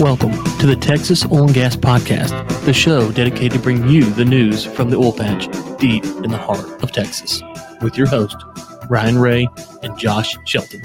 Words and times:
Welcome 0.00 0.32
to 0.58 0.66
the 0.66 0.76
Texas 0.76 1.24
Oil 1.24 1.44
and 1.44 1.54
Gas 1.54 1.74
Podcast, 1.74 2.66
the 2.66 2.74
show 2.74 3.10
dedicated 3.10 3.52
to 3.52 3.58
bring 3.58 3.88
you 3.88 4.04
the 4.04 4.26
news 4.26 4.62
from 4.62 4.90
the 4.90 4.96
oil 4.98 5.10
patch 5.10 5.46
deep 5.78 6.04
in 6.04 6.30
the 6.30 6.36
heart 6.36 6.66
of 6.82 6.92
Texas, 6.92 7.42
with 7.80 7.96
your 7.96 8.06
host, 8.06 8.36
Ryan 8.90 9.18
Ray 9.18 9.48
and 9.82 9.98
Josh 9.98 10.36
Shelton. 10.44 10.82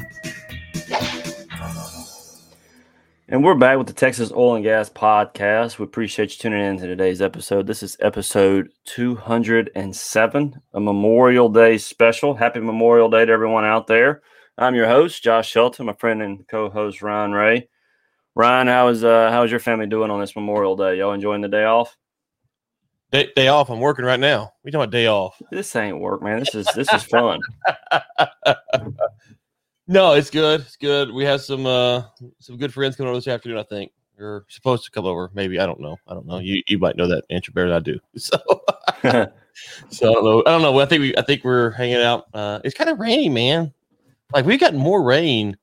And 3.27 3.43
we're 3.43 3.55
back 3.55 3.77
with 3.77 3.87
the 3.87 3.93
Texas 3.93 4.31
Oil 4.31 4.55
and 4.55 4.63
Gas 4.63 4.89
Podcast. 4.89 5.77
We 5.77 5.83
appreciate 5.83 6.31
you 6.31 6.37
tuning 6.37 6.65
in 6.65 6.77
to 6.77 6.87
today's 6.87 7.21
episode. 7.21 7.67
This 7.67 7.83
is 7.83 7.97
episode 7.99 8.71
207, 8.85 10.61
a 10.73 10.79
Memorial 10.79 11.49
Day 11.49 11.77
special. 11.77 12.35
Happy 12.35 12.61
Memorial 12.61 13.09
Day 13.09 13.25
to 13.25 13.31
everyone 13.33 13.65
out 13.65 13.87
there. 13.87 14.21
I'm 14.57 14.73
your 14.73 14.87
host, 14.87 15.21
Josh 15.21 15.49
Shelton, 15.49 15.87
my 15.87 15.93
friend 15.93 16.21
and 16.21 16.47
co-host 16.47 17.01
Ryan 17.01 17.33
Ray. 17.33 17.67
Ryan, 18.35 18.67
how 18.67 18.87
is 18.87 19.03
uh 19.03 19.29
how 19.31 19.43
is 19.43 19.51
your 19.51 19.59
family 19.59 19.87
doing 19.87 20.09
on 20.09 20.19
this 20.19 20.35
Memorial 20.35 20.75
Day? 20.75 20.97
Y'all 20.97 21.13
enjoying 21.13 21.41
the 21.41 21.49
day 21.49 21.65
off? 21.65 21.97
Day, 23.11 23.29
day 23.35 23.49
off. 23.49 23.69
I'm 23.69 23.81
working 23.81 24.05
right 24.05 24.19
now. 24.19 24.53
We 24.63 24.71
talking 24.71 24.83
about 24.83 24.91
day 24.91 25.07
off? 25.07 25.41
This 25.51 25.75
ain't 25.75 25.99
work, 25.99 26.21
man. 26.21 26.39
This 26.39 26.55
is 26.55 26.67
this 26.73 26.91
is 26.93 27.03
fun. 27.03 27.41
no, 29.87 30.13
it's 30.13 30.29
good. 30.29 30.61
It's 30.61 30.77
good. 30.77 31.11
We 31.11 31.25
have 31.25 31.41
some 31.41 31.65
uh 31.65 32.03
some 32.39 32.57
good 32.57 32.73
friends 32.73 32.95
coming 32.95 33.09
over 33.09 33.17
this 33.17 33.27
afternoon. 33.27 33.57
I 33.57 33.63
think 33.63 33.91
you're 34.17 34.45
supposed 34.47 34.85
to 34.85 34.91
come 34.91 35.05
over. 35.05 35.29
Maybe 35.33 35.59
I 35.59 35.65
don't 35.65 35.81
know. 35.81 35.97
I 36.07 36.13
don't 36.13 36.25
know. 36.25 36.39
You 36.39 36.63
you 36.67 36.79
might 36.79 36.95
know 36.95 37.07
that 37.07 37.25
answer 37.29 37.51
better 37.51 37.67
than 37.67 37.75
I 37.75 37.79
do. 37.79 37.99
So 38.17 38.37
so 39.89 40.09
I 40.09 40.13
don't 40.13 40.23
know. 40.23 40.39
I 40.45 40.51
don't 40.51 40.61
know. 40.61 40.79
I 40.79 40.85
think 40.85 41.01
we 41.01 41.17
I 41.17 41.21
think 41.21 41.43
we're 41.43 41.71
hanging 41.71 41.97
out. 41.97 42.27
Uh, 42.33 42.61
it's 42.63 42.75
kind 42.75 42.89
of 42.89 42.99
rainy, 42.99 43.27
man. 43.27 43.73
Like 44.33 44.45
we 44.45 44.57
got 44.57 44.73
more 44.73 45.03
rain 45.03 45.57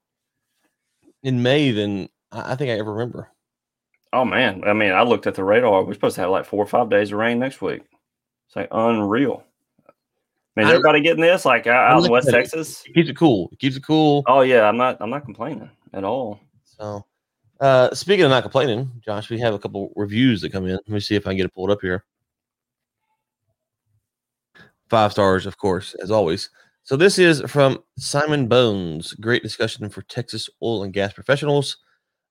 in 1.23 1.43
May 1.43 1.71
than 1.71 2.11
I 2.33 2.55
think 2.57 2.71
I 2.71 2.79
ever 2.79 2.93
remember. 2.93 3.31
Oh 4.13 4.25
man, 4.25 4.63
I 4.67 4.73
mean, 4.73 4.93
I 4.93 5.03
looked 5.03 5.27
at 5.27 5.35
the 5.35 5.45
radar. 5.45 5.85
We're 5.85 5.95
supposed 5.95 6.15
to 6.17 6.23
have 6.23 6.31
like 6.31 6.47
four 6.47 6.63
or 6.63 6.67
five 6.67 6.89
days 6.89 7.13
of 7.13 7.19
rain 7.19 7.39
next 7.39 7.61
week. 7.61 7.83
It's 8.47 8.57
like 8.57 8.69
unreal. 8.71 9.45
I 9.87 9.93
mean, 10.57 10.67
is 10.67 10.73
everybody 10.73 11.03
getting 11.03 11.23
this? 11.23 11.45
Like 11.45 11.67
out 11.67 12.05
in 12.05 12.11
West 12.11 12.31
Texas, 12.31 12.83
it 12.87 12.95
keeps 12.95 13.11
it 13.11 13.17
cool. 13.17 13.51
It 13.53 13.59
keeps 13.59 13.77
it 13.77 13.85
cool. 13.85 14.25
Oh 14.27 14.41
yeah, 14.41 14.67
I'm 14.67 14.77
not. 14.77 14.97
I'm 15.01 15.11
not 15.11 15.25
complaining 15.25 15.71
at 15.93 16.05
all. 16.05 16.41
So, 16.65 17.05
uh, 17.61 17.95
speaking 17.95 18.25
of 18.25 18.31
not 18.31 18.43
complaining, 18.43 18.91
Josh, 19.05 19.29
we 19.31 19.39
have 19.41 19.55
a 19.55 19.59
couple 19.59 19.93
reviews 19.95 20.41
that 20.41 20.53
come 20.53 20.65
in. 20.65 20.73
Let 20.73 20.89
me 20.89 21.01
see 21.01 21.17
if 21.17 21.27
I 21.27 21.31
can 21.31 21.37
get 21.37 21.47
it 21.47 21.55
pulled 21.55 21.71
up 21.71 21.81
here. 21.83 22.05
Five 24.89 25.13
stars, 25.13 25.45
of 25.45 25.59
course, 25.59 25.95
as 26.03 26.11
always. 26.11 26.49
So 26.83 26.97
this 26.97 27.19
is 27.19 27.43
from 27.43 27.83
Simon 27.99 28.49
Bones. 28.49 29.13
Great 29.13 29.43
discussion 29.43 29.91
for 29.91 30.01
Texas 30.03 30.49
oil 30.63 30.83
and 30.83 30.95
gas 30.95 31.13
professionals. 31.13 31.77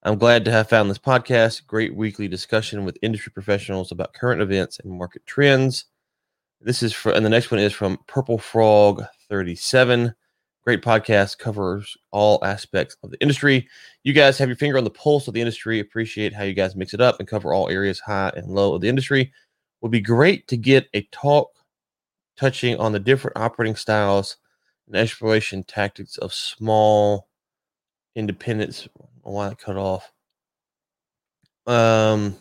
I'm 0.08 0.18
glad 0.18 0.46
to 0.46 0.52
have 0.52 0.70
found 0.70 0.90
this 0.90 0.98
podcast. 0.98 1.68
Great 1.68 1.94
weekly 1.94 2.30
discussion 2.30 2.86
with 2.86 2.98
industry 3.02 3.30
professionals 3.30 3.92
about 3.92 4.14
current 4.14 4.42
events 4.42 4.80
and 4.80 4.98
market 4.98 5.26
trends. 5.26 5.84
This 6.62 6.82
is 6.82 6.94
for, 6.94 7.12
and 7.12 7.26
the 7.26 7.30
next 7.30 7.52
one 7.52 7.60
is 7.60 7.74
from 7.74 8.00
Purple 8.08 8.38
Frog 8.38 9.04
37. 9.28 10.16
Great 10.64 10.82
podcast 10.82 11.40
covers 11.40 11.98
all 12.12 12.40
aspects 12.46 12.96
of 13.04 13.12
the 13.12 13.20
industry. 13.20 13.68
You 14.04 14.14
guys 14.14 14.38
have 14.38 14.48
your 14.48 14.56
finger 14.56 14.78
on 14.78 14.86
the 14.86 14.90
pulse 14.90 15.28
of 15.28 15.34
the 15.34 15.42
industry. 15.42 15.82
Appreciate 15.82 16.34
how 16.34 16.44
you 16.44 16.54
guys 16.54 16.78
mix 16.78 16.94
it 16.94 17.02
up 17.02 17.20
and 17.20 17.28
cover 17.28 17.54
all 17.54 17.68
areas 17.68 18.00
high 18.00 18.32
and 18.34 18.48
low 18.48 18.76
of 18.76 18.80
the 18.80 18.88
industry. 18.88 19.34
Would 19.82 19.92
be 19.92 20.00
great 20.00 20.48
to 20.48 20.56
get 20.56 20.88
a 20.94 21.02
talk 21.12 21.50
touching 22.38 22.78
on 22.78 22.94
the 22.94 23.00
different 23.00 23.36
operating 23.36 23.76
styles 23.76 24.38
and 24.88 24.96
exploration 24.96 25.66
tactics 25.66 26.18
of 26.18 26.34
small 26.34 27.28
independents 28.16 28.88
why 29.32 29.50
it 29.50 29.58
cut 29.58 29.78
off. 29.78 30.12
Um, 31.66 32.36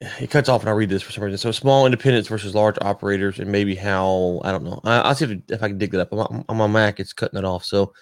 it 0.00 0.30
cuts 0.30 0.48
off 0.48 0.62
and 0.62 0.68
I 0.68 0.72
read 0.72 0.90
this 0.90 1.02
for 1.02 1.12
some 1.12 1.24
reason. 1.24 1.38
So 1.38 1.52
small 1.52 1.86
independents 1.86 2.28
versus 2.28 2.54
large 2.54 2.76
operators, 2.80 3.38
and 3.38 3.50
maybe 3.50 3.74
how 3.74 4.40
I 4.44 4.52
don't 4.52 4.64
know. 4.64 4.80
I, 4.84 5.08
will 5.08 5.14
see 5.14 5.42
if, 5.48 5.62
I 5.62 5.68
can 5.68 5.78
dig 5.78 5.92
that 5.92 6.00
up. 6.00 6.12
On, 6.12 6.44
on 6.48 6.56
my 6.56 6.66
Mac, 6.66 7.00
it's 7.00 7.12
cutting 7.12 7.38
it 7.38 7.44
off. 7.44 7.64
So 7.64 7.92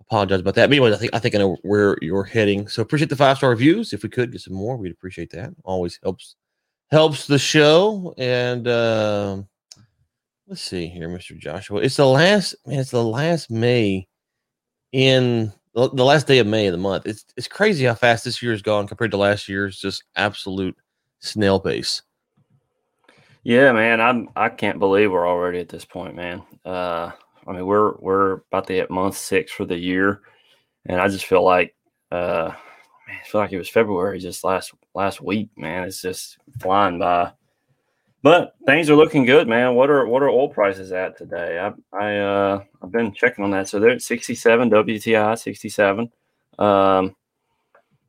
apologize 0.00 0.40
about 0.40 0.54
that. 0.54 0.68
But 0.68 0.74
anyways, 0.74 0.94
I 0.94 0.98
think 0.98 1.14
I 1.14 1.18
think 1.18 1.34
I 1.34 1.38
know 1.38 1.56
where 1.62 1.96
you're 2.02 2.24
heading. 2.24 2.68
So 2.68 2.82
appreciate 2.82 3.10
the 3.10 3.16
five 3.16 3.38
star 3.38 3.50
reviews. 3.50 3.92
If 3.92 4.02
we 4.02 4.08
could 4.08 4.32
get 4.32 4.40
some 4.40 4.54
more, 4.54 4.76
we'd 4.76 4.92
appreciate 4.92 5.30
that. 5.30 5.50
Always 5.64 5.98
helps 6.02 6.36
helps 6.90 7.26
the 7.26 7.38
show. 7.38 8.14
And 8.18 8.66
uh, 8.66 9.42
let's 10.46 10.62
see 10.62 10.86
here, 10.88 11.08
Mr. 11.08 11.38
Joshua. 11.38 11.80
It's 11.80 11.96
the 11.96 12.06
last 12.06 12.54
man. 12.66 12.80
It's 12.80 12.90
the 12.90 13.04
last 13.04 13.50
May 13.50 14.08
in 14.92 15.52
the 15.86 16.04
last 16.04 16.26
day 16.26 16.38
of 16.38 16.46
May 16.46 16.66
of 16.66 16.72
the 16.72 16.78
month. 16.78 17.06
It's 17.06 17.24
it's 17.36 17.46
crazy 17.46 17.84
how 17.84 17.94
fast 17.94 18.24
this 18.24 18.42
year's 18.42 18.62
gone 18.62 18.88
compared 18.88 19.12
to 19.12 19.16
last 19.16 19.48
year's. 19.48 19.78
Just 19.78 20.02
absolute 20.16 20.76
snail 21.20 21.60
pace. 21.60 22.02
Yeah, 23.44 23.72
man, 23.72 24.00
I'm 24.00 24.28
I 24.34 24.48
can't 24.48 24.78
believe 24.78 25.12
we're 25.12 25.28
already 25.28 25.60
at 25.60 25.68
this 25.68 25.84
point, 25.84 26.16
man. 26.16 26.42
Uh, 26.64 27.12
I 27.46 27.52
mean, 27.52 27.64
we're 27.64 27.94
we're 27.98 28.32
about 28.50 28.66
to 28.66 28.74
hit 28.74 28.90
month 28.90 29.16
six 29.16 29.52
for 29.52 29.64
the 29.64 29.76
year, 29.76 30.22
and 30.86 31.00
I 31.00 31.08
just 31.08 31.26
feel 31.26 31.44
like, 31.44 31.74
uh, 32.10 32.50
man, 33.06 33.18
I 33.24 33.28
feel 33.28 33.40
like 33.40 33.52
it 33.52 33.58
was 33.58 33.70
February 33.70 34.18
just 34.18 34.44
last 34.44 34.72
last 34.94 35.20
week, 35.20 35.50
man. 35.56 35.84
It's 35.84 36.02
just 36.02 36.38
flying 36.60 36.98
by. 36.98 37.32
But 38.22 38.54
things 38.66 38.90
are 38.90 38.96
looking 38.96 39.24
good, 39.24 39.46
man. 39.46 39.74
What 39.74 39.90
are 39.90 40.06
what 40.06 40.22
are 40.22 40.28
oil 40.28 40.48
prices 40.48 40.92
at 40.92 41.16
today? 41.16 41.58
I 41.58 41.96
I 41.96 42.18
uh 42.18 42.64
I've 42.82 42.90
been 42.92 43.12
checking 43.12 43.44
on 43.44 43.52
that. 43.52 43.68
So 43.68 43.78
they're 43.78 43.90
at 43.90 44.02
67 44.02 44.70
WTI 44.70 45.38
67. 45.38 46.10
Um 46.58 47.14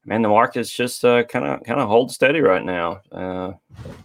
man, 0.05 0.23
the 0.23 0.29
market's 0.29 0.71
just 0.71 1.05
uh 1.05 1.23
kind 1.23 1.45
of 1.45 1.63
kind 1.63 1.79
of 1.79 1.87
hold 1.87 2.11
steady 2.11 2.41
right 2.41 2.65
now. 2.65 3.01
Uh, 3.11 3.53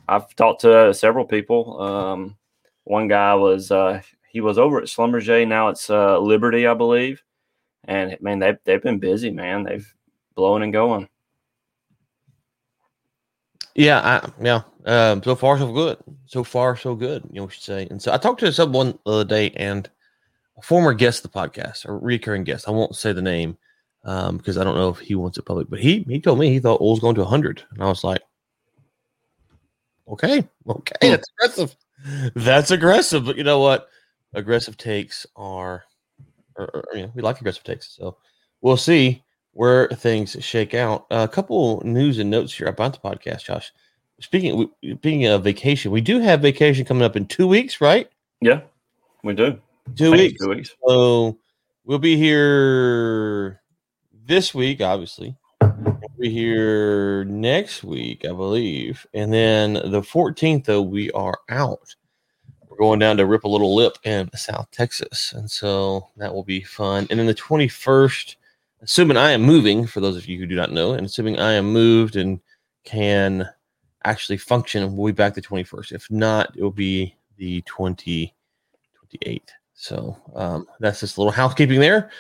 I've 0.09 0.35
talked 0.37 0.61
to 0.63 0.93
several 0.93 1.25
people. 1.25 1.81
Um, 1.81 2.37
one 2.85 3.09
guy 3.09 3.35
was 3.35 3.71
uh, 3.71 4.03
he 4.31 4.41
was 4.41 4.59
over 4.59 4.79
at 4.79 4.85
Schlumberger. 4.85 5.47
Now 5.49 5.69
it's 5.69 5.89
uh, 5.89 6.19
Liberty, 6.19 6.67
I 6.67 6.75
believe. 6.75 7.23
And 7.85 8.17
man, 8.21 8.39
they've 8.39 8.59
they've 8.65 8.83
been 8.83 8.99
busy, 8.99 9.31
man. 9.31 9.65
They've 9.65 9.95
blowing 10.35 10.63
and 10.63 10.73
going. 10.73 11.09
Yeah, 13.75 14.01
I, 14.01 14.31
yeah. 14.43 14.63
Um, 14.87 15.23
so 15.23 15.35
far, 15.35 15.59
so 15.59 15.73
good. 15.73 15.99
So 16.27 16.45
far, 16.45 16.77
so 16.77 16.95
good. 16.95 17.25
You 17.31 17.41
know, 17.41 17.45
we 17.47 17.51
should 17.53 17.63
say. 17.63 17.89
And 17.91 18.01
so 18.01 18.13
I 18.13 18.19
talked 18.19 18.41
to 18.41 18.53
someone 18.53 18.99
the 19.05 19.13
other 19.13 19.25
day, 19.25 19.51
and 19.57 19.89
a 20.57 20.63
former 20.63 20.95
guest 20.95 21.25
of 21.25 21.33
the 21.33 21.39
podcast, 21.39 21.85
a 21.87 21.93
recurring 21.93 22.45
guest. 22.45 22.69
I 22.69 22.71
won't 22.71 22.95
say 22.95 23.13
the 23.13 23.23
name 23.23 23.57
um, 24.05 24.37
because 24.37 24.59
I 24.59 24.65
don't 24.65 24.77
know 24.77 24.91
if 24.91 24.99
he 24.99 25.15
wants 25.17 25.39
it 25.39 25.45
public. 25.47 25.69
But 25.69 25.81
he 25.81 26.05
he 26.09 26.21
told 26.21 26.39
me 26.39 26.51
he 26.51 26.61
thought 26.61 26.81
oil 26.81 26.91
was 26.91 27.01
going 27.01 27.17
to 27.17 27.23
100, 27.23 27.65
and 27.73 27.83
I 27.83 27.87
was 27.87 28.05
like, 28.05 28.23
okay, 30.09 30.47
okay, 30.69 30.95
that's 31.01 31.29
aggressive. 31.39 31.77
That's 32.35 32.71
aggressive. 32.71 33.25
But 33.25 33.37
you 33.37 33.45
know 33.45 33.61
what? 33.61 33.89
Aggressive 34.35 34.77
takes 34.77 35.27
are, 35.37 35.85
or, 36.57 36.67
or, 36.67 36.85
you 36.95 37.03
know, 37.03 37.13
we 37.15 37.23
like 37.23 37.41
aggressive 37.41 37.65
takes. 37.65 37.97
So 37.97 38.19
we'll 38.61 38.77
see 38.77 39.24
where 39.55 39.89
things 39.89 40.37
shake 40.41 40.75
out. 40.75 41.07
Uh, 41.11 41.27
a 41.29 41.33
couple 41.33 41.81
news 41.85 42.19
and 42.19 42.31
notes 42.31 42.53
here 42.53 42.67
about 42.67 42.93
the 42.93 42.99
podcast, 42.99 43.45
Josh. 43.45 43.73
Speaking 44.21 44.71
speaking 44.83 45.27
of 45.27 45.43
vacation, 45.43 45.91
we 45.91 46.01
do 46.01 46.21
have 46.21 46.43
vacation 46.43 46.85
coming 46.85 47.03
up 47.03 47.17
in 47.17 47.27
two 47.27 47.49
weeks, 47.49 47.81
right? 47.81 48.09
Yeah, 48.41 48.61
we 49.23 49.33
do. 49.35 49.59
Two 49.97 50.13
weeks. 50.13 50.41
Two 50.41 50.51
weeks. 50.51 50.77
So 50.87 51.39
we'll 51.85 51.99
be 51.99 52.17
here 52.17 53.61
this 54.27 54.55
week, 54.55 54.81
obviously. 54.81 55.37
We'll 55.61 56.01
be 56.19 56.31
here 56.31 57.25
next 57.25 57.83
week, 57.83 58.25
I 58.25 58.33
believe, 58.33 59.07
and 59.15 59.33
then 59.33 59.75
the 59.75 60.01
14th, 60.01 60.65
though, 60.65 60.83
we 60.83 61.11
are 61.13 61.39
out. 61.49 61.95
We're 62.69 62.77
going 62.77 62.99
down 62.99 63.17
to 63.19 63.27
rip 63.27 63.45
a 63.45 63.49
little 63.49 63.75
lip 63.75 63.99
in 64.05 64.31
South 64.35 64.71
Texas, 64.71 65.33
and 65.33 65.51
so 65.51 66.09
that 66.17 66.33
will 66.33 66.45
be 66.45 66.63
fun. 66.63 67.07
And 67.11 67.19
then 67.19 67.27
the 67.27 67.35
21st 67.35 68.37
assuming 68.85 69.17
I 69.17 69.33
am 69.33 69.43
moving, 69.43 69.87
for 69.87 70.01
those 70.01 70.17
of 70.17 70.27
you 70.27 70.39
who 70.39 70.47
do 70.47 70.55
not 70.55 70.73
know, 70.73 70.93
and 70.93 71.07
assuming 71.07 71.39
I 71.39 71.53
am 71.53 71.73
moved 71.73 72.17
and 72.17 72.41
can 72.85 73.49
actually 74.05 74.37
function, 74.37 74.97
we'll 74.97 75.13
be 75.13 75.17
back 75.17 75.35
the 75.35 75.43
21st. 75.43 75.93
If 75.93 76.11
not, 76.11 76.57
it 76.57 76.63
will 76.63 76.71
be 76.71 77.17
the 77.37 77.63
20, 77.63 78.35
28th. 79.25 79.41
So 79.75 80.17
um, 80.35 80.67
that's 80.81 81.01
just 81.01 81.17
a 81.17 81.21
little 81.21 81.33
housekeeping 81.33 81.81
there. 81.81 82.11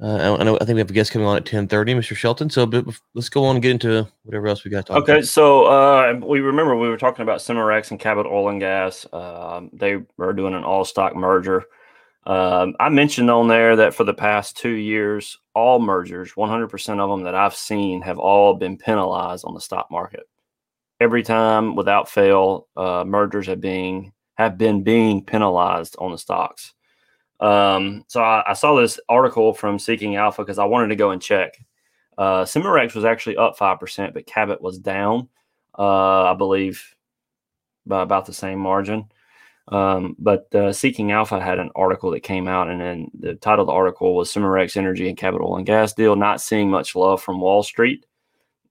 Uh, 0.00 0.36
I 0.38 0.44
know. 0.44 0.56
I 0.56 0.64
think 0.64 0.74
we 0.74 0.80
have 0.80 0.90
a 0.90 0.92
guest 0.92 1.10
coming 1.10 1.26
on 1.26 1.36
at 1.36 1.44
ten 1.44 1.66
thirty, 1.66 1.92
Mr. 1.92 2.14
Shelton. 2.14 2.48
So, 2.48 2.66
but 2.66 2.86
let's 3.14 3.28
go 3.28 3.44
on 3.44 3.56
and 3.56 3.62
get 3.62 3.72
into 3.72 4.06
whatever 4.22 4.46
else 4.46 4.64
we 4.64 4.70
got. 4.70 4.86
To 4.86 4.92
okay, 4.92 5.14
about. 5.14 5.24
so 5.24 5.64
uh, 5.64 6.20
we 6.24 6.38
remember 6.38 6.76
we 6.76 6.88
were 6.88 6.96
talking 6.96 7.24
about 7.24 7.40
Cimarex 7.40 7.90
and 7.90 7.98
Cabot 7.98 8.24
Oil 8.24 8.48
and 8.48 8.60
Gas. 8.60 9.06
Uh, 9.12 9.62
they 9.72 9.96
are 10.20 10.32
doing 10.32 10.54
an 10.54 10.62
all 10.62 10.84
stock 10.84 11.16
merger. 11.16 11.64
Um, 12.28 12.76
I 12.78 12.90
mentioned 12.90 13.30
on 13.30 13.48
there 13.48 13.74
that 13.76 13.94
for 13.94 14.04
the 14.04 14.12
past 14.12 14.58
two 14.58 14.74
years, 14.74 15.38
all 15.54 15.80
mergers, 15.80 16.34
100% 16.34 17.00
of 17.00 17.10
them 17.10 17.22
that 17.22 17.34
I've 17.34 17.54
seen, 17.54 18.02
have 18.02 18.18
all 18.18 18.54
been 18.54 18.76
penalized 18.76 19.46
on 19.46 19.54
the 19.54 19.62
stock 19.62 19.90
market. 19.90 20.28
Every 21.00 21.22
time, 21.22 21.74
without 21.74 22.10
fail, 22.10 22.68
uh, 22.76 23.04
mergers 23.06 23.46
have 23.46 23.62
been 23.62 24.12
have 24.36 24.58
been 24.58 24.82
being 24.82 25.24
penalized 25.24 25.96
on 25.98 26.12
the 26.12 26.18
stocks. 26.18 26.74
Um, 27.40 28.04
so 28.08 28.20
I, 28.20 28.50
I, 28.50 28.52
saw 28.52 28.76
this 28.76 29.00
article 29.08 29.52
from 29.52 29.78
Seeking 29.78 30.16
Alpha 30.16 30.42
because 30.42 30.58
I 30.58 30.64
wanted 30.64 30.88
to 30.88 30.96
go 30.96 31.10
and 31.10 31.22
check. 31.22 31.56
Uh, 32.16 32.44
Cimarex 32.44 32.94
was 32.94 33.04
actually 33.04 33.36
up 33.36 33.56
five 33.56 33.80
percent, 33.80 34.12
but 34.12 34.26
Cabot 34.26 34.60
was 34.60 34.78
down. 34.78 35.28
Uh, 35.78 36.24
I 36.24 36.34
believe 36.34 36.94
by 37.86 38.02
about 38.02 38.26
the 38.26 38.32
same 38.34 38.58
margin. 38.58 39.06
Um, 39.70 40.16
but 40.18 40.52
uh, 40.54 40.72
Seeking 40.72 41.12
Alpha 41.12 41.40
had 41.40 41.58
an 41.58 41.70
article 41.76 42.10
that 42.12 42.20
came 42.20 42.48
out, 42.48 42.68
and 42.68 42.80
then 42.80 43.10
the 43.18 43.34
title 43.34 43.62
of 43.62 43.66
the 43.66 43.72
article 43.72 44.14
was 44.14 44.32
Cimarex 44.32 44.76
Energy 44.76 45.08
and 45.08 45.16
Cabot 45.16 45.42
Oil 45.42 45.56
and 45.56 45.66
Gas 45.66 45.92
Deal 45.92 46.16
Not 46.16 46.40
Seeing 46.40 46.70
Much 46.70 46.96
Love 46.96 47.22
from 47.22 47.40
Wall 47.40 47.62
Street. 47.62 48.06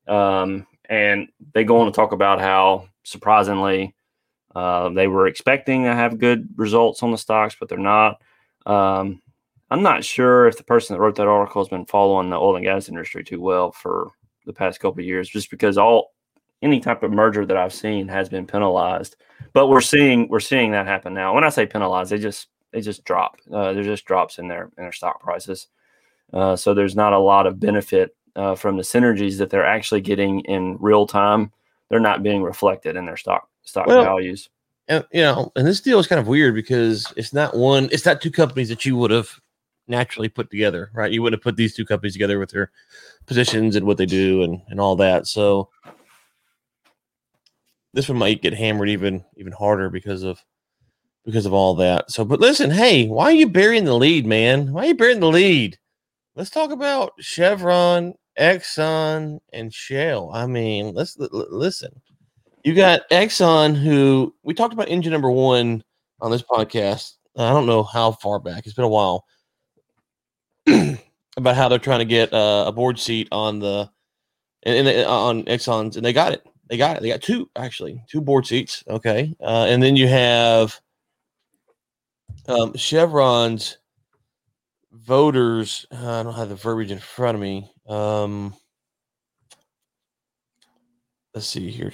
Um, 0.08 0.66
and 0.90 1.28
they 1.54 1.64
go 1.64 1.80
on 1.82 1.86
to 1.86 1.92
talk 1.92 2.14
about 2.14 2.40
how 2.40 2.88
surprisingly 3.04 3.94
uh, 4.56 4.90
they 4.90 5.08
were 5.08 5.28
expecting 5.28 5.84
to 5.84 5.94
have 5.94 6.18
good 6.18 6.50
results 6.56 7.04
on 7.04 7.12
the 7.12 7.18
stocks, 7.18 7.56
but 7.60 7.70
they're 7.70 7.78
not. 7.78 8.20
Um, 8.66 9.22
I'm 9.70 9.84
not 9.84 10.04
sure 10.04 10.48
if 10.48 10.58
the 10.58 10.64
person 10.64 10.96
that 10.96 11.00
wrote 11.02 11.16
that 11.18 11.28
article 11.28 11.62
has 11.62 11.70
been 11.70 11.86
following 11.86 12.30
the 12.30 12.38
oil 12.38 12.56
and 12.56 12.66
gas 12.66 12.90
industry 12.90 13.24
too 13.24 13.42
well 13.42 13.72
for 13.72 14.10
the 14.46 14.54
past 14.54 14.80
couple 14.80 15.02
of 15.02 15.06
years, 15.06 15.30
just 15.30 15.52
because 15.52 15.78
all 15.78 16.14
any 16.62 16.80
type 16.80 17.04
of 17.04 17.12
merger 17.12 17.46
that 17.46 17.58
I've 17.58 17.74
seen 17.74 18.08
has 18.08 18.30
been 18.30 18.48
penalized. 18.48 19.16
But 19.54 19.68
we're 19.68 19.82
seeing 19.82 20.28
we're 20.30 20.40
seeing 20.40 20.72
that 20.72 20.88
happen 20.88 21.14
now. 21.14 21.34
When 21.34 21.44
I 21.44 21.50
say 21.50 21.66
penalized, 21.66 22.12
they 22.12 22.18
just 22.18 22.48
they 22.72 22.82
just 22.82 23.04
drop. 23.06 23.38
Uh, 23.52 23.74
there's 23.74 23.86
just 23.86 24.06
drops 24.06 24.40
in 24.40 24.48
their 24.48 24.72
in 24.78 24.84
their 24.84 24.92
stock 24.92 25.22
prices. 25.22 25.68
Uh, 26.34 26.56
so 26.56 26.74
there's 26.74 26.96
not 26.96 27.14
a 27.14 27.20
lot 27.20 27.48
of 27.48 27.60
benefit 27.60 28.16
uh, 28.36 28.56
from 28.56 28.78
the 28.78 28.84
synergies 28.84 29.38
that 29.38 29.50
they're 29.50 29.66
actually 29.66 30.02
getting 30.02 30.42
in 30.42 30.78
real 30.80 31.08
time. 31.08 31.52
They're 31.90 32.00
not 32.00 32.24
being 32.24 32.44
reflected 32.44 32.96
in 32.96 33.06
their 33.06 33.18
stock 33.18 33.50
stock 33.64 33.88
well, 33.88 34.04
values. 34.04 34.50
And 34.88 35.06
you 35.12 35.22
know, 35.22 35.52
and 35.56 35.68
this 35.68 35.82
deal 35.82 36.00
is 36.00 36.08
kind 36.08 36.20
of 36.20 36.28
weird 36.28 36.56
because 36.56 37.12
it's 37.18 37.34
not 37.34 37.56
one, 37.56 37.90
it's 37.92 38.06
not 38.06 38.22
two 38.22 38.32
companies 38.32 38.70
that 38.70 38.86
you 38.86 38.96
would 38.98 39.12
have 39.12 39.40
naturally 39.88 40.30
put 40.30 40.50
together, 40.50 40.92
right? 40.94 41.12
You 41.12 41.22
wouldn't 41.22 41.40
have 41.40 41.44
put 41.44 41.56
these 41.56 41.74
two 41.74 41.86
companies 41.86 42.14
together 42.14 42.40
with 42.40 42.50
their 42.50 42.72
positions 43.26 43.76
and 43.76 43.86
what 43.86 43.98
they 43.98 44.06
do 44.06 44.44
and 44.44 44.62
and 44.70 44.80
all 44.80 44.96
that. 44.98 45.28
So 45.28 45.70
this 47.94 48.10
one 48.10 48.18
might 48.18 48.42
get 48.42 48.54
hammered 48.54 48.90
even 48.90 49.24
even 49.38 49.52
harder 49.52 49.90
because 49.90 50.24
of 50.24 50.44
because 51.26 51.46
of 51.46 51.54
all 51.54 51.76
that. 51.76 52.10
So, 52.10 52.24
but 52.24 52.40
listen, 52.40 52.72
hey, 52.72 53.08
why 53.08 53.26
are 53.26 53.32
you 53.34 53.50
burying 53.50 53.86
the 53.86 53.96
lead, 53.96 54.26
man? 54.26 54.72
Why 54.72 54.84
are 54.84 54.88
you 54.88 54.96
burying 54.96 55.20
the 55.20 55.28
lead? 55.28 55.78
Let's 56.36 56.50
talk 56.50 56.72
about 56.72 57.14
Chevron, 57.20 58.14
Exxon, 58.40 59.40
and 59.52 59.74
Shell. 59.74 60.32
I 60.34 60.48
mean, 60.48 60.94
let's 60.94 61.20
l- 61.20 61.30
listen. 61.50 62.02
You 62.64 62.74
got 62.74 63.10
Exxon, 63.10 63.76
who 63.76 64.34
we 64.44 64.54
talked 64.54 64.74
about 64.74 64.90
engine 64.90 65.12
number 65.12 65.32
one 65.32 65.84
on 66.22 66.32
this 66.32 66.44
podcast. 66.44 67.14
I 67.38 67.50
don't 67.50 67.66
know 67.66 67.84
how 67.84 68.12
far 68.14 68.40
back. 68.40 68.66
It's 68.66 68.76
been 68.76 68.86
a 68.86 68.90
while 68.90 69.26
about 70.68 71.56
how 71.56 71.68
they're 71.68 71.78
trying 71.78 72.00
to 72.00 72.06
get 72.06 72.34
uh, 72.34 72.64
a 72.68 72.72
board 72.72 73.00
seat 73.00 73.28
on 73.32 73.60
the 73.60 73.90
and, 74.64 74.88
and 74.88 75.08
on 75.08 75.44
Exxon's, 75.44 75.98
and 75.98 76.06
they 76.06 76.14
got 76.14 76.32
it. 76.32 76.47
They 76.70 76.78
got 76.78 76.98
it. 76.98 77.02
They 77.02 77.10
got 77.10 77.22
two 77.22 77.50
actually, 77.56 78.04
two 78.08 78.22
board 78.22 78.46
seats. 78.46 78.84
Okay, 78.88 79.36
uh, 79.42 79.66
and 79.70 79.82
then 79.82 79.96
you 79.96 80.08
have 80.08 80.80
um, 82.48 82.76
Chevron's 82.76 83.78
voters. 84.92 85.86
Uh, 85.92 86.20
I 86.20 86.24
don't 86.24 86.34
have 86.34 86.50
the 86.50 86.56
verbiage 86.56 86.92
in 86.92 87.00
front 87.00 87.36
of 87.36 87.42
me. 87.42 87.72
Um, 87.88 88.54
let's 91.34 91.48
see 91.48 91.70
here. 91.72 91.92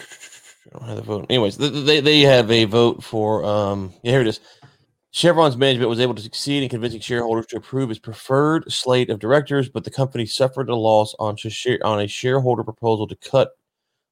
I 0.73 0.79
don't 0.79 0.87
have 0.87 0.97
the 0.97 1.03
vote. 1.03 1.25
Anyways, 1.29 1.57
they 1.57 1.99
they 1.99 2.21
have 2.21 2.49
a 2.49 2.65
vote 2.65 3.03
for. 3.03 3.43
Um, 3.45 3.93
yeah, 4.03 4.11
here 4.11 4.21
it 4.21 4.27
is. 4.27 4.39
Chevron's 5.11 5.55
management 5.55 5.91
was 5.91 5.99
able 5.99 6.15
to 6.15 6.23
succeed 6.23 6.63
in 6.63 6.69
convincing 6.69 6.99
shareholders 6.99 7.45
to 7.45 7.57
approve 7.57 7.91
its 7.91 7.99
preferred 7.99 8.71
slate 8.71 9.11
of 9.11 9.19
directors, 9.19 9.69
but 9.69 9.83
the 9.83 9.91
company 9.91 10.25
suffered 10.25 10.69
a 10.69 10.75
loss 10.75 11.13
on, 11.19 11.37
on 11.83 12.01
a 12.01 12.07
shareholder 12.07 12.63
proposal 12.63 13.07
to 13.07 13.15
cut 13.17 13.51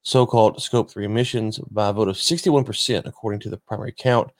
so-called 0.03 0.61
Scope 0.61 0.89
3 0.89 1.05
emissions 1.05 1.59
by 1.69 1.89
a 1.89 1.93
vote 1.93 2.07
of 2.07 2.15
61%, 2.15 3.05
according 3.05 3.39
to 3.41 3.49
the 3.49 3.57
primary 3.57 3.93
count. 3.95 4.31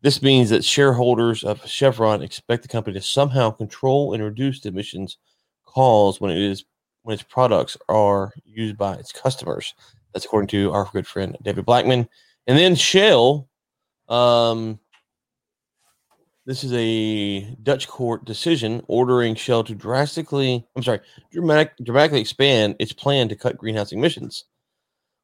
This 0.00 0.22
means 0.22 0.50
that 0.50 0.64
shareholders 0.64 1.42
of 1.42 1.66
Chevron 1.66 2.22
expect 2.22 2.62
the 2.62 2.68
company 2.68 2.94
to 2.94 3.04
somehow 3.04 3.50
control 3.50 4.14
and 4.14 4.22
reduce 4.22 4.60
the 4.60 4.68
emissions 4.68 5.18
caused 5.64 6.20
when 6.20 6.30
it 6.30 6.38
is 6.38 6.64
when 7.02 7.14
its 7.14 7.22
products 7.22 7.76
are 7.88 8.32
used 8.44 8.76
by 8.76 8.94
its 8.94 9.12
customers. 9.12 9.74
That's 10.12 10.24
according 10.24 10.48
to 10.48 10.72
our 10.72 10.88
good 10.92 11.06
friend 11.06 11.36
David 11.42 11.64
Blackman. 11.64 12.08
And 12.46 12.58
then 12.58 12.74
Shell, 12.74 13.48
um, 14.08 14.78
this 16.46 16.64
is 16.64 16.72
a 16.74 17.56
Dutch 17.62 17.88
court 17.88 18.24
decision 18.24 18.82
ordering 18.88 19.34
Shell 19.34 19.64
to 19.64 19.74
drastically, 19.74 20.66
I'm 20.76 20.82
sorry, 20.82 21.00
dramatic, 21.32 21.72
dramatically 21.82 22.20
expand 22.20 22.76
its 22.78 22.92
plan 22.92 23.28
to 23.28 23.36
cut 23.36 23.58
greenhouse 23.58 23.92
emissions. 23.92 24.44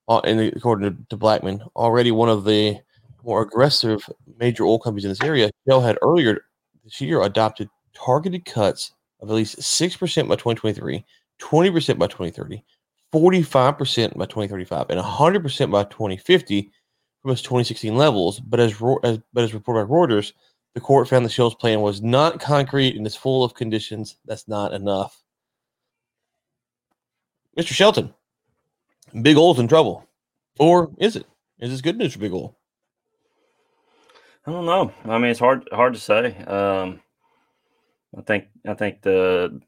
Uh, 0.09 0.21
and 0.21 0.41
according 0.41 0.91
to, 0.91 1.03
to 1.09 1.17
Blackman, 1.17 1.63
already 1.77 2.11
one 2.11 2.29
of 2.29 2.45
the 2.45 2.79
more 3.23 3.43
aggressive 3.43 4.09
major 4.39 4.65
oil 4.65 4.79
companies 4.79 5.05
in 5.05 5.11
this 5.11 5.23
area, 5.23 5.51
Shell 5.67 5.81
had 5.81 5.99
earlier 6.03 6.45
this 6.85 7.01
year 7.01 7.23
adopted 7.23 7.69
targeted 7.95 8.45
cuts 8.45 8.93
of 9.21 9.31
at 9.31 9.35
least 9.35 9.59
6% 9.59 10.29
by 10.29 10.35
2023, 10.35 11.05
20% 11.41 11.99
by 11.99 12.07
2030, 12.07 12.63
45% 13.13 14.17
by 14.17 14.27
2035, 14.27 14.91
and 14.91 15.01
100% 15.01 15.71
by 15.71 15.85
2050 15.85 16.71
from 17.23 17.31
its 17.31 17.43
2016 17.43 17.97
levels. 17.97 18.41
But 18.41 18.61
as, 18.61 18.73
as, 19.03 19.19
but 19.33 19.45
as 19.45 19.55
reported 19.55 19.87
by 19.87 19.95
Reuters, 19.95 20.33
the 20.75 20.81
court 20.81 21.09
found 21.09 21.25
the 21.25 21.31
Shell's 21.31 21.55
plan 21.55 21.81
was 21.81 22.03
not 22.03 22.41
concrete 22.41 22.97
and 22.97 23.07
is 23.07 23.17
full 23.17 23.45
of 23.45 23.55
conditions. 23.55 24.17
That's 24.27 24.49
not 24.49 24.73
enough. 24.75 25.23
Mr. 27.57 27.69
Shelton, 27.69 28.13
Big 29.23 29.37
Oil's 29.37 29.59
in 29.59 29.69
trouble. 29.69 30.09
Or 30.59 30.91
is 30.99 31.17
it? 31.17 31.27
Is 31.59 31.71
this 31.71 31.81
good 31.81 31.97
news 31.97 32.15
for 32.15 32.21
Big 32.21 32.33
Oil? 32.33 32.57
I 34.47 34.51
don't 34.51 34.67
know. 34.67 34.93
I 35.05 35.19
mean, 35.19 35.31
it's 35.31 35.41
hard 35.41 35.67
hard 35.73 35.95
to 35.95 36.01
say. 36.01 36.37
Um, 36.45 37.01
I 38.17 38.23
think 38.23 38.47
I 38.67 38.75
think 38.75 39.03
the 39.03 39.61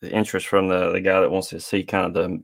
the 0.00 0.10
interest 0.10 0.46
from 0.46 0.68
the, 0.68 0.92
the 0.92 1.00
guy 1.00 1.20
that 1.20 1.30
wants 1.30 1.48
to 1.50 1.60
see 1.60 1.84
kind 1.84 2.06
of 2.06 2.14
the 2.14 2.42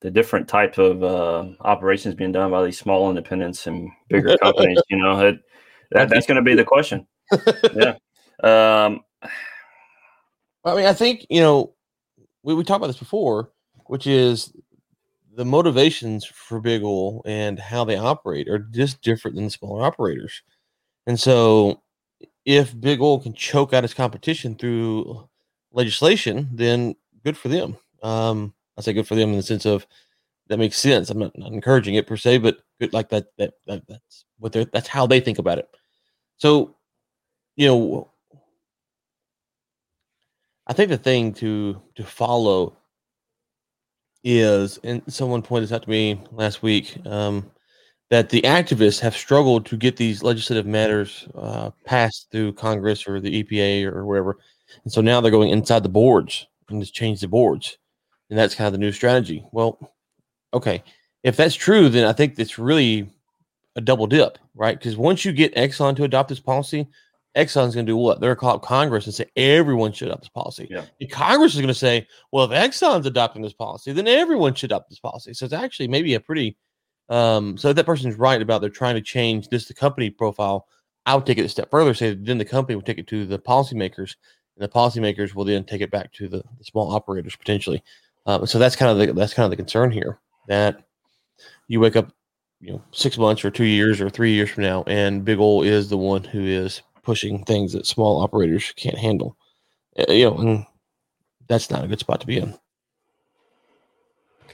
the 0.00 0.10
different 0.10 0.46
type 0.46 0.78
of 0.78 1.02
uh, 1.02 1.44
operations 1.60 2.14
being 2.14 2.32
done 2.32 2.50
by 2.50 2.64
these 2.64 2.78
small 2.78 3.08
independents 3.08 3.66
and 3.66 3.90
bigger 4.08 4.38
companies. 4.42 4.80
You 4.88 4.98
know, 4.98 5.18
it, 5.20 5.40
that, 5.90 6.08
that's 6.08 6.26
going 6.26 6.36
to 6.36 6.42
be 6.42 6.54
the 6.54 6.64
question. 6.64 7.06
yeah. 7.74 7.96
Um, 8.42 9.00
I 10.64 10.76
mean, 10.76 10.86
I 10.86 10.92
think 10.92 11.26
you 11.28 11.40
know 11.40 11.74
we 12.42 12.54
we 12.54 12.62
talked 12.62 12.78
about 12.78 12.86
this 12.86 12.98
before, 12.98 13.50
which 13.86 14.06
is 14.06 14.52
the 15.38 15.44
motivations 15.44 16.24
for 16.24 16.60
big 16.60 16.82
oil 16.82 17.22
and 17.24 17.60
how 17.60 17.84
they 17.84 17.96
operate 17.96 18.48
are 18.48 18.58
just 18.58 19.00
different 19.02 19.36
than 19.36 19.44
the 19.44 19.50
smaller 19.50 19.84
operators. 19.84 20.42
And 21.06 21.18
so 21.18 21.80
if 22.44 22.78
big 22.80 23.00
oil 23.00 23.20
can 23.20 23.34
choke 23.34 23.72
out 23.72 23.84
its 23.84 23.94
competition 23.94 24.56
through 24.56 25.28
legislation, 25.70 26.48
then 26.52 26.96
good 27.22 27.36
for 27.36 27.46
them. 27.46 27.76
Um, 28.02 28.52
I 28.76 28.80
say 28.80 28.92
good 28.92 29.06
for 29.06 29.14
them 29.14 29.30
in 29.30 29.36
the 29.36 29.44
sense 29.44 29.64
of 29.64 29.86
that 30.48 30.58
makes 30.58 30.76
sense. 30.76 31.08
I'm 31.08 31.20
not, 31.20 31.38
not 31.38 31.52
encouraging 31.52 31.94
it 31.94 32.08
per 32.08 32.16
se, 32.16 32.38
but 32.38 32.58
good 32.80 32.92
like 32.92 33.08
that, 33.10 33.26
that, 33.38 33.54
that 33.68 33.86
that's 33.86 34.24
what 34.40 34.50
they're 34.50 34.64
that's 34.64 34.88
how 34.88 35.06
they 35.06 35.20
think 35.20 35.38
about 35.38 35.58
it. 35.58 35.68
So, 36.38 36.74
you 37.54 37.68
know, 37.68 38.10
I 40.66 40.72
think 40.72 40.88
the 40.88 40.98
thing 40.98 41.32
to 41.34 41.80
to 41.94 42.02
follow 42.02 42.77
is, 44.28 44.78
and 44.84 45.02
someone 45.08 45.42
pointed 45.42 45.72
out 45.72 45.82
to 45.82 45.90
me 45.90 46.20
last 46.32 46.62
week, 46.62 46.96
um, 47.06 47.50
that 48.10 48.30
the 48.30 48.42
activists 48.42 49.00
have 49.00 49.16
struggled 49.16 49.66
to 49.66 49.76
get 49.76 49.96
these 49.96 50.22
legislative 50.22 50.66
matters 50.66 51.26
uh, 51.34 51.70
passed 51.84 52.28
through 52.30 52.52
Congress 52.52 53.06
or 53.06 53.20
the 53.20 53.42
EPA 53.42 53.84
or 53.84 54.04
wherever. 54.06 54.38
And 54.84 54.92
so 54.92 55.00
now 55.00 55.20
they're 55.20 55.30
going 55.30 55.50
inside 55.50 55.82
the 55.82 55.88
boards 55.88 56.46
and 56.68 56.80
just 56.80 56.94
change 56.94 57.20
the 57.20 57.28
boards. 57.28 57.78
And 58.30 58.38
that's 58.38 58.54
kind 58.54 58.66
of 58.66 58.72
the 58.72 58.78
new 58.78 58.92
strategy. 58.92 59.44
Well, 59.52 59.78
okay. 60.52 60.82
If 61.22 61.36
that's 61.36 61.54
true, 61.54 61.88
then 61.88 62.06
I 62.06 62.12
think 62.12 62.38
it's 62.38 62.58
really 62.58 63.08
a 63.76 63.80
double 63.80 64.06
dip, 64.06 64.38
right? 64.54 64.78
Because 64.78 64.96
once 64.96 65.24
you 65.24 65.32
get 65.32 65.54
Exxon 65.54 65.96
to 65.96 66.04
adopt 66.04 66.28
this 66.28 66.40
policy, 66.40 66.86
Exxon's 67.38 67.74
going 67.74 67.86
to 67.86 67.92
do 67.92 67.96
what? 67.96 68.20
They're 68.20 68.34
going 68.34 68.36
to 68.36 68.40
call 68.40 68.56
up 68.56 68.62
Congress 68.62 69.06
and 69.06 69.14
say 69.14 69.26
everyone 69.36 69.92
should 69.92 70.08
adopt 70.08 70.22
this 70.22 70.28
policy. 70.28 70.66
Yeah. 70.68 70.84
And 71.00 71.10
Congress 71.10 71.54
is 71.54 71.60
going 71.60 71.68
to 71.68 71.74
say, 71.74 72.06
well, 72.32 72.44
if 72.44 72.50
Exxon's 72.50 73.06
adopting 73.06 73.42
this 73.42 73.52
policy, 73.52 73.92
then 73.92 74.08
everyone 74.08 74.54
should 74.54 74.72
adopt 74.72 74.90
this 74.90 74.98
policy. 74.98 75.34
So 75.34 75.44
it's 75.44 75.54
actually 75.54 75.88
maybe 75.88 76.14
a 76.14 76.20
pretty, 76.20 76.56
um, 77.08 77.56
so 77.56 77.72
that 77.72 77.86
person's 77.86 78.16
right 78.16 78.42
about 78.42 78.60
they're 78.60 78.70
trying 78.70 78.96
to 78.96 79.00
change 79.00 79.48
this 79.48 79.68
the 79.68 79.74
company 79.74 80.10
profile. 80.10 80.66
I 81.06 81.14
would 81.14 81.24
take 81.24 81.38
it 81.38 81.46
a 81.46 81.48
step 81.48 81.70
further, 81.70 81.94
say 81.94 82.14
then 82.14 82.38
the 82.38 82.44
company 82.44 82.76
would 82.76 82.84
take 82.84 82.98
it 82.98 83.06
to 83.06 83.24
the 83.24 83.38
policymakers, 83.38 84.16
and 84.56 84.64
the 84.64 84.68
policymakers 84.68 85.34
will 85.34 85.44
then 85.44 85.64
take 85.64 85.80
it 85.80 85.90
back 85.90 86.12
to 86.14 86.28
the, 86.28 86.42
the 86.58 86.64
small 86.64 86.90
operators 86.90 87.36
potentially. 87.36 87.82
Um, 88.26 88.46
so 88.46 88.58
that's 88.58 88.76
kind 88.76 88.90
of 88.90 88.98
the 88.98 89.12
that's 89.14 89.32
kind 89.32 89.44
of 89.44 89.50
the 89.50 89.56
concern 89.56 89.90
here 89.90 90.18
that 90.48 90.84
you 91.66 91.80
wake 91.80 91.96
up, 91.96 92.12
you 92.60 92.72
know, 92.72 92.82
six 92.90 93.16
months 93.16 93.44
or 93.44 93.50
two 93.50 93.64
years 93.64 94.00
or 94.02 94.10
three 94.10 94.32
years 94.32 94.50
from 94.50 94.64
now, 94.64 94.82
and 94.86 95.24
Big 95.24 95.38
Oil 95.38 95.62
is 95.62 95.88
the 95.88 95.96
one 95.96 96.24
who 96.24 96.44
is 96.44 96.82
pushing 97.08 97.42
things 97.42 97.72
that 97.72 97.86
small 97.86 98.20
operators 98.20 98.70
can't 98.76 98.98
handle. 98.98 99.34
Uh, 99.98 100.12
you 100.12 100.26
know, 100.26 100.36
and 100.36 100.66
that's 101.48 101.70
not 101.70 101.82
a 101.82 101.88
good 101.88 101.98
spot 101.98 102.20
to 102.20 102.26
be 102.26 102.36
in. 102.36 102.54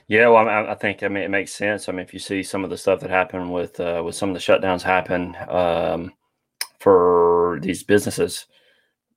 Yeah, 0.06 0.28
well, 0.28 0.48
I, 0.48 0.70
I, 0.70 0.74
think 0.76 1.02
I 1.02 1.08
mean 1.08 1.24
it 1.24 1.30
makes 1.30 1.52
sense. 1.52 1.88
I 1.88 1.92
mean, 1.92 2.02
if 2.02 2.14
you 2.14 2.20
see 2.20 2.44
some 2.44 2.62
of 2.62 2.70
the 2.70 2.76
stuff 2.76 3.00
that 3.00 3.10
happened 3.10 3.52
with 3.52 3.80
uh, 3.80 4.02
with 4.04 4.14
some 4.14 4.30
of 4.30 4.34
the 4.34 4.40
shutdowns 4.40 4.82
happen 4.82 5.36
um, 5.48 6.12
for 6.78 7.58
these 7.60 7.82
businesses, 7.82 8.46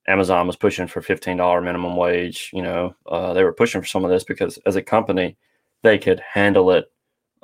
Amazon 0.07 0.47
was 0.47 0.55
pushing 0.55 0.87
for 0.87 1.03
fifteen 1.03 1.37
dollar 1.37 1.61
minimum 1.61 1.95
wage. 1.95 2.49
You 2.53 2.63
know, 2.63 2.95
uh, 3.05 3.33
they 3.33 3.43
were 3.43 3.53
pushing 3.53 3.81
for 3.81 3.87
some 3.87 4.03
of 4.03 4.09
this 4.09 4.23
because 4.23 4.57
as 4.65 4.77
a 4.77 4.81
company, 4.81 5.37
they 5.83 5.99
could 5.99 6.21
handle 6.21 6.71
it 6.71 6.91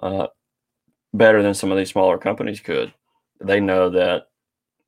uh, 0.01 0.25
better 1.13 1.43
than 1.43 1.53
some 1.53 1.71
of 1.71 1.77
these 1.77 1.91
smaller 1.91 2.17
companies 2.17 2.62
could. 2.62 2.91
They 3.39 3.59
know 3.59 3.91
that 3.91 4.29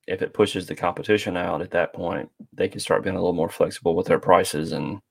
if 0.07 0.21
it 0.21 0.33
pushes 0.33 0.67
the 0.67 0.75
competition 0.75 1.35
out 1.35 1.62
at 1.62 1.71
that 1.71 1.93
point, 1.93 2.29
they 2.53 2.67
can 2.67 2.79
start 2.79 3.03
being 3.03 3.15
a 3.15 3.19
little 3.19 3.33
more 3.33 3.50
flexible 3.50 3.95
with 3.95 4.07
their 4.07 4.19
prices 4.19 4.71
and 4.71 5.01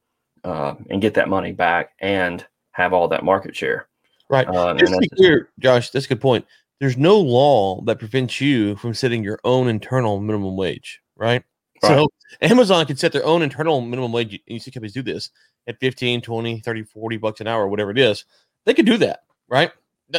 uh, 0.44 0.74
and 0.90 1.00
get 1.00 1.14
that 1.14 1.28
money 1.28 1.52
back 1.52 1.92
and 2.00 2.46
have 2.72 2.92
all 2.92 3.08
that 3.08 3.24
market 3.24 3.56
share. 3.56 3.88
Right. 4.28 4.46
Uh, 4.46 4.74
Just 4.74 4.92
to 4.92 4.98
be 4.98 5.08
clear, 5.08 5.50
Josh, 5.58 5.90
that's 5.90 6.06
a 6.06 6.08
good 6.08 6.20
point. 6.20 6.44
There's 6.80 6.96
no 6.96 7.18
law 7.18 7.80
that 7.82 7.98
prevents 7.98 8.40
you 8.40 8.76
from 8.76 8.94
setting 8.94 9.24
your 9.24 9.38
own 9.44 9.68
internal 9.68 10.20
minimum 10.20 10.56
wage, 10.56 11.00
right? 11.16 11.42
right. 11.82 11.88
So 11.88 12.08
Amazon 12.42 12.84
can 12.86 12.96
set 12.96 13.12
their 13.12 13.24
own 13.24 13.42
internal 13.42 13.80
minimum 13.80 14.12
wage. 14.12 14.38
You 14.46 14.58
see 14.58 14.70
companies 14.70 14.92
do 14.92 15.02
this 15.02 15.30
at 15.66 15.80
15, 15.80 16.20
20, 16.20 16.60
30, 16.60 16.82
40 16.82 17.16
bucks 17.16 17.40
an 17.40 17.46
hour, 17.46 17.68
whatever 17.68 17.90
it 17.90 17.98
is. 17.98 18.24
They 18.66 18.74
could 18.74 18.86
do 18.86 18.96
that, 18.98 19.20
right? 19.48 19.70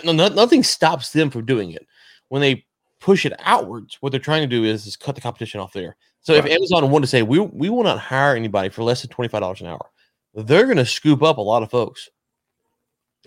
No, 0.04 0.12
no, 0.12 0.28
nothing 0.30 0.64
stops 0.64 1.12
them 1.12 1.30
from 1.30 1.46
doing 1.46 1.72
it. 1.72 1.86
When 2.30 2.42
they 2.42 2.65
push 3.06 3.24
it 3.24 3.34
outwards, 3.42 3.98
what 4.02 4.10
they're 4.10 4.20
trying 4.20 4.42
to 4.42 4.48
do 4.48 4.64
is, 4.64 4.88
is 4.88 4.98
cut 4.98 5.14
the 5.14 5.22
competition 5.22 5.60
off 5.60 5.74
there. 5.74 5.96
So 6.22 6.34
right. 6.34 6.44
if 6.44 6.52
Amazon 6.52 6.90
wanted 6.90 7.04
to 7.04 7.10
say 7.10 7.22
we 7.22 7.40
we 7.40 7.70
will 7.70 7.84
not 7.84 8.00
hire 8.00 8.36
anybody 8.36 8.70
for 8.70 8.82
less 8.82 9.04
than 9.04 9.12
twenty 9.12 9.28
five 9.28 9.42
dollars 9.42 9.62
an 9.62 9.68
hour, 9.68 9.92
they're 10.34 10.66
going 10.66 10.78
to 10.78 10.86
scoop 10.88 11.22
up 11.22 11.38
a 11.38 11.42
lot 11.42 11.62
of 11.62 11.70
folks. 11.70 12.10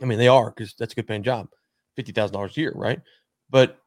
I 0.02 0.04
mean, 0.04 0.18
they 0.18 0.26
are 0.26 0.50
because 0.50 0.74
that's 0.76 0.94
a 0.94 0.96
good 0.96 1.06
paying 1.06 1.22
job, 1.22 1.48
fifty 1.94 2.10
thousand 2.10 2.34
dollars 2.34 2.56
a 2.56 2.60
year, 2.60 2.72
right? 2.74 3.00
But 3.50 3.78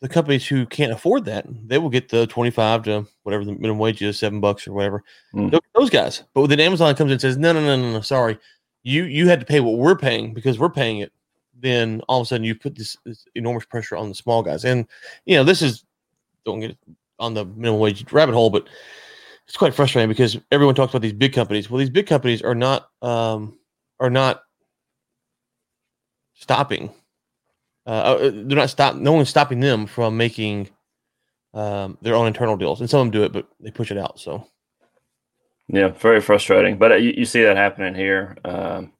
the 0.00 0.08
companies 0.08 0.46
who 0.46 0.64
can't 0.64 0.92
afford 0.92 1.26
that, 1.26 1.44
they 1.66 1.76
will 1.76 1.90
get 1.90 2.08
the 2.08 2.26
twenty 2.28 2.50
five 2.50 2.84
to 2.84 3.06
whatever 3.24 3.44
the 3.44 3.52
minimum 3.52 3.78
wage 3.78 4.00
is, 4.00 4.18
seven 4.18 4.40
bucks 4.40 4.66
or 4.66 4.72
whatever. 4.72 5.04
Mm. 5.34 5.60
Those 5.74 5.90
guys. 5.90 6.22
But 6.32 6.46
then 6.46 6.60
Amazon 6.60 6.94
comes 6.94 7.10
in 7.10 7.12
and 7.12 7.20
says, 7.20 7.36
no, 7.36 7.52
no, 7.52 7.60
no, 7.60 7.76
no, 7.76 7.92
no, 7.92 8.00
sorry, 8.00 8.38
you 8.84 9.04
you 9.04 9.28
had 9.28 9.40
to 9.40 9.46
pay 9.46 9.60
what 9.60 9.76
we're 9.76 9.98
paying 9.98 10.32
because 10.32 10.58
we're 10.58 10.70
paying 10.70 11.00
it. 11.00 11.12
Then 11.58 12.02
all 12.08 12.20
of 12.20 12.26
a 12.26 12.28
sudden 12.28 12.44
you 12.44 12.54
put 12.54 12.74
this, 12.74 12.96
this 13.04 13.26
enormous 13.34 13.64
pressure 13.64 13.96
on 13.96 14.08
the 14.08 14.14
small 14.14 14.42
guys, 14.42 14.64
and 14.64 14.86
you 15.24 15.36
know 15.36 15.44
this 15.44 15.62
is 15.62 15.84
don't 16.44 16.60
get 16.60 16.76
on 17.18 17.34
the 17.34 17.44
minimum 17.44 17.80
wage 17.80 18.10
rabbit 18.12 18.34
hole, 18.34 18.50
but 18.50 18.68
it's 19.46 19.56
quite 19.56 19.74
frustrating 19.74 20.08
because 20.08 20.36
everyone 20.50 20.74
talks 20.74 20.92
about 20.92 21.02
these 21.02 21.12
big 21.12 21.32
companies. 21.32 21.70
Well, 21.70 21.78
these 21.78 21.90
big 21.90 22.06
companies 22.06 22.42
are 22.42 22.54
not 22.54 22.88
um, 23.02 23.58
are 24.00 24.10
not 24.10 24.42
stopping. 26.34 26.90
Uh, 27.86 27.90
uh, 27.90 28.18
they're 28.18 28.56
not 28.56 28.70
stop. 28.70 28.96
No 28.96 29.12
one's 29.12 29.28
stopping 29.28 29.60
them 29.60 29.86
from 29.86 30.16
making 30.16 30.68
um, 31.54 31.96
their 32.02 32.14
own 32.14 32.26
internal 32.26 32.56
deals, 32.56 32.80
and 32.80 32.90
some 32.90 33.00
of 33.00 33.04
them 33.06 33.12
do 33.12 33.24
it, 33.24 33.32
but 33.32 33.48
they 33.60 33.70
push 33.70 33.90
it 33.90 33.98
out. 33.98 34.18
So, 34.18 34.46
yeah, 35.68 35.88
very 35.88 36.20
frustrating. 36.20 36.78
But 36.78 36.92
uh, 36.92 36.96
you, 36.96 37.14
you 37.16 37.24
see 37.24 37.42
that 37.42 37.56
happening 37.56 37.94
here, 37.94 38.36
um, 38.44 38.92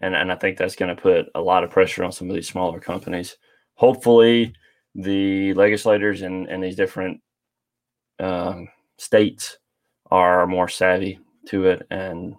and 0.00 0.14
and 0.14 0.32
I 0.32 0.36
think 0.36 0.56
that's 0.56 0.76
going 0.76 0.94
to 0.94 1.00
put 1.00 1.26
a 1.34 1.40
lot 1.40 1.64
of 1.64 1.70
pressure 1.70 2.04
on 2.04 2.12
some 2.12 2.28
of 2.28 2.34
these 2.34 2.48
smaller 2.48 2.80
companies. 2.80 3.36
Hopefully, 3.74 4.52
the 4.94 5.54
legislators 5.54 6.22
in, 6.22 6.48
in 6.48 6.60
these 6.60 6.76
different 6.76 7.20
um, 8.18 8.68
states 8.98 9.58
are 10.10 10.46
more 10.46 10.68
savvy 10.68 11.18
to 11.46 11.66
it, 11.66 11.86
and 11.90 12.34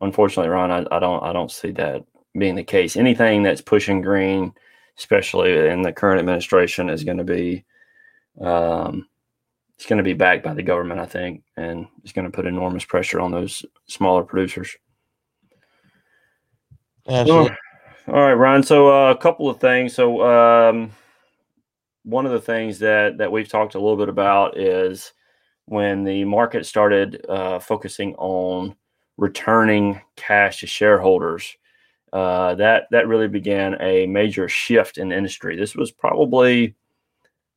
unfortunately, 0.00 0.50
Ron, 0.50 0.70
I, 0.70 0.96
I 0.96 0.98
don't 0.98 1.22
I 1.22 1.32
don't 1.32 1.50
see 1.50 1.72
that 1.72 2.04
being 2.36 2.54
the 2.54 2.64
case. 2.64 2.96
Anything 2.96 3.42
that's 3.42 3.60
pushing 3.60 4.00
green, 4.00 4.52
especially 4.98 5.68
in 5.68 5.82
the 5.82 5.92
current 5.92 6.20
administration, 6.20 6.90
is 6.90 7.04
going 7.04 7.18
to 7.18 7.24
be 7.24 7.64
um, 8.40 9.08
it's 9.78 9.86
going 9.86 9.98
to 9.98 10.02
be 10.04 10.12
backed 10.12 10.42
by 10.42 10.54
the 10.54 10.62
government, 10.62 11.00
I 11.00 11.06
think, 11.06 11.44
and 11.56 11.86
it's 12.02 12.12
going 12.12 12.24
to 12.24 12.34
put 12.34 12.46
enormous 12.46 12.84
pressure 12.84 13.20
on 13.20 13.30
those 13.30 13.64
smaller 13.86 14.24
producers. 14.24 14.76
Absolutely. 17.08 17.56
all 18.08 18.14
right, 18.14 18.32
Ron. 18.34 18.62
So 18.62 18.88
uh, 18.88 19.10
a 19.10 19.16
couple 19.16 19.48
of 19.48 19.60
things. 19.60 19.94
So 19.94 20.22
um, 20.22 20.90
one 22.04 22.26
of 22.26 22.32
the 22.32 22.40
things 22.40 22.78
that 22.80 23.18
that 23.18 23.32
we've 23.32 23.48
talked 23.48 23.74
a 23.74 23.80
little 23.80 23.96
bit 23.96 24.08
about 24.08 24.58
is 24.58 25.12
when 25.66 26.04
the 26.04 26.24
market 26.24 26.66
started 26.66 27.24
uh, 27.28 27.58
focusing 27.58 28.14
on 28.16 28.74
returning 29.16 30.00
cash 30.16 30.60
to 30.60 30.66
shareholders 30.66 31.56
uh, 32.12 32.54
that 32.54 32.86
that 32.90 33.08
really 33.08 33.28
began 33.28 33.76
a 33.80 34.06
major 34.06 34.48
shift 34.48 34.98
in 34.98 35.08
the 35.08 35.16
industry. 35.16 35.56
This 35.56 35.74
was 35.74 35.90
probably, 35.90 36.74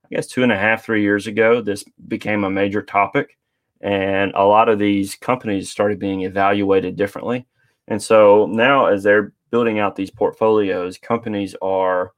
I 0.05 0.15
guess, 0.15 0.27
two 0.27 0.43
and 0.43 0.51
a 0.51 0.57
half, 0.57 0.83
three 0.83 1.01
years 1.01 1.27
ago. 1.27 1.61
This 1.61 1.85
became 2.07 2.43
a 2.43 2.49
major 2.49 2.81
topic, 2.81 3.37
and 3.81 4.31
a 4.35 4.43
lot 4.43 4.69
of 4.69 4.79
these 4.79 5.15
companies 5.15 5.71
started 5.71 5.99
being 5.99 6.21
evaluated 6.21 6.95
differently. 6.95 7.45
And 7.87 8.01
so 8.01 8.47
now, 8.47 8.87
as 8.87 9.03
they're 9.03 9.33
building 9.51 9.79
out 9.79 9.95
these 9.95 10.11
portfolios, 10.11 10.97
companies 10.97 11.55
are 11.61 12.13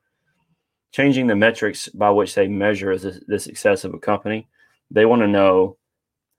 changing 0.91 1.27
the 1.27 1.35
metrics 1.35 1.89
by 1.89 2.11
which 2.11 2.35
they 2.35 2.47
measure 2.47 2.97
the, 2.97 3.19
the 3.27 3.39
success 3.39 3.83
of 3.83 3.93
a 3.93 3.99
company. 3.99 4.47
They 4.91 5.05
want 5.05 5.21
to 5.23 5.27
know 5.27 5.77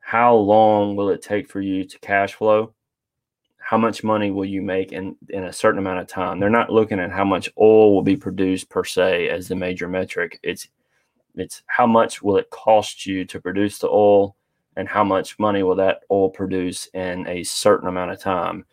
how 0.01 0.37
long 0.37 0.97
will 0.97 1.11
it 1.11 1.23
take 1.23 1.49
for 1.49 1.61
you 1.61 1.85
to 1.85 1.99
cash 1.99 2.35
flow 2.35 2.75
how 3.65 3.79
much 3.79 4.05
money 4.05 4.31
will 4.31 4.45
you 4.45 4.61
make 4.61 4.93
in, 4.93 5.17
in 5.31 5.45
a 5.45 5.53
certain 5.53 5.79
amount 5.79 5.99
of 5.99 6.07
time. 6.07 6.39
They're 6.39 6.51
not 6.51 6.71
looking 6.71 7.01
at 7.01 7.11
how 7.11 7.25
much 7.25 7.49
oil 7.59 7.95
will 7.95 8.03
be 8.03 8.15
produced 8.17 8.69
per 8.69 8.85
se 8.85 9.31
as 9.31 9.49
the 9.49 9.57
major 9.57 9.89
metric. 9.89 10.39
It's 10.43 10.69
it's 11.35 11.63
how 11.67 11.87
much 11.87 12.23
will 12.23 12.37
it 12.37 12.51
cost 12.51 13.07
you 13.07 13.25
to 13.25 13.41
produce 13.41 13.79
the 13.79 13.89
oil 13.89 14.37
and 14.77 14.87
how 14.87 15.03
much 15.03 15.39
money 15.39 15.63
will 15.63 15.77
that 15.77 16.03
oil 16.11 16.29
produce 16.29 16.89
in 16.93 17.27
a 17.27 17.43
certain 17.43 17.89
amount 17.89 18.11
of 18.11 18.21
time. 18.21 18.67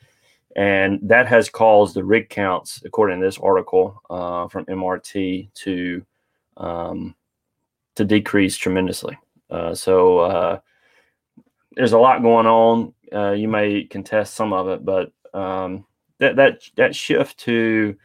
And 0.55 0.99
that 1.03 1.27
has 1.27 1.49
caused 1.49 1.95
the 1.95 2.03
rig 2.03 2.29
counts, 2.29 2.81
according 2.85 3.19
to 3.19 3.25
this 3.25 3.37
article 3.37 4.01
uh, 4.09 4.47
from 4.47 4.65
MRT, 4.65 5.53
to 5.53 6.05
um, 6.57 7.15
to 7.95 8.05
decrease 8.05 8.57
tremendously. 8.57 9.17
Uh, 9.49 9.73
so 9.73 10.19
uh, 10.19 10.59
there's 11.75 11.93
a 11.93 11.97
lot 11.97 12.21
going 12.21 12.47
on 12.47 12.93
uh, 13.13 13.31
you 13.31 13.47
may 13.47 13.83
contest 13.83 14.35
some 14.35 14.53
of 14.53 14.67
it, 14.69 14.85
but 14.85 15.11
um, 15.33 15.85
that 16.19 16.35
that 16.35 16.61
that 16.77 16.95
shift 16.95 17.37
to 17.39 17.95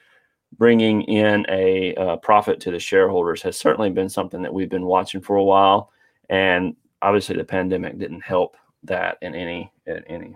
bringing 0.59 1.03
in 1.03 1.47
a 1.49 1.95
uh, 1.95 2.17
profit 2.17 2.61
to 2.61 2.71
the 2.71 2.79
shareholders 2.79 3.43
has 3.43 3.57
certainly 3.57 3.91
been 3.91 4.09
something 4.09 4.43
that 4.43 4.53
we've 4.53 4.71
been 4.71 4.87
watching 4.87 5.21
for 5.21 5.37
a 5.37 5.45
while, 5.45 5.93
and 6.29 6.75
obviously 7.03 7.37
the 7.37 7.45
pandemic 7.45 7.99
didn't 7.99 8.23
help 8.23 8.57
that 8.83 9.19
in 9.23 9.35
any 9.35 9.71
in 9.87 10.03
any 10.09 10.35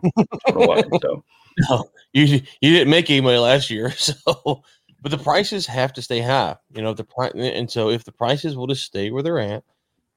sort 0.49 0.63
of 0.63 0.69
way. 0.69 0.83
So, 1.03 1.25
no, 1.71 1.91
you 2.13 2.41
you 2.61 2.73
didn't 2.73 2.91
make 2.91 3.11
any 3.11 3.21
money 3.21 3.39
last 3.39 3.71
year, 3.71 3.91
so 3.97 4.63
but 5.03 5.11
the 5.11 5.19
prices 5.19 5.67
have 5.67 5.93
to 5.95 6.03
stay 6.03 6.21
high. 6.21 6.57
You 6.75 6.83
know 6.83 6.95
the 6.95 7.05
price, 7.05 7.33
and 7.35 7.71
so 7.71 7.91
if 7.91 8.05
the 8.05 8.13
prices 8.13 8.57
will 8.57 8.67
just 8.67 8.85
stay 8.85 9.11
where 9.11 9.23
they're 9.23 9.39
at. 9.39 9.65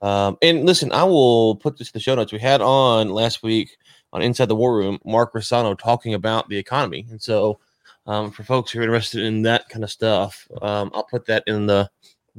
Um, 0.02 0.38
and 0.42 0.66
listen, 0.66 0.92
I 0.92 1.06
will 1.06 1.56
put 1.56 1.78
this 1.78 1.88
in 1.88 1.92
the 1.94 2.02
show 2.02 2.14
notes. 2.14 2.34
We 2.34 2.40
had 2.40 2.62
on 2.62 3.10
last 3.10 3.42
week 3.42 3.78
on 4.12 4.22
Inside 4.22 4.50
the 4.50 4.56
War 4.56 4.76
Room, 4.76 5.00
Mark 5.06 5.34
Rosano 5.34 5.78
talking 5.78 6.14
about 6.14 6.50
the 6.50 6.58
economy. 6.58 7.06
And 7.10 7.22
so, 7.22 7.60
um, 8.06 8.30
for 8.30 8.44
folks 8.44 8.70
who 8.72 8.80
are 8.80 8.84
interested 8.84 9.24
in 9.24 9.44
that 9.44 9.70
kind 9.70 9.84
of 9.84 9.90
stuff, 9.90 10.46
um, 10.62 10.92
I'll 10.94 11.06
put 11.06 11.26
that 11.28 11.44
in 11.48 11.68
the 11.68 11.90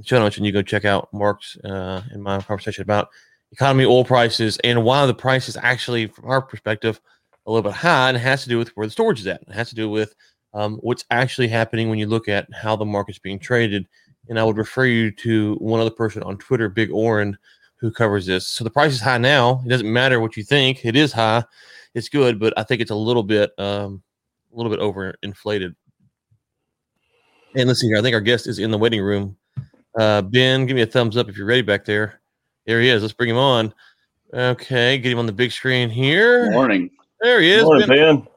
show 0.02 0.18
notes 0.18 0.36
and 0.36 0.44
you 0.44 0.52
go 0.52 0.60
check 0.60 0.84
out 0.84 1.08
Mark's 1.12 1.56
uh, 1.64 2.02
and 2.10 2.22
my 2.22 2.38
conversation 2.42 2.82
about 2.82 3.08
economy, 3.50 3.86
oil 3.86 4.04
prices, 4.04 4.58
and 4.62 4.84
why 4.84 5.06
the 5.06 5.14
prices 5.14 5.56
actually, 5.56 6.06
from 6.08 6.26
our 6.28 6.42
perspective, 6.42 7.00
a 7.46 7.50
little 7.50 7.68
bit 7.68 7.76
high. 7.76 8.08
And 8.08 8.16
it 8.16 8.20
has 8.20 8.42
to 8.44 8.48
do 8.48 8.58
with 8.58 8.68
where 8.76 8.86
the 8.86 8.90
storage 8.90 9.20
is 9.20 9.26
at. 9.26 9.42
It 9.42 9.52
has 9.52 9.68
to 9.70 9.74
do 9.74 9.88
with 9.88 10.14
um, 10.52 10.78
what's 10.82 11.04
actually 11.10 11.48
happening 11.48 11.88
when 11.90 11.98
you 11.98 12.06
look 12.06 12.28
at 12.28 12.48
how 12.52 12.76
the 12.76 12.84
market's 12.84 13.18
being 13.18 13.38
traded. 13.38 13.86
And 14.28 14.38
I 14.38 14.44
would 14.44 14.56
refer 14.56 14.86
you 14.86 15.10
to 15.10 15.54
one 15.56 15.80
other 15.80 15.90
person 15.90 16.22
on 16.22 16.38
Twitter, 16.38 16.68
Big 16.68 16.90
Orrin, 16.90 17.36
who 17.76 17.90
covers 17.90 18.24
this. 18.24 18.46
So 18.46 18.64
the 18.64 18.70
price 18.70 18.92
is 18.92 19.00
high 19.00 19.18
now. 19.18 19.62
It 19.66 19.68
doesn't 19.68 19.92
matter 19.92 20.20
what 20.20 20.36
you 20.36 20.42
think. 20.42 20.84
It 20.84 20.96
is 20.96 21.12
high. 21.12 21.44
It's 21.94 22.08
good, 22.08 22.40
but 22.40 22.54
I 22.56 22.62
think 22.62 22.80
it's 22.80 22.90
a 22.90 22.96
little 22.96 23.22
bit 23.22 23.52
um, 23.58 24.02
a 24.52 24.56
little 24.56 24.70
bit 24.70 24.80
over 24.80 25.14
inflated. 25.22 25.74
And 27.56 27.76
see 27.76 27.86
here. 27.86 27.98
I 27.98 28.02
think 28.02 28.14
our 28.14 28.20
guest 28.20 28.48
is 28.48 28.58
in 28.58 28.70
the 28.70 28.78
waiting 28.78 29.00
room. 29.00 29.36
Uh, 29.96 30.22
ben, 30.22 30.66
give 30.66 30.74
me 30.74 30.82
a 30.82 30.86
thumbs 30.86 31.16
up 31.16 31.28
if 31.28 31.36
you're 31.36 31.46
ready 31.46 31.62
back 31.62 31.84
there. 31.84 32.20
There 32.66 32.80
he 32.80 32.88
is. 32.88 33.02
Let's 33.02 33.14
bring 33.14 33.30
him 33.30 33.36
on. 33.36 33.72
Okay, 34.32 34.98
get 34.98 35.12
him 35.12 35.20
on 35.20 35.26
the 35.26 35.32
big 35.32 35.52
screen 35.52 35.88
here. 35.88 36.50
Morning. 36.50 36.90
There 37.25 37.40
he 37.40 37.50
is. 37.50 37.64
Morning, 37.64 37.88
ben. 37.88 37.99
ben. 37.99 38.28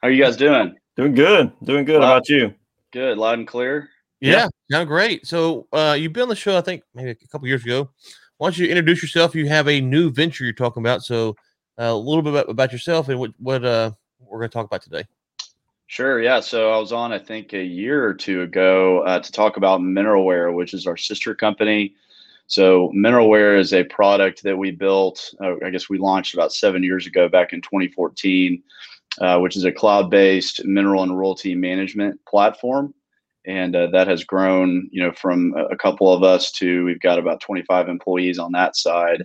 How 0.00 0.08
are 0.08 0.10
you 0.10 0.24
guys 0.24 0.36
doing? 0.36 0.74
Doing 0.96 1.14
good. 1.14 1.52
Doing 1.62 1.84
good. 1.84 2.02
How 2.02 2.16
about 2.16 2.28
you? 2.28 2.52
Good. 2.90 3.16
Loud 3.16 3.38
and 3.38 3.46
clear. 3.46 3.88
Yeah, 4.20 4.48
yeah. 4.68 4.84
great. 4.84 5.26
So 5.26 5.68
uh, 5.72 5.96
you've 5.98 6.12
been 6.12 6.24
on 6.24 6.28
the 6.28 6.36
show, 6.36 6.56
I 6.56 6.60
think, 6.60 6.82
maybe 6.94 7.10
a 7.10 7.14
couple 7.28 7.46
years 7.46 7.64
ago 7.64 7.90
why 8.42 8.48
don't 8.48 8.58
you 8.58 8.66
introduce 8.66 9.00
yourself? 9.00 9.36
You 9.36 9.46
have 9.46 9.68
a 9.68 9.80
new 9.80 10.10
venture 10.10 10.42
you're 10.42 10.52
talking 10.52 10.82
about, 10.82 11.04
so 11.04 11.36
uh, 11.78 11.84
a 11.84 11.94
little 11.94 12.22
bit 12.22 12.32
about, 12.32 12.50
about 12.50 12.72
yourself 12.72 13.08
and 13.08 13.20
what 13.20 13.30
what 13.38 13.64
uh, 13.64 13.92
we're 14.18 14.40
going 14.40 14.50
to 14.50 14.52
talk 14.52 14.66
about 14.66 14.82
today. 14.82 15.04
Sure. 15.86 16.20
Yeah. 16.20 16.40
So 16.40 16.72
I 16.72 16.78
was 16.78 16.90
on, 16.90 17.12
I 17.12 17.20
think, 17.20 17.52
a 17.52 17.62
year 17.62 18.04
or 18.04 18.12
two 18.12 18.42
ago 18.42 19.02
uh, 19.02 19.20
to 19.20 19.30
talk 19.30 19.58
about 19.58 19.80
Mineralware, 19.80 20.52
which 20.52 20.74
is 20.74 20.88
our 20.88 20.96
sister 20.96 21.36
company. 21.36 21.94
So 22.52 22.90
Mineralware 22.94 23.58
is 23.58 23.72
a 23.72 23.82
product 23.84 24.42
that 24.42 24.58
we 24.58 24.72
built. 24.72 25.34
Uh, 25.42 25.54
I 25.64 25.70
guess 25.70 25.88
we 25.88 25.96
launched 25.96 26.34
about 26.34 26.52
seven 26.52 26.82
years 26.82 27.06
ago, 27.06 27.26
back 27.26 27.54
in 27.54 27.62
2014, 27.62 28.62
uh, 29.22 29.38
which 29.38 29.56
is 29.56 29.64
a 29.64 29.72
cloud-based 29.72 30.62
mineral 30.66 31.02
and 31.02 31.18
royalty 31.18 31.54
management 31.54 32.20
platform, 32.28 32.92
and 33.46 33.74
uh, 33.74 33.86
that 33.92 34.06
has 34.06 34.24
grown, 34.24 34.86
you 34.92 35.02
know, 35.02 35.12
from 35.12 35.54
a 35.70 35.76
couple 35.78 36.12
of 36.12 36.22
us 36.22 36.52
to 36.52 36.84
we've 36.84 37.00
got 37.00 37.18
about 37.18 37.40
25 37.40 37.88
employees 37.88 38.38
on 38.38 38.52
that 38.52 38.76
side. 38.76 39.24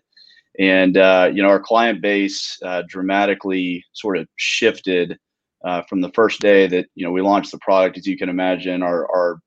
And 0.58 0.96
uh, 0.96 1.30
you 1.34 1.44
know, 1.44 1.50
our 1.50 1.60
client 1.60 2.02
base 2.02 2.58
uh, 2.64 2.84
dramatically 2.88 3.84
sort 3.92 4.18
of 4.18 4.30
shifted 4.38 5.20
uh, 5.66 5.82
from 5.90 6.00
the 6.00 6.12
first 6.12 6.40
day 6.40 6.66
that 6.68 6.88
you 6.96 7.06
know 7.06 7.12
we 7.12 7.22
launched 7.22 7.52
the 7.52 7.60
product. 7.60 7.98
As 7.98 8.08
you 8.08 8.18
can 8.18 8.30
imagine, 8.30 8.82
our 8.84 9.06
our 9.14 9.40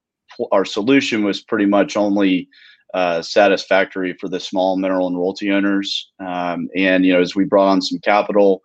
our 0.53 0.67
solution 0.67 1.25
was 1.25 1.41
pretty 1.41 1.65
much 1.65 1.97
only 1.97 2.47
uh, 2.95 3.23
satisfactory 3.23 4.15
for 4.15 4.29
the 4.29 4.41
small 4.41 4.77
mineral 4.77 5.07
and 5.07 5.17
royalty 5.17 5.51
owners. 5.51 6.11
Um, 6.19 6.69
and 6.77 7.05
you 7.05 7.13
know, 7.13 7.21
as 7.21 7.35
we 7.35 7.45
brought 7.45 7.69
on 7.69 7.83
some 7.83 7.99
capital, 8.01 8.63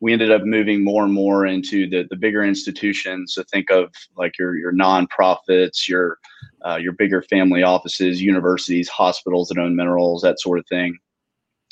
we 0.00 0.12
ended 0.12 0.30
up 0.30 0.42
moving 0.44 0.82
more 0.82 1.04
and 1.04 1.12
more 1.12 1.46
into 1.46 1.88
the 1.88 2.06
the 2.10 2.16
bigger 2.16 2.42
institutions. 2.42 3.34
So 3.34 3.42
think 3.44 3.70
of 3.70 3.92
like 4.16 4.38
your 4.38 4.56
your 4.56 4.72
nonprofits, 4.72 5.88
your 5.88 6.18
uh, 6.66 6.76
your 6.76 6.92
bigger 6.92 7.22
family 7.22 7.62
offices, 7.62 8.22
universities, 8.22 8.88
hospitals 8.88 9.48
that 9.48 9.58
own 9.58 9.76
minerals, 9.76 10.22
that 10.22 10.40
sort 10.40 10.58
of 10.58 10.66
thing. 10.66 10.96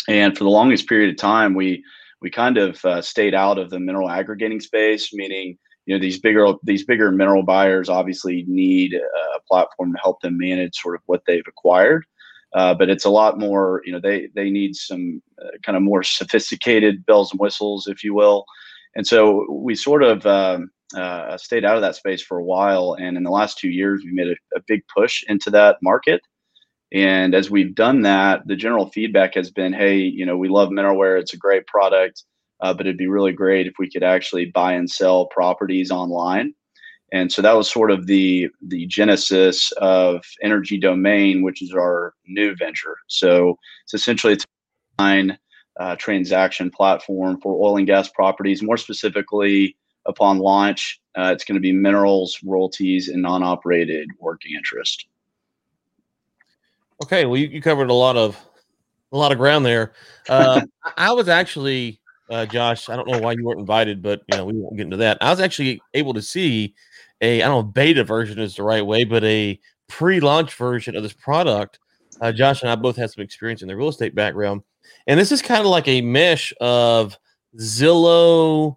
And 0.09 0.37
for 0.37 0.45
the 0.45 0.51
longest 0.51 0.89
period 0.89 1.11
of 1.11 1.17
time, 1.17 1.55
we 1.55 1.83
we 2.21 2.31
kind 2.31 2.59
of 2.59 2.85
uh, 2.85 3.03
stayed 3.03 3.35
out 3.35 3.59
of 3.59 3.71
the 3.71 3.81
mineral 3.81 4.11
aggregating 4.11 4.61
space, 4.61 5.13
meaning 5.13 5.59
you 5.87 5.95
know 5.95 6.01
these 6.01 6.19
bigger 6.19 6.53
these 6.63 6.85
bigger 6.85 7.11
mineral 7.11 7.43
buyers 7.43 7.89
obviously 7.89 8.45
need 8.47 8.95
a 8.95 9.41
platform 9.49 9.93
to 9.93 9.99
help 10.03 10.21
them 10.21 10.39
manage 10.39 10.77
sort 10.77 10.95
of 10.95 11.03
what 11.07 11.23
they've 11.27 11.47
acquired. 11.47 12.05
Uh, 12.55 12.73
but 12.73 12.89
it's 12.89 13.05
a 13.05 13.11
lot 13.11 13.39
more, 13.39 13.83
you 13.85 13.93
know, 13.93 14.01
they 14.01 14.29
they 14.35 14.49
need 14.49 14.77
some 14.77 15.21
uh, 15.43 15.49
kind 15.65 15.77
of 15.77 15.83
more 15.83 16.03
sophisticated 16.03 17.05
bells 17.05 17.33
and 17.33 17.41
whistles, 17.41 17.89
if 17.89 18.05
you 18.05 18.15
will. 18.15 18.45
And 18.95 19.07
so 19.07 19.45
we 19.51 19.75
sort 19.75 20.05
of 20.05 20.25
um, 20.25 20.71
uh, 20.97 21.37
stayed 21.37 21.65
out 21.65 21.75
of 21.75 21.83
that 21.83 21.97
space 21.97 22.23
for 22.23 22.39
a 22.39 22.45
while. 22.45 22.97
And 22.99 23.17
in 23.17 23.25
the 23.25 23.31
last 23.31 23.59
two 23.59 23.71
years, 23.71 24.03
we 24.05 24.13
made 24.13 24.29
a, 24.29 24.57
a 24.57 24.61
big 24.69 24.83
push 24.95 25.25
into 25.27 25.51
that 25.51 25.79
market. 25.83 26.21
And 26.93 27.35
as 27.35 27.51
we've 27.51 27.75
done 27.75 28.03
that, 28.03 28.47
the 28.47 28.55
general 28.55 28.89
feedback 28.89 29.35
has 29.35 29.51
been, 29.51 29.73
hey, 29.73 29.97
you 29.99 30.25
know, 30.25 30.37
we 30.37 30.49
love 30.49 30.69
Mineralware. 30.69 31.19
It's 31.19 31.35
a 31.35 31.39
great 31.39 31.67
product, 31.67 32.23
uh, 32.61 32.73
but 32.73 32.87
it'd 32.87 32.99
be 32.99 33.07
really 33.07 33.33
great 33.33 33.67
if 33.67 33.75
we 33.79 33.91
could 33.91 34.03
actually 34.03 34.47
buy 34.47 34.73
and 34.73 34.91
sell 34.91 35.27
properties 35.27 35.91
online. 35.91 36.55
And 37.13 37.31
so 37.31 37.43
that 37.43 37.57
was 37.57 37.71
sort 37.71 37.91
of 37.91 38.07
the 38.07 38.49
the 38.61 38.87
genesis 38.87 39.71
of 39.79 40.25
Energy 40.43 40.79
Domain, 40.79 41.43
which 41.43 41.63
is 41.63 41.73
our 41.73 42.15
new 42.27 42.57
venture. 42.57 42.97
So 43.07 43.59
it's 43.85 43.95
essentially 43.95 44.33
it's 44.33 44.47
a 44.99 45.39
uh, 45.79 45.97
transaction 45.97 46.71
platform 46.71 47.41
for 47.41 47.55
oil 47.55 47.77
and 47.77 47.87
gas 47.87 48.09
properties. 48.09 48.63
More 48.63 48.77
specifically, 48.77 49.77
upon 50.07 50.39
launch, 50.39 51.01
uh, 51.17 51.31
it's 51.33 51.45
going 51.45 51.57
to 51.57 51.61
be 51.61 51.73
minerals, 51.73 52.39
royalties, 52.45 53.09
and 53.09 53.23
non-operated 53.23 54.09
working 54.21 54.53
interest. 54.57 55.07
Okay, 57.03 57.27
well, 57.27 57.37
you, 57.37 57.49
you 57.49 57.61
covered 57.61 57.91
a 57.91 57.95
lot 57.95 58.17
of 58.17 58.39
a 59.13 59.17
lot 59.17 59.33
of 59.33 59.39
ground 59.39 59.65
there. 59.65 59.93
Uh, 60.29 60.63
I 60.97 61.13
was 61.13 61.29
actually, 61.29 62.01
uh, 62.31 62.47
Josh. 62.47 62.89
I 62.89 62.97
don't 62.97 63.09
know 63.09 63.19
why 63.19 63.33
you 63.33 63.45
weren't 63.45 63.61
invited, 63.61 64.03
but 64.03 64.23
you 64.31 64.37
know 64.37 64.45
we 64.47 64.55
won't 64.55 64.77
get 64.77 64.85
into 64.85 64.97
that. 64.99 65.19
I 65.21 65.31
was 65.31 65.41
actually 65.41 65.81
able 65.95 66.15
to 66.15 66.23
see 66.23 66.75
a 67.21 67.43
I 67.43 67.47
don't 67.47 67.67
know 67.67 67.71
beta 67.71 68.05
version 68.05 68.39
is 68.39 68.57
the 68.57 68.63
right 68.63 68.85
way, 68.85 69.05
but 69.05 69.25
a 69.25 69.59
pre-launch 69.89 70.55
version 70.55 70.97
of 70.97 71.03
this 71.03 71.13
product. 71.13 71.79
Uh, 72.21 72.33
Josh 72.33 72.63
and 72.63 72.71
I 72.71 72.77
both 72.77 72.97
had 72.97 73.11
some 73.11 73.23
experience 73.25 73.63
in 73.63 73.69
the 73.69 73.77
real 73.77 73.89
estate 73.89 74.15
background, 74.15 74.63
and 75.07 75.19
this 75.19 75.33
is 75.33 75.43
kind 75.43 75.61
of 75.61 75.67
like 75.67 75.89
a 75.89 76.01
mesh 76.01 76.53
of 76.61 77.17
Zillow 77.59 78.77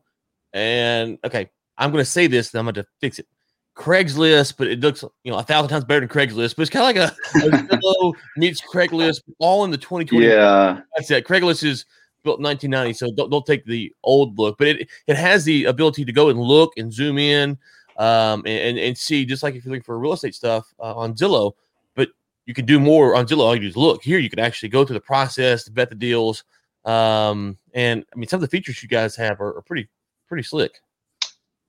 and 0.54 1.18
okay. 1.24 1.50
I'm 1.78 1.92
going 1.92 2.04
to 2.04 2.10
say 2.10 2.28
this, 2.28 2.54
and 2.54 2.60
I'm 2.60 2.66
going 2.66 2.76
to 2.76 2.86
fix 3.00 3.20
it. 3.20 3.28
Craigslist, 3.76 4.56
but 4.58 4.68
it 4.68 4.80
looks 4.80 5.04
you 5.24 5.32
know 5.32 5.38
a 5.38 5.44
thousand 5.44 5.70
times 5.70 5.86
better 5.86 6.00
than 6.00 6.10
Craigslist. 6.10 6.56
But 6.56 6.64
it's 6.64 6.72
kind 6.72 6.98
of 6.98 7.04
like 7.04 7.14
a, 7.36 7.46
a 7.46 7.78
Zillow 7.78 8.14
meets 8.36 8.60
Craigslist, 8.60 9.22
all 9.38 9.64
in 9.66 9.72
the 9.72 9.78
2020. 9.78 10.26
Yeah, 10.26 10.82
that's 10.96 11.12
it. 11.12 11.28
Craigslist 11.28 11.64
is 11.64 11.86
built 12.28 12.40
in 12.40 12.44
1990, 12.44 12.94
so 12.94 13.12
don't, 13.16 13.30
don't 13.30 13.46
take 13.46 13.66
the 13.66 13.94
old 14.04 14.38
look, 14.38 14.58
but 14.58 14.68
it 14.68 14.90
it 15.08 15.16
has 15.16 15.46
the 15.46 15.66
ability 15.66 16.06
to 16.06 16.12
go 16.12 16.30
and 16.30 16.40
look 16.40 16.74
and 16.78 16.92
zoom 16.92 17.18
in, 17.18 17.58
um, 17.98 18.44
and 18.46 18.78
and 18.78 18.98
see 18.98 19.26
just 19.26 19.44
like 19.44 19.56
if 19.56 19.64
you're 19.64 19.72
looking 19.72 19.84
for 19.84 19.98
real 19.98 20.14
estate 20.14 20.36
stuff 20.36 20.74
uh, 20.80 20.96
on 20.96 21.14
Zillow, 21.14 21.54
but 21.96 22.10
you 22.46 22.54
can 22.54 22.66
do 22.66 22.80
more 22.80 23.16
on 23.16 23.26
Zillow. 23.26 23.46
All 23.46 23.56
you 23.56 23.62
do 23.62 23.68
is 23.68 23.78
look. 23.78 24.04
Here, 24.04 24.20
you 24.20 24.30
can 24.30 24.40
actually 24.40 24.70
go 24.70 24.86
through 24.86 24.96
the 24.96 25.02
process 25.02 25.64
to 25.64 25.72
vet 25.72 25.90
the 25.90 25.96
deals, 25.96 26.44
um, 26.86 27.58
and 27.74 28.06
I 28.14 28.18
mean 28.18 28.28
some 28.28 28.38
of 28.38 28.42
the 28.42 28.56
features 28.56 28.84
you 28.84 28.90
guys 28.90 29.16
have 29.16 29.40
are, 29.40 29.58
are 29.58 29.62
pretty 29.62 29.88
pretty 30.28 30.44
slick. 30.44 30.82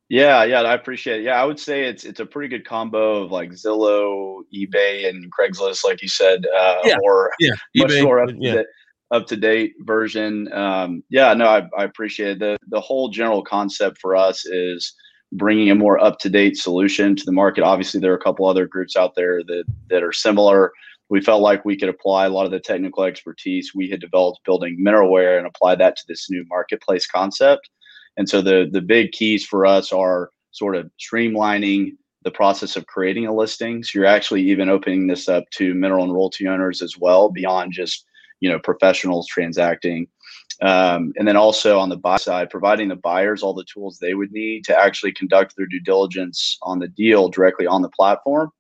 Yeah, 0.09 0.45
yeah, 0.45 0.63
I 0.63 0.73
appreciate 0.73 1.21
it. 1.21 1.25
Yeah, 1.25 1.41
I 1.41 1.45
would 1.45 1.61
say 1.61 1.85
it's 1.85 2.05
it's 2.05 2.21
a 2.21 2.27
pretty 2.27 2.49
good 2.49 2.65
combo 2.65 3.23
of 3.23 3.31
like 3.31 3.51
Zillow, 3.51 4.41
eBay, 4.55 5.09
and 5.09 5.31
Craigslist, 5.31 5.85
like 5.85 6.01
you 6.01 6.09
said, 6.09 6.47
uh, 6.47 6.79
yeah. 6.85 6.97
or 7.05 7.31
yeah, 7.39 7.51
much 7.77 7.91
eBay, 7.91 8.03
more 8.03 8.21
up, 8.23 8.31
yeah. 8.39 8.63
Up 9.11 9.27
to 9.27 9.37
date 9.37 9.75
version. 9.81 10.53
Um, 10.53 11.03
yeah, 11.11 11.33
no, 11.35 11.47
I, 11.47 11.69
I 11.77 11.85
appreciate 11.85 12.33
it. 12.33 12.39
the 12.41 12.59
the 12.69 12.81
whole 12.81 13.09
general 13.09 13.43
concept 13.43 13.99
for 13.99 14.17
us 14.17 14.45
is 14.47 14.95
bringing 15.33 15.71
a 15.71 15.75
more 15.75 16.03
up 16.03 16.19
to 16.21 16.31
date 16.31 16.57
solution 16.57 17.15
to 17.17 17.25
the 17.25 17.33
market. 17.33 17.63
Obviously, 17.63 18.01
there 18.01 18.13
are 18.13 18.17
a 18.17 18.23
couple 18.23 18.47
other 18.47 18.67
groups 18.67 18.97
out 18.97 19.15
there 19.15 19.43
that 19.45 19.65
that 19.89 20.03
are 20.03 20.13
similar. 20.13 20.73
We 21.11 21.23
felt 21.23 21.41
like 21.41 21.65
we 21.65 21.77
could 21.79 21.89
apply 21.89 22.27
a 22.27 22.31
lot 22.31 22.45
of 22.45 22.51
the 22.53 22.61
technical 22.61 23.05
expertise 23.05 23.73
we 23.75 23.89
had 23.89 24.01
developed 24.01 24.41
building 24.45 24.79
Mineralware 24.79 25.39
and 25.39 25.47
apply 25.47 25.77
that 25.77 25.97
to 25.97 26.03
this 26.07 26.29
new 26.31 26.45
marketplace 26.49 27.07
concept 27.07 27.71
and 28.19 28.29
so 28.29 28.43
the 28.43 28.69
the 28.71 28.83
big 28.83 29.13
keys 29.13 29.47
for 29.47 29.65
us 29.65 29.93
are 29.93 30.31
sort 30.51 30.77
of 30.77 30.91
streamlining 31.01 31.93
the 32.25 32.31
process 32.33 32.77
of 32.77 32.85
creating 32.87 33.27
a 33.27 33.35
listing. 33.35 33.83
So 33.83 33.99
you're 33.99 34.07
actually 34.07 34.43
even 34.43 34.69
opening 34.69 35.07
this 35.07 35.29
up 35.29 35.49
to 35.53 35.73
mineral 35.73 36.05
and 36.05 36.13
royalty 36.13 36.49
owners 36.49 36.83
as 36.83 36.99
well, 36.99 37.31
beyond 37.31 37.73
just 37.73 38.05
you 38.41 38.51
know 38.51 38.59
professionals 38.59 39.27
transacting. 39.27 40.09
Um, 40.61 41.13
and 41.17 41.29
then 41.29 41.37
also 41.37 41.79
on 41.79 41.89
the 41.89 41.97
buy 41.97 42.17
side, 42.17 42.51
providing 42.51 42.89
the 42.89 42.97
buyers 42.97 43.43
all 43.43 43.55
the 43.55 43.65
tools 43.73 43.99
they 43.99 44.15
would 44.15 44.33
need 44.33 44.65
to 44.65 44.77
actually 44.77 45.13
conduct 45.13 45.55
their 45.57 45.67
due 45.67 45.81
diligence 45.81 46.59
on 46.63 46.81
the 46.81 46.89
deal 46.89 47.29
directly 47.29 47.67
on 47.67 47.83
the 47.83 47.91
platform. 47.91 48.51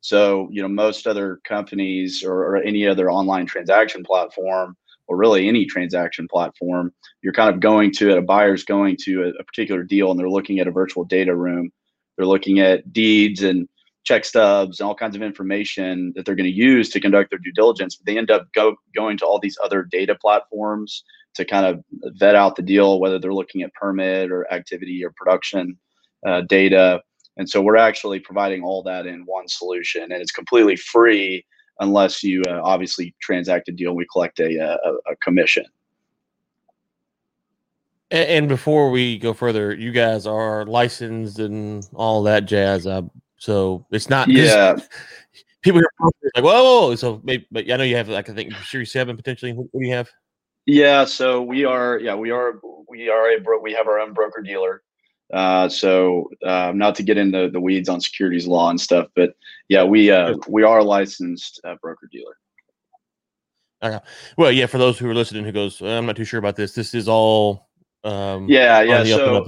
So 0.00 0.48
you 0.52 0.62
know 0.62 0.68
most 0.68 1.06
other 1.06 1.40
companies 1.44 2.22
or, 2.22 2.34
or 2.34 2.56
any 2.58 2.86
other 2.86 3.10
online 3.10 3.46
transaction 3.46 4.04
platform 4.04 4.76
or 5.08 5.16
really 5.16 5.48
any 5.48 5.64
transaction 5.64 6.28
platform, 6.28 6.92
you're 7.22 7.32
kind 7.32 7.52
of 7.52 7.60
going 7.60 7.90
to 7.92 8.10
it, 8.10 8.18
a 8.18 8.22
buyer's 8.22 8.64
going 8.64 8.96
to 9.04 9.24
a, 9.24 9.28
a, 9.40 9.44
particular 9.44 9.82
deal 9.82 10.10
and 10.10 10.20
they're 10.20 10.28
looking 10.28 10.60
at 10.60 10.68
a 10.68 10.70
virtual 10.70 11.04
data 11.04 11.34
room. 11.34 11.72
They're 12.16 12.26
looking 12.26 12.60
at 12.60 12.92
deeds 12.92 13.42
and 13.42 13.68
check 14.08 14.24
stubs 14.24 14.80
and 14.80 14.88
all 14.88 14.94
kinds 14.94 15.14
of 15.14 15.20
information 15.20 16.14
that 16.16 16.24
they're 16.24 16.34
going 16.34 16.50
to 16.50 16.50
use 16.50 16.88
to 16.88 16.98
conduct 16.98 17.28
their 17.28 17.38
due 17.38 17.52
diligence. 17.52 17.94
But 17.94 18.06
they 18.06 18.16
end 18.16 18.30
up 18.30 18.50
go, 18.54 18.74
going 18.96 19.18
to 19.18 19.26
all 19.26 19.38
these 19.38 19.58
other 19.62 19.82
data 19.82 20.14
platforms 20.14 21.04
to 21.34 21.44
kind 21.44 21.66
of 21.66 21.84
vet 22.16 22.34
out 22.34 22.56
the 22.56 22.62
deal, 22.62 23.00
whether 23.00 23.18
they're 23.18 23.34
looking 23.34 23.60
at 23.62 23.74
permit 23.74 24.32
or 24.32 24.50
activity 24.50 25.04
or 25.04 25.12
production 25.14 25.76
uh, 26.26 26.40
data. 26.48 27.02
And 27.36 27.48
so 27.48 27.60
we're 27.60 27.76
actually 27.76 28.18
providing 28.18 28.62
all 28.64 28.82
that 28.84 29.06
in 29.06 29.26
one 29.26 29.46
solution 29.46 30.04
and 30.04 30.22
it's 30.22 30.32
completely 30.32 30.76
free 30.76 31.44
unless 31.80 32.24
you 32.24 32.42
uh, 32.48 32.60
obviously 32.64 33.14
transact 33.20 33.68
a 33.68 33.72
deal. 33.72 33.94
We 33.94 34.06
collect 34.10 34.40
a, 34.40 34.58
uh, 34.58 34.78
a, 34.84 35.12
a 35.12 35.16
commission. 35.16 35.66
And, 38.10 38.48
before 38.48 38.90
we 38.90 39.18
go 39.18 39.34
further, 39.34 39.74
you 39.74 39.92
guys 39.92 40.26
are 40.26 40.64
licensed 40.64 41.38
and 41.40 41.86
all 41.94 42.22
that 42.22 42.46
jazz. 42.46 42.86
Uh, 42.86 43.02
so 43.38 43.86
it's 43.90 44.10
not 44.10 44.28
yeah. 44.28 44.76
People 45.62 45.80
hear 45.80 45.88
like 46.36 46.44
whoa, 46.44 46.88
whoa, 46.88 46.94
so 46.94 47.20
maybe, 47.24 47.46
but 47.50 47.70
I 47.70 47.76
know 47.76 47.84
you 47.84 47.96
have 47.96 48.08
like 48.08 48.28
I 48.28 48.34
think 48.34 48.52
Series 48.64 48.92
Seven 48.92 49.16
potentially. 49.16 49.52
What, 49.52 49.66
what 49.72 49.80
do 49.80 49.86
you 49.86 49.94
have? 49.94 50.08
Yeah, 50.66 51.04
so 51.04 51.42
we 51.42 51.64
are. 51.64 51.98
Yeah, 51.98 52.14
we 52.14 52.30
are. 52.30 52.60
We 52.88 53.08
are 53.08 53.32
a 53.32 53.40
bro- 53.40 53.60
we 53.60 53.72
have 53.72 53.86
our 53.88 53.98
own 53.98 54.12
broker 54.12 54.42
dealer. 54.42 54.82
Uh, 55.32 55.68
so 55.68 56.30
uh, 56.44 56.72
not 56.74 56.94
to 56.94 57.02
get 57.02 57.18
into 57.18 57.50
the 57.50 57.60
weeds 57.60 57.88
on 57.88 58.00
securities 58.00 58.46
law 58.46 58.70
and 58.70 58.80
stuff, 58.80 59.08
but 59.14 59.34
yeah, 59.68 59.84
we 59.84 60.10
uh, 60.10 60.34
we 60.48 60.62
are 60.62 60.78
a 60.78 60.84
licensed 60.84 61.60
uh, 61.64 61.74
broker 61.82 62.08
dealer. 62.10 62.36
Okay. 63.82 64.04
Well, 64.36 64.50
yeah, 64.50 64.66
for 64.66 64.78
those 64.78 64.98
who 64.98 65.08
are 65.08 65.14
listening 65.14 65.44
who 65.44 65.52
goes, 65.52 65.80
I'm 65.80 66.06
not 66.06 66.16
too 66.16 66.24
sure 66.24 66.38
about 66.38 66.56
this. 66.56 66.74
This 66.74 66.94
is 66.94 67.08
all. 67.08 67.68
Um, 68.04 68.48
yeah, 68.48 68.80
yeah. 68.80 69.04
So 69.04 69.46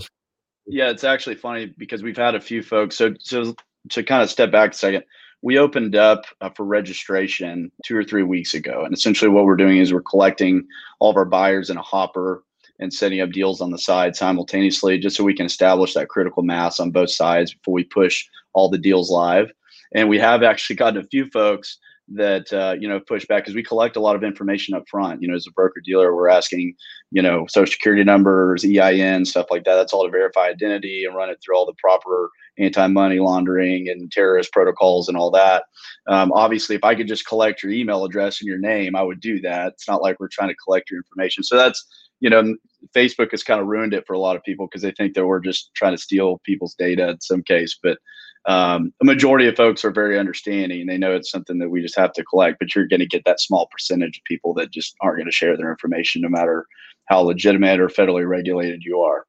yeah, 0.66 0.90
it's 0.90 1.04
actually 1.04 1.36
funny 1.36 1.74
because 1.78 2.02
we've 2.02 2.16
had 2.16 2.34
a 2.34 2.40
few 2.40 2.62
folks. 2.62 2.96
So 2.96 3.14
so 3.18 3.54
to 3.88 4.02
kind 4.02 4.22
of 4.22 4.30
step 4.30 4.50
back 4.50 4.72
a 4.72 4.76
second, 4.76 5.04
we 5.42 5.58
opened 5.58 5.96
up 5.96 6.26
uh, 6.40 6.50
for 6.50 6.64
registration 6.64 7.72
two 7.84 7.96
or 7.96 8.04
three 8.04 8.22
weeks 8.22 8.54
ago, 8.54 8.84
and 8.84 8.92
essentially 8.92 9.30
what 9.30 9.44
we're 9.44 9.56
doing 9.56 9.78
is 9.78 9.92
we're 9.92 10.02
collecting 10.02 10.66
all 10.98 11.10
of 11.10 11.16
our 11.16 11.24
buyers 11.24 11.70
in 11.70 11.76
a 11.76 11.82
hopper 11.82 12.44
and 12.78 12.92
setting 12.92 13.20
up 13.20 13.30
deals 13.30 13.60
on 13.60 13.70
the 13.70 13.78
side 13.78 14.16
simultaneously, 14.16 14.98
just 14.98 15.16
so 15.16 15.24
we 15.24 15.34
can 15.34 15.46
establish 15.46 15.94
that 15.94 16.08
critical 16.08 16.42
mass 16.42 16.80
on 16.80 16.90
both 16.90 17.10
sides 17.10 17.54
before 17.54 17.74
we 17.74 17.84
push 17.84 18.24
all 18.52 18.68
the 18.68 18.78
deals 18.78 19.10
live. 19.10 19.50
And 19.94 20.08
we 20.08 20.18
have 20.18 20.42
actually 20.42 20.76
gotten 20.76 21.00
a 21.00 21.06
few 21.06 21.26
folks 21.30 21.78
that 22.12 22.52
uh, 22.52 22.74
you 22.78 22.88
know 22.88 23.00
push 23.00 23.24
back 23.26 23.44
because 23.44 23.54
we 23.54 23.62
collect 23.62 23.96
a 23.96 24.00
lot 24.00 24.16
of 24.16 24.24
information 24.24 24.74
up 24.74 24.84
front. 24.88 25.22
You 25.22 25.28
know, 25.28 25.36
as 25.36 25.46
a 25.46 25.52
broker 25.52 25.80
dealer, 25.84 26.14
we're 26.14 26.28
asking 26.28 26.74
you 27.12 27.22
know 27.22 27.46
social 27.48 27.72
security 27.72 28.04
numbers, 28.04 28.64
EIN, 28.64 29.24
stuff 29.24 29.46
like 29.50 29.64
that. 29.64 29.76
That's 29.76 29.92
all 29.92 30.04
to 30.04 30.10
verify 30.10 30.48
identity 30.48 31.04
and 31.04 31.14
run 31.14 31.30
it 31.30 31.38
through 31.42 31.56
all 31.56 31.66
the 31.66 31.74
proper 31.78 32.30
anti-money 32.60 33.18
laundering 33.18 33.88
and 33.88 34.10
terrorist 34.12 34.52
protocols 34.52 35.08
and 35.08 35.16
all 35.16 35.30
that. 35.30 35.64
Um, 36.08 36.32
obviously, 36.32 36.76
if 36.76 36.84
I 36.84 36.94
could 36.94 37.08
just 37.08 37.26
collect 37.26 37.62
your 37.62 37.72
email 37.72 38.04
address 38.04 38.40
and 38.40 38.48
your 38.48 38.58
name, 38.58 38.94
I 38.94 39.02
would 39.02 39.20
do 39.20 39.40
that. 39.40 39.72
It's 39.74 39.88
not 39.88 40.02
like 40.02 40.20
we're 40.20 40.28
trying 40.28 40.50
to 40.50 40.56
collect 40.56 40.90
your 40.90 40.98
information. 40.98 41.42
So 41.42 41.56
that's 41.56 41.84
you 42.20 42.30
know 42.30 42.54
Facebook 42.94 43.30
has 43.30 43.42
kind 43.42 43.60
of 43.60 43.66
ruined 43.66 43.94
it 43.94 44.06
for 44.06 44.12
a 44.12 44.18
lot 44.18 44.36
of 44.36 44.42
people 44.42 44.66
because 44.66 44.82
they 44.82 44.92
think 44.92 45.14
that 45.14 45.26
we're 45.26 45.40
just 45.40 45.70
trying 45.74 45.94
to 45.94 46.02
steal 46.02 46.40
people's 46.44 46.74
data 46.74 47.10
in 47.10 47.20
some 47.20 47.42
case. 47.42 47.78
But 47.82 47.98
um, 48.46 48.92
a 49.02 49.04
majority 49.04 49.46
of 49.48 49.56
folks 49.56 49.84
are 49.84 49.90
very 49.90 50.18
understanding 50.18 50.80
and 50.80 50.88
they 50.88 50.96
know 50.96 51.14
it's 51.14 51.30
something 51.30 51.58
that 51.58 51.68
we 51.68 51.82
just 51.82 51.98
have 51.98 52.12
to 52.14 52.24
collect. 52.24 52.58
But 52.58 52.74
you're 52.74 52.88
going 52.88 53.00
to 53.00 53.06
get 53.06 53.24
that 53.26 53.40
small 53.40 53.66
percentage 53.66 54.18
of 54.18 54.24
people 54.24 54.54
that 54.54 54.70
just 54.70 54.96
aren't 55.00 55.18
going 55.18 55.26
to 55.26 55.32
share 55.32 55.56
their 55.56 55.70
information, 55.70 56.22
no 56.22 56.28
matter 56.28 56.66
how 57.06 57.20
legitimate 57.20 57.80
or 57.80 57.88
federally 57.88 58.26
regulated 58.26 58.82
you 58.82 59.00
are. 59.00 59.26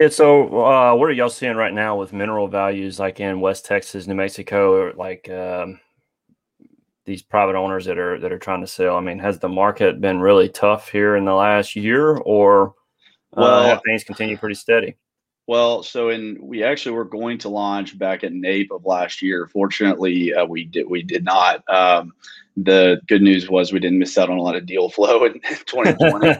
Yeah, 0.00 0.08
so 0.08 0.64
uh, 0.64 0.94
what 0.94 1.08
are 1.08 1.12
y'all 1.12 1.30
seeing 1.30 1.56
right 1.56 1.72
now 1.72 1.96
with 1.96 2.12
mineral 2.12 2.48
values, 2.48 2.98
like 2.98 3.18
in 3.18 3.40
West 3.40 3.64
Texas, 3.64 4.06
New 4.06 4.14
Mexico, 4.14 4.72
or 4.74 4.92
like 4.92 5.28
um, 5.30 5.80
these 7.06 7.22
private 7.22 7.56
owners 7.56 7.86
that 7.86 7.98
are 7.98 8.18
that 8.20 8.32
are 8.32 8.38
trying 8.38 8.60
to 8.60 8.66
sell? 8.66 8.96
I 8.96 9.00
mean, 9.00 9.18
has 9.20 9.38
the 9.38 9.48
market 9.48 10.00
been 10.00 10.20
really 10.20 10.50
tough 10.50 10.90
here 10.90 11.16
in 11.16 11.24
the 11.24 11.32
last 11.34 11.76
year, 11.76 12.16
or 12.18 12.70
uh, 13.32 13.40
well, 13.40 13.64
have 13.64 13.80
things 13.86 14.04
continue 14.04 14.36
pretty 14.36 14.54
steady? 14.56 14.96
Well, 15.46 15.84
so 15.84 16.08
in 16.08 16.38
we 16.40 16.64
actually 16.64 16.92
were 16.92 17.04
going 17.04 17.38
to 17.38 17.48
launch 17.48 17.96
back 17.96 18.24
at 18.24 18.32
NAPE 18.32 18.72
of 18.72 18.84
last 18.84 19.22
year. 19.22 19.46
Fortunately, 19.46 20.34
uh, 20.34 20.44
we 20.44 20.64
did 20.64 20.88
we 20.88 21.02
did 21.02 21.24
not. 21.24 21.62
Um, 21.68 22.12
the 22.56 23.00
good 23.06 23.22
news 23.22 23.48
was 23.48 23.72
we 23.72 23.78
didn't 23.78 23.98
miss 23.98 24.16
out 24.16 24.30
on 24.30 24.38
a 24.38 24.42
lot 24.42 24.56
of 24.56 24.66
deal 24.66 24.88
flow 24.90 25.24
in 25.24 25.34
2020. 25.66 26.28
uh, 26.28 26.38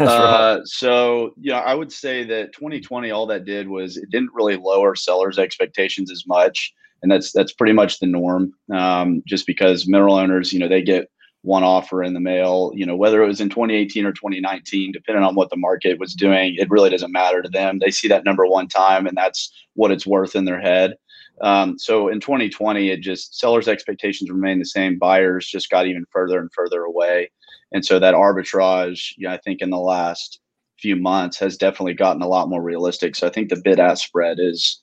right. 0.00 0.60
So 0.64 1.34
you 1.38 1.52
know, 1.52 1.58
I 1.58 1.74
would 1.74 1.92
say 1.92 2.24
that 2.24 2.52
2020, 2.54 3.10
all 3.10 3.26
that 3.26 3.44
did 3.44 3.68
was 3.68 3.96
it 3.98 4.10
didn't 4.10 4.32
really 4.32 4.56
lower 4.56 4.94
sellers' 4.94 5.38
expectations 5.38 6.10
as 6.10 6.26
much, 6.26 6.72
and 7.02 7.12
that's 7.12 7.32
that's 7.32 7.52
pretty 7.52 7.74
much 7.74 7.98
the 7.98 8.06
norm. 8.06 8.54
Um, 8.72 9.22
just 9.26 9.46
because 9.46 9.86
mineral 9.86 10.14
owners, 10.14 10.52
you 10.52 10.60
know, 10.60 10.68
they 10.68 10.82
get 10.82 11.10
one 11.46 11.62
offer 11.62 12.02
in 12.02 12.12
the 12.12 12.20
mail, 12.20 12.72
you 12.74 12.84
know, 12.84 12.96
whether 12.96 13.22
it 13.22 13.28
was 13.28 13.40
in 13.40 13.48
2018 13.48 14.04
or 14.04 14.12
2019, 14.12 14.90
depending 14.90 15.22
on 15.22 15.36
what 15.36 15.48
the 15.48 15.56
market 15.56 15.98
was 16.00 16.12
doing, 16.12 16.56
it 16.56 16.68
really 16.68 16.90
doesn't 16.90 17.12
matter 17.12 17.40
to 17.40 17.48
them. 17.48 17.78
They 17.78 17.92
see 17.92 18.08
that 18.08 18.24
number 18.24 18.46
one 18.46 18.66
time 18.66 19.06
and 19.06 19.16
that's 19.16 19.52
what 19.74 19.92
it's 19.92 20.06
worth 20.06 20.34
in 20.34 20.44
their 20.44 20.60
head. 20.60 20.96
Um, 21.42 21.78
so 21.78 22.08
in 22.08 22.18
2020, 22.18 22.90
it 22.90 23.00
just 23.00 23.38
sellers' 23.38 23.68
expectations 23.68 24.28
remained 24.28 24.60
the 24.60 24.66
same. 24.66 24.98
Buyers 24.98 25.46
just 25.46 25.70
got 25.70 25.86
even 25.86 26.04
further 26.10 26.40
and 26.40 26.50
further 26.52 26.82
away. 26.82 27.30
And 27.72 27.84
so 27.84 28.00
that 28.00 28.14
arbitrage, 28.14 29.12
you 29.16 29.28
know, 29.28 29.34
I 29.34 29.38
think 29.38 29.60
in 29.60 29.70
the 29.70 29.78
last 29.78 30.40
few 30.80 30.96
months 30.96 31.38
has 31.38 31.56
definitely 31.56 31.94
gotten 31.94 32.22
a 32.22 32.28
lot 32.28 32.48
more 32.48 32.62
realistic. 32.62 33.14
So 33.14 33.26
I 33.26 33.30
think 33.30 33.50
the 33.50 33.60
bid 33.62 33.78
ask 33.78 34.04
spread 34.04 34.38
is 34.40 34.82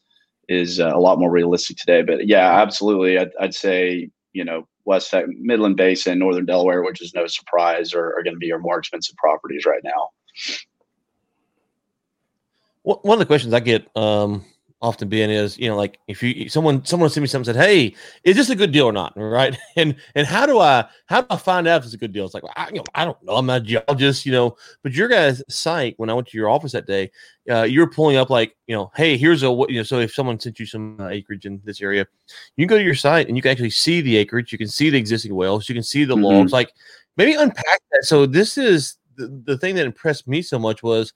is 0.49 0.79
uh, 0.79 0.91
a 0.93 0.99
lot 0.99 1.19
more 1.19 1.31
realistic 1.31 1.77
today. 1.77 2.03
But 2.03 2.27
yeah, 2.27 2.61
absolutely, 2.61 3.17
I'd, 3.17 3.31
I'd 3.39 3.55
say 3.55 4.09
you 4.33 4.43
know 4.43 4.67
West 4.85 5.13
Midland 5.27 5.77
Basin, 5.77 6.19
Northern 6.19 6.45
Delaware, 6.45 6.83
which 6.83 7.01
is 7.01 7.13
no 7.13 7.25
surprise, 7.27 7.93
are, 7.93 8.17
are 8.17 8.23
going 8.23 8.33
to 8.33 8.39
be 8.39 8.47
your 8.47 8.59
more 8.59 8.77
expensive 8.77 9.15
properties 9.15 9.65
right 9.65 9.83
now. 9.83 10.09
One 12.83 13.15
of 13.15 13.19
the 13.19 13.25
questions 13.25 13.53
I 13.53 13.61
get 13.61 13.87
um, 13.95 14.43
often 14.83 15.07
being 15.07 15.29
is, 15.29 15.57
you 15.57 15.69
know, 15.69 15.77
like 15.77 15.97
if 16.07 16.21
you 16.21 16.49
someone 16.49 16.83
someone 16.83 17.09
sent 17.09 17.21
me 17.21 17.27
something 17.27 17.53
said, 17.53 17.59
"Hey, 17.59 17.95
is 18.25 18.35
this 18.35 18.49
a 18.49 18.55
good 18.55 18.71
deal 18.71 18.85
or 18.85 18.91
not?" 18.91 19.13
Right? 19.23 19.57
And 19.77 19.95
and 20.13 20.27
how 20.27 20.45
do 20.45 20.59
I 20.59 20.85
how 21.05 21.21
do 21.21 21.27
I 21.29 21.37
find 21.37 21.67
out 21.67 21.79
if 21.79 21.85
it's 21.85 21.93
a 21.93 21.97
good 21.97 22.11
deal? 22.11 22.25
It's 22.25 22.33
like 22.33 22.43
I, 22.55 22.67
you 22.67 22.75
know, 22.75 22.83
I 22.93 23.05
don't 23.05 23.21
know. 23.23 23.37
I'm 23.37 23.45
not 23.45 23.61
a 23.61 23.63
geologist, 23.63 24.25
you 24.25 24.33
know. 24.33 24.57
But 24.83 24.91
your 24.91 25.07
guys' 25.07 25.41
site, 25.49 25.95
when 25.97 26.09
I 26.09 26.13
went 26.13 26.27
to 26.27 26.37
your 26.37 26.49
office 26.49 26.73
that 26.73 26.85
day, 26.85 27.09
uh, 27.49 27.63
you're 27.63 27.89
pulling 27.89 28.17
up 28.17 28.29
like, 28.29 28.55
you 28.67 28.75
know, 28.75 28.91
hey, 28.95 29.17
here's 29.17 29.41
a 29.41 29.47
you 29.47 29.77
know. 29.77 29.83
So 29.83 29.99
if 29.99 30.13
someone 30.13 30.39
sent 30.39 30.59
you 30.59 30.65
some 30.65 30.99
uh, 30.99 31.07
acreage 31.07 31.45
in 31.45 31.61
this 31.63 31.81
area, 31.81 32.05
you 32.57 32.67
can 32.67 32.75
go 32.75 32.77
to 32.77 32.83
your 32.83 32.95
site 32.95 33.27
and 33.27 33.37
you 33.37 33.41
can 33.41 33.51
actually 33.51 33.71
see 33.71 34.01
the 34.01 34.17
acreage. 34.17 34.51
You 34.51 34.57
can 34.57 34.67
see 34.67 34.89
the 34.89 34.97
existing 34.97 35.33
wells. 35.33 35.69
You 35.69 35.75
can 35.75 35.83
see 35.83 36.03
the 36.03 36.15
mm-hmm. 36.15 36.25
logs. 36.25 36.51
Like 36.51 36.73
maybe 37.15 37.33
unpack 37.33 37.79
that. 37.91 38.03
So 38.03 38.25
this 38.25 38.57
is 38.57 38.97
the, 39.15 39.27
the 39.45 39.57
thing 39.57 39.75
that 39.75 39.85
impressed 39.85 40.27
me 40.27 40.41
so 40.41 40.59
much 40.59 40.83
was 40.83 41.13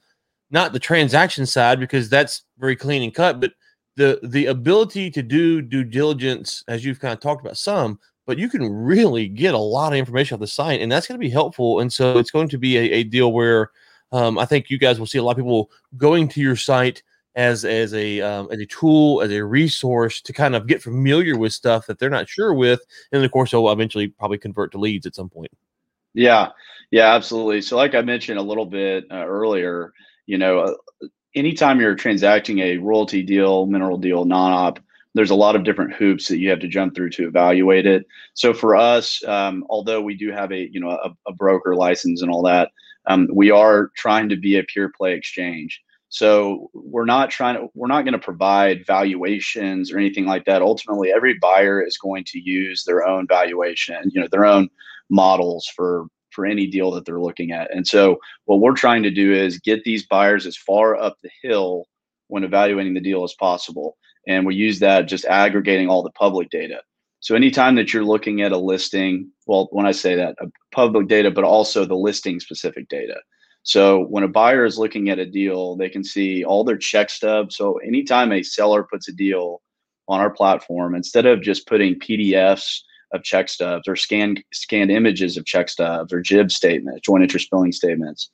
not 0.50 0.74
the 0.74 0.80
transaction 0.80 1.46
side 1.46 1.80
because 1.80 2.10
that's 2.10 2.44
very 2.58 2.76
clean 2.76 3.04
and 3.04 3.14
cut, 3.14 3.40
but 3.40 3.54
the 3.96 4.20
the 4.24 4.46
ability 4.46 5.10
to 5.12 5.24
do 5.24 5.62
due 5.62 5.84
diligence, 5.84 6.64
as 6.68 6.86
you've 6.86 7.00
kind 7.00 7.14
of 7.14 7.20
talked 7.20 7.42
about 7.42 7.58
some, 7.58 8.00
but 8.26 8.38
you 8.38 8.50
can 8.50 8.64
really 8.72 9.28
get 9.28 9.54
a 9.54 9.58
lot 9.58 9.94
of 9.94 10.00
information 10.00 10.36
off 10.36 10.40
the 10.40 10.48
site, 10.48 10.82
and 10.82 10.92
that's 10.92 11.08
going 11.08 11.20
to 11.20 11.26
be 11.26 11.30
helpful. 11.30 11.80
And 11.80 11.92
so 11.92 12.18
it's 12.18 12.32
going 12.32 12.50
to 12.50 12.58
be 12.58 12.78
a, 12.78 12.82
a 12.82 13.04
deal 13.04 13.34
where 13.34 13.72
um, 14.12 14.38
I 14.38 14.46
think 14.46 14.70
you 14.70 14.78
guys 14.78 15.00
will 15.00 15.08
see 15.08 15.18
a 15.18 15.24
lot 15.24 15.32
of 15.32 15.38
people 15.38 15.72
going 15.98 16.28
to 16.30 16.42
your 16.42 16.56
site 16.56 17.04
as 17.36 17.66
as 17.66 17.94
a 17.94 18.22
um, 18.22 18.48
as 18.52 18.60
a 18.60 18.66
tool, 18.66 19.22
as 19.22 19.32
a 19.32 19.44
resource 19.44 20.22
to 20.22 20.34
kind 20.34 20.56
of 20.56 20.68
get 20.68 20.82
familiar 20.82 21.38
with 21.38 21.54
stuff 21.54 21.88
that 21.88 22.00
they're 22.00 22.10
not 22.10 22.30
sure 22.30 22.54
with, 22.54 22.82
and 23.12 23.24
of 23.24 23.32
course 23.32 23.52
they'll 23.52 23.72
eventually 23.72 24.08
probably 24.08 24.38
convert 24.38 24.72
to 24.72 24.78
leads 24.78 25.06
at 25.06 25.16
some 25.16 25.30
point. 25.30 25.52
Yeah, 26.14 26.50
yeah, 26.92 27.14
absolutely. 27.14 27.62
So, 27.62 27.78
like 27.78 27.96
I 27.96 28.02
mentioned 28.02 28.40
a 28.40 28.44
little 28.44 28.66
bit 28.66 29.06
uh, 29.12 29.26
earlier, 29.26 29.94
you 30.28 30.38
know, 30.38 30.60
uh, 30.60 30.74
anytime 31.36 31.80
you're 31.80 31.96
transacting 31.96 32.60
a 32.60 32.78
royalty 32.78 33.24
deal, 33.24 33.66
mineral 33.66 33.98
deal, 33.98 34.26
non-op, 34.26 34.80
there's 35.16 35.32
a 35.32 35.36
lot 35.36 35.56
of 35.56 35.64
different 35.64 35.94
hoops 35.94 36.28
that 36.28 36.38
you 36.38 36.50
have 36.50 36.60
to 36.60 36.68
jump 36.68 36.94
through 36.94 37.10
to 37.10 37.28
evaluate 37.28 37.88
it. 37.88 38.06
So 38.36 38.54
for 38.54 38.76
us, 38.76 39.24
um, 39.26 39.66
although 39.70 40.02
we 40.02 40.16
do 40.16 40.32
have 40.32 40.52
a 40.52 40.70
you 40.72 40.80
know 40.80 40.92
a, 40.92 41.10
a 41.28 41.34
broker 41.34 41.76
license 41.76 42.22
and 42.22 42.30
all 42.30 42.44
that, 42.44 42.70
um, 43.08 43.28
we 43.34 43.50
are 43.50 43.90
trying 43.98 44.30
to 44.30 44.36
be 44.36 44.58
a 44.58 44.64
pure 44.64 44.92
play 44.96 45.16
exchange. 45.16 45.82
So 46.10 46.70
we're 46.74 47.06
not 47.06 47.32
trying 47.32 47.56
to 47.56 47.68
we're 47.74 47.88
not 47.88 48.04
going 48.04 48.14
to 48.14 48.20
provide 48.20 48.86
valuations 48.86 49.92
or 49.92 49.98
anything 49.98 50.26
like 50.26 50.46
that. 50.46 50.62
Ultimately, 50.62 51.12
every 51.12 51.38
buyer 51.42 51.82
is 51.82 51.98
going 51.98 52.24
to 52.26 52.40
use 52.40 52.84
their 52.84 53.06
own 53.08 53.28
valuation, 53.28 54.12
you 54.14 54.22
know, 54.22 54.28
their 54.32 54.46
own 54.46 54.70
models 55.10 55.68
for 55.76 56.08
for 56.38 56.46
any 56.46 56.68
deal 56.68 56.92
that 56.92 57.04
they're 57.04 57.20
looking 57.20 57.52
at. 57.52 57.74
And 57.76 57.88
so 57.88 58.20
what 58.46 58.60
we're 58.60 58.76
trying 58.76 59.02
to 59.02 59.10
do 59.10 59.34
is 59.34 59.58
get 59.58 59.84
these 59.84 60.06
buyers 60.06 60.46
as 60.46 60.56
far 60.56 60.96
up 60.96 61.18
the 61.24 61.32
hill 61.42 61.86
when 62.28 62.44
evaluating 62.44 62.94
the 62.94 63.02
deal 63.02 63.24
as 63.24 63.34
possible. 63.40 63.98
And 64.28 64.46
we 64.46 64.54
use 64.54 64.78
that 64.80 65.08
just 65.08 65.26
aggregating 65.26 65.90
all 65.90 66.04
the 66.04 66.12
public 66.12 66.52
data. 66.52 66.82
So 67.22 67.36
anytime 67.36 67.74
that 67.76 67.92
you're 67.92 68.04
looking 68.06 68.44
at 68.44 68.52
a 68.52 68.58
listing, 68.58 69.32
well, 69.48 69.68
when 69.72 69.88
I 69.88 69.92
say 69.92 70.14
that, 70.14 70.36
public 70.72 71.08
data, 71.08 71.32
but 71.32 71.44
also 71.44 71.86
the 71.86 71.96
listing 71.96 72.40
specific 72.40 72.88
data. 72.88 73.16
So 73.64 74.04
when 74.04 74.24
a 74.24 74.28
buyer 74.28 74.64
is 74.64 74.78
looking 74.78 75.10
at 75.10 75.18
a 75.18 75.26
deal, 75.26 75.76
they 75.76 75.90
can 75.90 76.04
see 76.04 76.44
all 76.44 76.64
their 76.64 76.78
check 76.78 77.10
stubs. 77.10 77.56
So 77.56 77.80
anytime 77.80 78.32
a 78.32 78.44
seller 78.44 78.84
puts 78.84 79.10
a 79.10 79.12
deal 79.12 79.64
on 80.08 80.20
our 80.20 80.30
platform, 80.30 80.94
instead 80.94 81.26
of 81.26 81.42
just 81.42 81.66
putting 81.66 82.00
PDFs 82.00 82.82
of 83.14 83.24
check 83.24 83.50
stubs 83.50 83.88
or 83.88 83.96
scanned 83.96 84.44
scanned 84.54 84.92
images 84.92 85.38
of 85.38 85.46
check 85.46 85.70
stubs 85.70 86.14
or 86.14 86.22
JIB 86.22 86.52
statements, 86.52 87.02
joint 87.02 87.24
interest 87.24 87.50
billing 87.52 87.72
statements. 87.72 88.30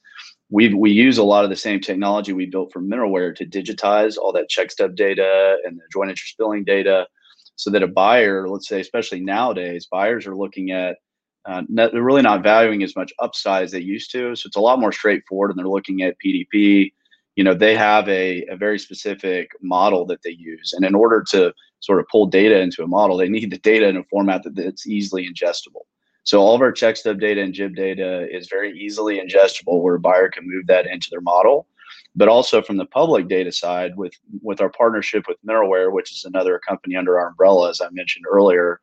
We 0.50 0.74
we 0.74 0.92
use 0.92 1.18
a 1.18 1.24
lot 1.24 1.44
of 1.44 1.50
the 1.50 1.56
same 1.56 1.80
technology 1.80 2.34
we 2.34 2.46
built 2.46 2.72
for 2.72 2.82
Mineralware 2.82 3.36
to 3.36 3.46
digitize 3.46 4.18
all 4.18 4.34
that 4.34 4.50
check 4.50 4.72
stub 4.72 4.96
data 4.96 5.58
and 5.64 5.78
the 5.78 5.84
joint 5.92 6.10
interest 6.10 6.36
billing 6.38 6.64
data, 6.64 7.08
so 7.56 7.70
that 7.72 7.84
a 7.84 7.88
buyer, 7.88 8.48
let's 8.48 8.68
say, 8.68 8.82
especially 8.82 9.20
nowadays, 9.20 9.88
buyers 9.92 10.28
are 10.28 10.36
looking 10.36 10.72
at 10.72 10.98
uh, 11.46 11.62
they're 11.70 12.02
really 12.02 12.22
not 12.22 12.42
valuing 12.44 12.84
as 12.84 12.96
much 12.96 13.12
upside 13.20 13.64
as 13.64 13.72
they 13.72 13.80
used 13.80 14.12
to. 14.12 14.36
So 14.36 14.48
it's 14.48 14.56
a 14.56 14.62
lot 14.62 14.80
more 14.80 14.92
straightforward, 14.92 15.52
and 15.52 15.60
they're 15.60 15.68
looking 15.68 16.02
at 16.02 16.16
PDP. 16.24 16.94
You 17.36 17.44
know, 17.44 17.54
they 17.54 17.76
have 17.76 18.08
a, 18.08 18.46
a 18.46 18.56
very 18.56 18.80
specific 18.80 19.50
model 19.62 20.06
that 20.06 20.22
they 20.24 20.32
use, 20.32 20.74
and 20.74 20.86
in 20.86 20.96
order 20.96 21.24
to 21.32 21.54
sort 21.84 22.00
of 22.00 22.08
pull 22.08 22.26
data 22.26 22.62
into 22.62 22.82
a 22.82 22.88
model, 22.88 23.18
they 23.18 23.28
need 23.28 23.52
the 23.52 23.58
data 23.58 23.90
in 23.90 23.98
a 23.98 24.04
format 24.06 24.42
that, 24.44 24.56
that's 24.56 24.88
easily 24.88 25.30
ingestible. 25.30 25.82
So 26.24 26.40
all 26.40 26.56
of 26.56 26.62
our 26.62 26.72
check 26.72 26.96
stub 26.96 27.20
data 27.20 27.42
and 27.42 27.54
JIB 27.54 27.76
data 27.76 28.26
is 28.34 28.48
very 28.48 28.72
easily 28.80 29.20
ingestible 29.20 29.82
where 29.82 29.96
a 29.96 30.00
buyer 30.00 30.30
can 30.30 30.48
move 30.48 30.66
that 30.68 30.88
into 30.88 31.10
their 31.12 31.20
model. 31.20 31.68
But 32.16 32.30
also 32.30 32.62
from 32.62 32.78
the 32.78 32.86
public 32.86 33.28
data 33.28 33.52
side 33.52 33.98
with, 33.98 34.14
with 34.42 34.62
our 34.62 34.70
partnership 34.70 35.26
with 35.28 35.36
Mineralware, 35.46 35.92
which 35.92 36.14
is 36.14 36.24
another 36.24 36.58
company 36.58 36.96
under 36.96 37.20
our 37.20 37.28
umbrella, 37.30 37.70
as 37.70 37.82
I 37.82 37.90
mentioned 37.92 38.26
earlier, 38.32 38.80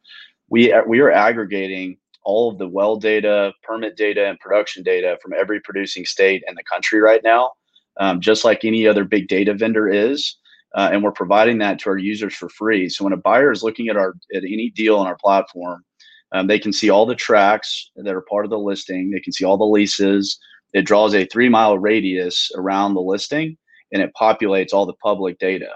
we, 0.50 0.74
we 0.86 1.00
are 1.00 1.10
aggregating 1.10 1.96
all 2.22 2.50
of 2.50 2.58
the 2.58 2.68
well 2.68 2.96
data, 2.96 3.54
permit 3.62 3.96
data, 3.96 4.26
and 4.26 4.38
production 4.40 4.82
data 4.82 5.16
from 5.22 5.32
every 5.32 5.58
producing 5.60 6.04
state 6.04 6.42
in 6.46 6.54
the 6.54 6.64
country 6.64 7.00
right 7.00 7.22
now, 7.24 7.52
um, 7.98 8.20
just 8.20 8.44
like 8.44 8.62
any 8.62 8.86
other 8.86 9.04
big 9.04 9.26
data 9.26 9.54
vendor 9.54 9.88
is 9.88 10.36
uh, 10.74 10.90
and 10.92 11.02
we're 11.02 11.12
providing 11.12 11.58
that 11.58 11.78
to 11.80 11.90
our 11.90 11.98
users 11.98 12.34
for 12.34 12.48
free. 12.48 12.88
So 12.88 13.04
when 13.04 13.12
a 13.12 13.18
buyer 13.18 13.50
is 13.50 13.62
looking 13.62 13.88
at 13.88 13.96
our 13.96 14.14
at 14.34 14.44
any 14.44 14.70
deal 14.70 14.96
on 14.96 15.06
our 15.06 15.16
platform, 15.16 15.84
um, 16.32 16.46
they 16.46 16.58
can 16.58 16.72
see 16.72 16.90
all 16.90 17.06
the 17.06 17.14
tracts 17.14 17.90
that 17.96 18.14
are 18.14 18.22
part 18.22 18.44
of 18.44 18.50
the 18.50 18.58
listing. 18.58 19.10
They 19.10 19.20
can 19.20 19.32
see 19.32 19.44
all 19.44 19.56
the 19.56 19.64
leases. 19.64 20.38
it 20.72 20.82
draws 20.82 21.14
a 21.14 21.26
three 21.26 21.48
mile 21.48 21.78
radius 21.78 22.50
around 22.54 22.94
the 22.94 23.00
listing 23.00 23.56
and 23.92 24.02
it 24.02 24.12
populates 24.20 24.72
all 24.72 24.86
the 24.86 24.94
public 24.94 25.38
data. 25.38 25.70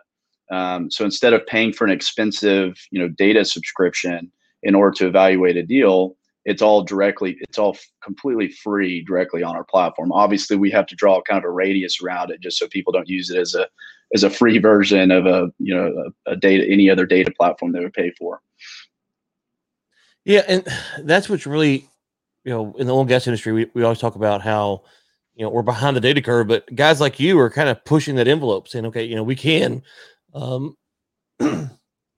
Um, 0.50 0.90
so 0.90 1.04
instead 1.04 1.32
of 1.32 1.46
paying 1.46 1.72
for 1.72 1.84
an 1.84 1.90
expensive, 1.90 2.78
you 2.90 3.00
know, 3.00 3.08
data 3.08 3.44
subscription 3.44 4.30
in 4.62 4.74
order 4.74 4.94
to 4.98 5.06
evaluate 5.08 5.56
a 5.56 5.62
deal, 5.62 6.16
it's 6.44 6.62
all 6.62 6.82
directly, 6.82 7.36
it's 7.40 7.58
all 7.58 7.76
completely 8.02 8.48
free 8.48 9.02
directly 9.02 9.42
on 9.42 9.56
our 9.56 9.64
platform. 9.64 10.12
Obviously, 10.12 10.56
we 10.56 10.70
have 10.70 10.86
to 10.86 10.96
draw 10.96 11.20
kind 11.22 11.38
of 11.38 11.44
a 11.44 11.50
radius 11.50 12.02
around 12.02 12.30
it 12.30 12.40
just 12.40 12.58
so 12.58 12.68
people 12.68 12.92
don't 12.92 13.08
use 13.08 13.30
it 13.30 13.38
as 13.38 13.54
a 13.54 13.66
as 14.14 14.22
a 14.22 14.30
free 14.30 14.58
version 14.58 15.10
of 15.10 15.26
a 15.26 15.50
you 15.58 15.74
know 15.74 16.12
a, 16.26 16.32
a 16.32 16.36
data 16.36 16.64
any 16.70 16.90
other 16.90 17.06
data 17.06 17.30
platform 17.30 17.72
they 17.72 17.80
would 17.80 17.92
pay 17.92 18.10
for. 18.18 18.40
Yeah, 20.24 20.42
and 20.48 20.66
that's 21.00 21.28
what's 21.28 21.46
really, 21.46 21.88
you 22.44 22.52
know, 22.52 22.74
in 22.78 22.86
the 22.86 22.92
oil 22.92 23.00
and 23.00 23.08
gas 23.08 23.26
industry, 23.26 23.52
we, 23.52 23.70
we 23.74 23.82
always 23.82 23.98
talk 23.98 24.14
about 24.14 24.40
how, 24.40 24.82
you 25.34 25.44
know, 25.44 25.50
we're 25.50 25.62
behind 25.62 25.96
the 25.96 26.00
data 26.00 26.22
curve, 26.22 26.48
but 26.48 26.74
guys 26.74 27.00
like 27.00 27.20
you 27.20 27.38
are 27.38 27.50
kind 27.50 27.68
of 27.68 27.84
pushing 27.84 28.16
that 28.16 28.28
envelope, 28.28 28.68
saying, 28.68 28.86
okay, 28.86 29.04
you 29.04 29.16
know, 29.16 29.22
we 29.22 29.36
can, 29.36 29.82
um, 30.32 30.76
you 31.40 31.68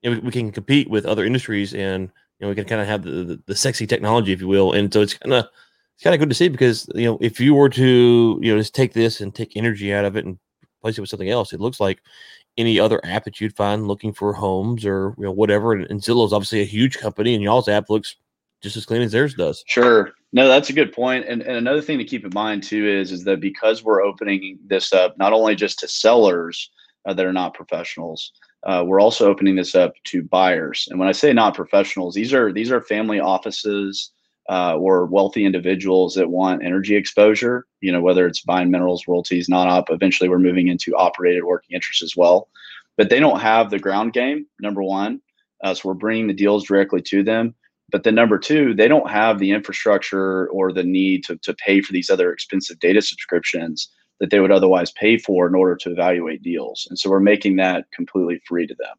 know, 0.04 0.20
we 0.20 0.30
can 0.30 0.52
compete 0.52 0.88
with 0.88 1.04
other 1.04 1.24
industries, 1.24 1.74
and 1.74 2.10
you 2.38 2.44
know, 2.44 2.48
we 2.48 2.54
can 2.54 2.64
kind 2.64 2.80
of 2.80 2.86
have 2.86 3.02
the, 3.02 3.10
the, 3.10 3.42
the 3.46 3.56
sexy 3.56 3.86
technology, 3.86 4.32
if 4.32 4.40
you 4.40 4.48
will, 4.48 4.72
and 4.72 4.92
so 4.92 5.00
it's 5.00 5.14
kind 5.14 5.32
of 5.32 5.46
it's 5.94 6.02
kind 6.02 6.14
of 6.14 6.20
good 6.20 6.28
to 6.28 6.34
see 6.34 6.48
because 6.48 6.88
you 6.94 7.06
know, 7.06 7.18
if 7.20 7.40
you 7.40 7.54
were 7.54 7.70
to 7.70 8.38
you 8.42 8.52
know 8.52 8.58
just 8.58 8.74
take 8.74 8.92
this 8.92 9.20
and 9.20 9.34
take 9.34 9.56
energy 9.56 9.94
out 9.94 10.04
of 10.04 10.16
it 10.16 10.24
and 10.24 10.38
replace 10.80 10.98
it 10.98 11.00
with 11.00 11.10
something 11.10 11.30
else, 11.30 11.52
it 11.52 11.60
looks 11.60 11.80
like 11.80 12.00
any 12.58 12.78
other 12.78 13.00
app 13.04 13.24
that 13.24 13.40
you'd 13.40 13.56
find 13.56 13.86
looking 13.86 14.12
for 14.12 14.32
homes 14.32 14.84
or 14.84 15.14
you 15.18 15.24
know 15.24 15.32
whatever. 15.32 15.72
And, 15.72 15.90
and 15.90 16.00
Zillow 16.00 16.26
is 16.26 16.32
obviously 16.32 16.60
a 16.60 16.66
huge 16.66 16.98
company, 16.98 17.34
and 17.34 17.42
y'all's 17.42 17.68
app 17.68 17.88
looks 17.88 18.16
just 18.62 18.76
as 18.76 18.86
clean 18.86 19.02
as 19.02 19.12
theirs 19.12 19.34
does. 19.34 19.62
Sure. 19.66 20.12
No, 20.32 20.48
that's 20.48 20.70
a 20.70 20.74
good 20.74 20.92
point. 20.92 21.24
And, 21.26 21.42
and 21.42 21.56
another 21.56 21.80
thing 21.80 21.98
to 21.98 22.04
keep 22.04 22.24
in 22.24 22.32
mind 22.34 22.62
too 22.62 22.86
is 22.86 23.12
is 23.12 23.24
that 23.24 23.40
because 23.40 23.82
we're 23.82 24.02
opening 24.02 24.58
this 24.66 24.92
up 24.92 25.16
not 25.18 25.32
only 25.32 25.54
just 25.54 25.78
to 25.80 25.88
sellers 25.88 26.70
uh, 27.06 27.14
that 27.14 27.24
are 27.24 27.32
not 27.32 27.54
professionals, 27.54 28.32
uh, 28.66 28.82
we're 28.84 29.00
also 29.00 29.30
opening 29.30 29.54
this 29.54 29.76
up 29.76 29.94
to 30.04 30.24
buyers. 30.24 30.88
And 30.90 30.98
when 30.98 31.08
I 31.08 31.12
say 31.12 31.32
not 31.32 31.54
professionals, 31.54 32.14
these 32.14 32.34
are 32.34 32.52
these 32.52 32.72
are 32.72 32.80
family 32.82 33.20
offices 33.20 34.10
uh, 34.50 34.76
or 34.76 35.06
wealthy 35.06 35.44
individuals 35.44 36.14
that 36.16 36.28
want 36.28 36.64
energy 36.64 36.96
exposure. 36.96 37.64
You 37.80 37.92
know, 37.92 38.00
whether 38.00 38.26
it's 38.26 38.42
buying 38.42 38.70
minerals, 38.70 39.06
royalties, 39.06 39.48
non-op. 39.48 39.88
Eventually, 39.90 40.28
we're 40.28 40.40
moving 40.40 40.66
into 40.66 40.96
operated 40.96 41.44
working 41.44 41.76
interest 41.76 42.02
as 42.02 42.16
well. 42.16 42.48
But 42.96 43.08
they 43.08 43.20
don't 43.20 43.40
have 43.40 43.70
the 43.70 43.78
ground 43.78 44.12
game. 44.14 44.46
Number 44.60 44.82
one, 44.82 45.20
uh, 45.62 45.74
so 45.74 45.88
we're 45.88 45.94
bringing 45.94 46.26
the 46.26 46.34
deals 46.34 46.64
directly 46.64 47.02
to 47.02 47.22
them. 47.22 47.54
But 47.92 48.02
then 48.02 48.16
number 48.16 48.36
two, 48.36 48.74
they 48.74 48.88
don't 48.88 49.08
have 49.08 49.38
the 49.38 49.52
infrastructure 49.52 50.48
or 50.48 50.72
the 50.72 50.82
need 50.82 51.22
to, 51.24 51.36
to 51.36 51.54
pay 51.54 51.80
for 51.80 51.92
these 51.92 52.10
other 52.10 52.32
expensive 52.32 52.80
data 52.80 53.00
subscriptions 53.00 53.90
that 54.20 54.30
they 54.30 54.40
would 54.40 54.52
otherwise 54.52 54.92
pay 54.92 55.18
for 55.18 55.46
in 55.46 55.54
order 55.54 55.76
to 55.76 55.90
evaluate 55.90 56.42
deals. 56.42 56.86
And 56.88 56.98
so 56.98 57.10
we're 57.10 57.20
making 57.20 57.56
that 57.56 57.90
completely 57.92 58.40
free 58.46 58.66
to 58.66 58.74
them 58.74 58.96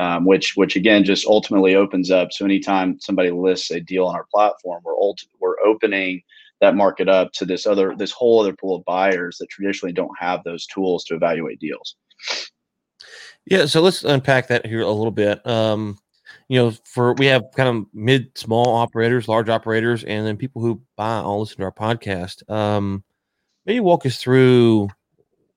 um, 0.00 0.24
which 0.24 0.56
which 0.56 0.76
again 0.76 1.04
just 1.04 1.26
ultimately 1.26 1.74
opens 1.74 2.10
up. 2.10 2.32
So 2.32 2.44
anytime 2.44 2.98
somebody 3.00 3.30
lists 3.30 3.70
a 3.70 3.80
deal 3.80 4.06
on 4.06 4.14
our 4.14 4.26
platform, 4.32 4.82
we're 4.84 4.96
ult- 4.96 5.24
we're 5.40 5.60
opening 5.64 6.22
that 6.60 6.74
market 6.74 7.08
up 7.08 7.32
to 7.32 7.44
this 7.44 7.66
other 7.66 7.94
this 7.96 8.10
whole 8.10 8.40
other 8.40 8.54
pool 8.54 8.76
of 8.76 8.84
buyers 8.84 9.36
that 9.38 9.50
traditionally 9.50 9.92
don't 9.92 10.16
have 10.18 10.42
those 10.44 10.66
tools 10.66 11.04
to 11.04 11.14
evaluate 11.14 11.58
deals. 11.58 11.96
Yeah, 13.46 13.66
so 13.66 13.80
let's 13.80 14.04
unpack 14.04 14.48
that 14.48 14.66
here 14.66 14.82
a 14.82 14.90
little 14.90 15.10
bit. 15.10 15.44
Um, 15.46 15.98
you 16.48 16.58
know, 16.58 16.72
for 16.84 17.14
we 17.14 17.26
have 17.26 17.44
kind 17.56 17.68
of 17.68 17.86
mid 17.92 18.36
small 18.38 18.76
operators, 18.76 19.28
large 19.28 19.48
operators, 19.48 20.04
and 20.04 20.26
then 20.26 20.36
people 20.36 20.62
who 20.62 20.80
buy 20.96 21.16
all 21.16 21.40
listen 21.40 21.58
to 21.58 21.64
our 21.64 21.72
podcast. 21.72 22.48
Um, 22.50 23.02
maybe 23.66 23.80
walk 23.80 24.06
us 24.06 24.18
through 24.18 24.88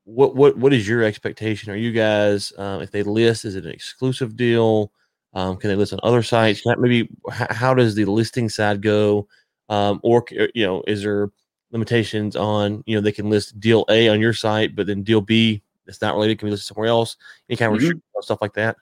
what 0.06 0.36
what 0.36 0.58
what 0.58 0.74
is 0.74 0.88
your 0.88 1.04
expectation? 1.04 1.72
Are 1.72 1.78
you 1.78 1.92
guys 1.92 2.54
um, 2.58 2.82
if 2.82 2.92
they 2.92 3.04
list, 3.04 3.46
is 3.46 3.56
it 3.56 3.66
an 3.66 3.72
exclusive 3.72 4.36
deal? 4.36 4.92
Um, 5.34 5.58
can 5.58 5.70
they 5.70 5.76
list 5.76 5.94
on 5.94 6.00
other 6.04 6.22
sites? 6.22 6.62
Maybe 6.78 7.10
how 7.30 7.74
does 7.74 7.96
the 7.96 8.06
listing 8.06 8.50
side 8.50 8.82
go? 8.82 9.28
Um, 9.70 10.00
or 10.04 10.26
uh, 10.40 10.48
you 10.54 10.66
know, 10.66 10.84
is 10.88 11.04
there 11.04 11.32
limitations 11.72 12.36
on 12.36 12.84
you 12.86 12.96
know 12.96 13.02
they 13.02 13.12
can 13.12 13.30
list 13.30 13.60
deal 13.60 13.86
A 13.90 14.10
on 14.10 14.20
your 14.20 14.34
site, 14.34 14.76
but 14.76 14.88
then 14.88 15.04
deal 15.04 15.22
B 15.22 15.62
that's 15.86 16.02
not 16.02 16.16
related 16.16 16.40
can 16.40 16.48
be 16.48 16.52
listed 16.52 16.68
somewhere 16.68 16.90
else? 16.90 17.18
Any 17.50 17.58
kind 17.58 17.76
of 17.76 17.82
mm-hmm. 17.82 17.98
stuff 18.22 18.42
like 18.42 18.54
that? 18.54 18.78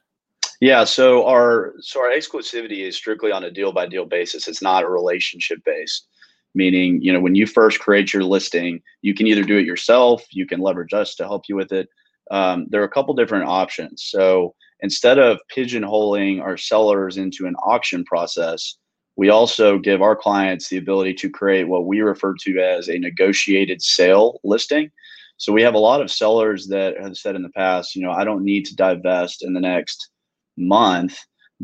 Yeah, 0.59 0.83
so 0.83 1.25
our 1.25 1.73
so 1.79 2.01
our 2.01 2.09
exclusivity 2.09 2.87
is 2.87 2.95
strictly 2.95 3.31
on 3.31 3.45
a 3.45 3.51
deal 3.51 3.71
by 3.71 3.87
deal 3.87 4.05
basis. 4.05 4.47
It's 4.47 4.61
not 4.61 4.83
a 4.83 4.89
relationship 4.89 5.63
based 5.63 6.07
meaning 6.53 7.01
you 7.01 7.11
know 7.11 7.19
when 7.19 7.35
you 7.35 7.45
first 7.45 7.79
create 7.79 8.13
your 8.13 8.23
listing 8.23 8.81
you 9.01 9.13
can 9.13 9.27
either 9.27 9.43
do 9.43 9.57
it 9.57 9.65
yourself 9.65 10.23
you 10.31 10.45
can 10.45 10.59
leverage 10.59 10.93
us 10.93 11.15
to 11.15 11.23
help 11.23 11.43
you 11.47 11.55
with 11.55 11.71
it. 11.71 11.87
Um, 12.29 12.67
there 12.69 12.81
are 12.81 12.85
a 12.85 12.89
couple 12.89 13.13
different 13.13 13.49
options. 13.49 14.03
So 14.05 14.55
instead 14.79 15.19
of 15.19 15.39
pigeonholing 15.55 16.41
our 16.41 16.55
sellers 16.55 17.17
into 17.17 17.45
an 17.45 17.55
auction 17.55 18.03
process 18.05 18.77
we 19.17 19.29
also 19.29 19.77
give 19.77 20.01
our 20.01 20.15
clients 20.15 20.69
the 20.69 20.77
ability 20.77 21.13
to 21.15 21.29
create 21.29 21.67
what 21.67 21.85
we 21.85 22.01
refer 22.01 22.33
to 22.41 22.59
as 22.59 22.89
a 22.89 22.97
negotiated 22.97 23.81
sale 23.81 24.39
listing. 24.43 24.89
So 25.37 25.51
we 25.51 25.63
have 25.63 25.73
a 25.73 25.79
lot 25.79 26.01
of 26.01 26.11
sellers 26.11 26.67
that 26.67 26.95
have 27.01 27.17
said 27.17 27.35
in 27.35 27.43
the 27.43 27.49
past 27.49 27.95
you 27.95 28.03
know 28.03 28.11
i 28.11 28.23
don't 28.23 28.43
need 28.43 28.65
to 28.65 28.75
divest 28.75 29.43
in 29.43 29.53
the 29.53 29.59
next 29.59 30.09
month 30.57 31.17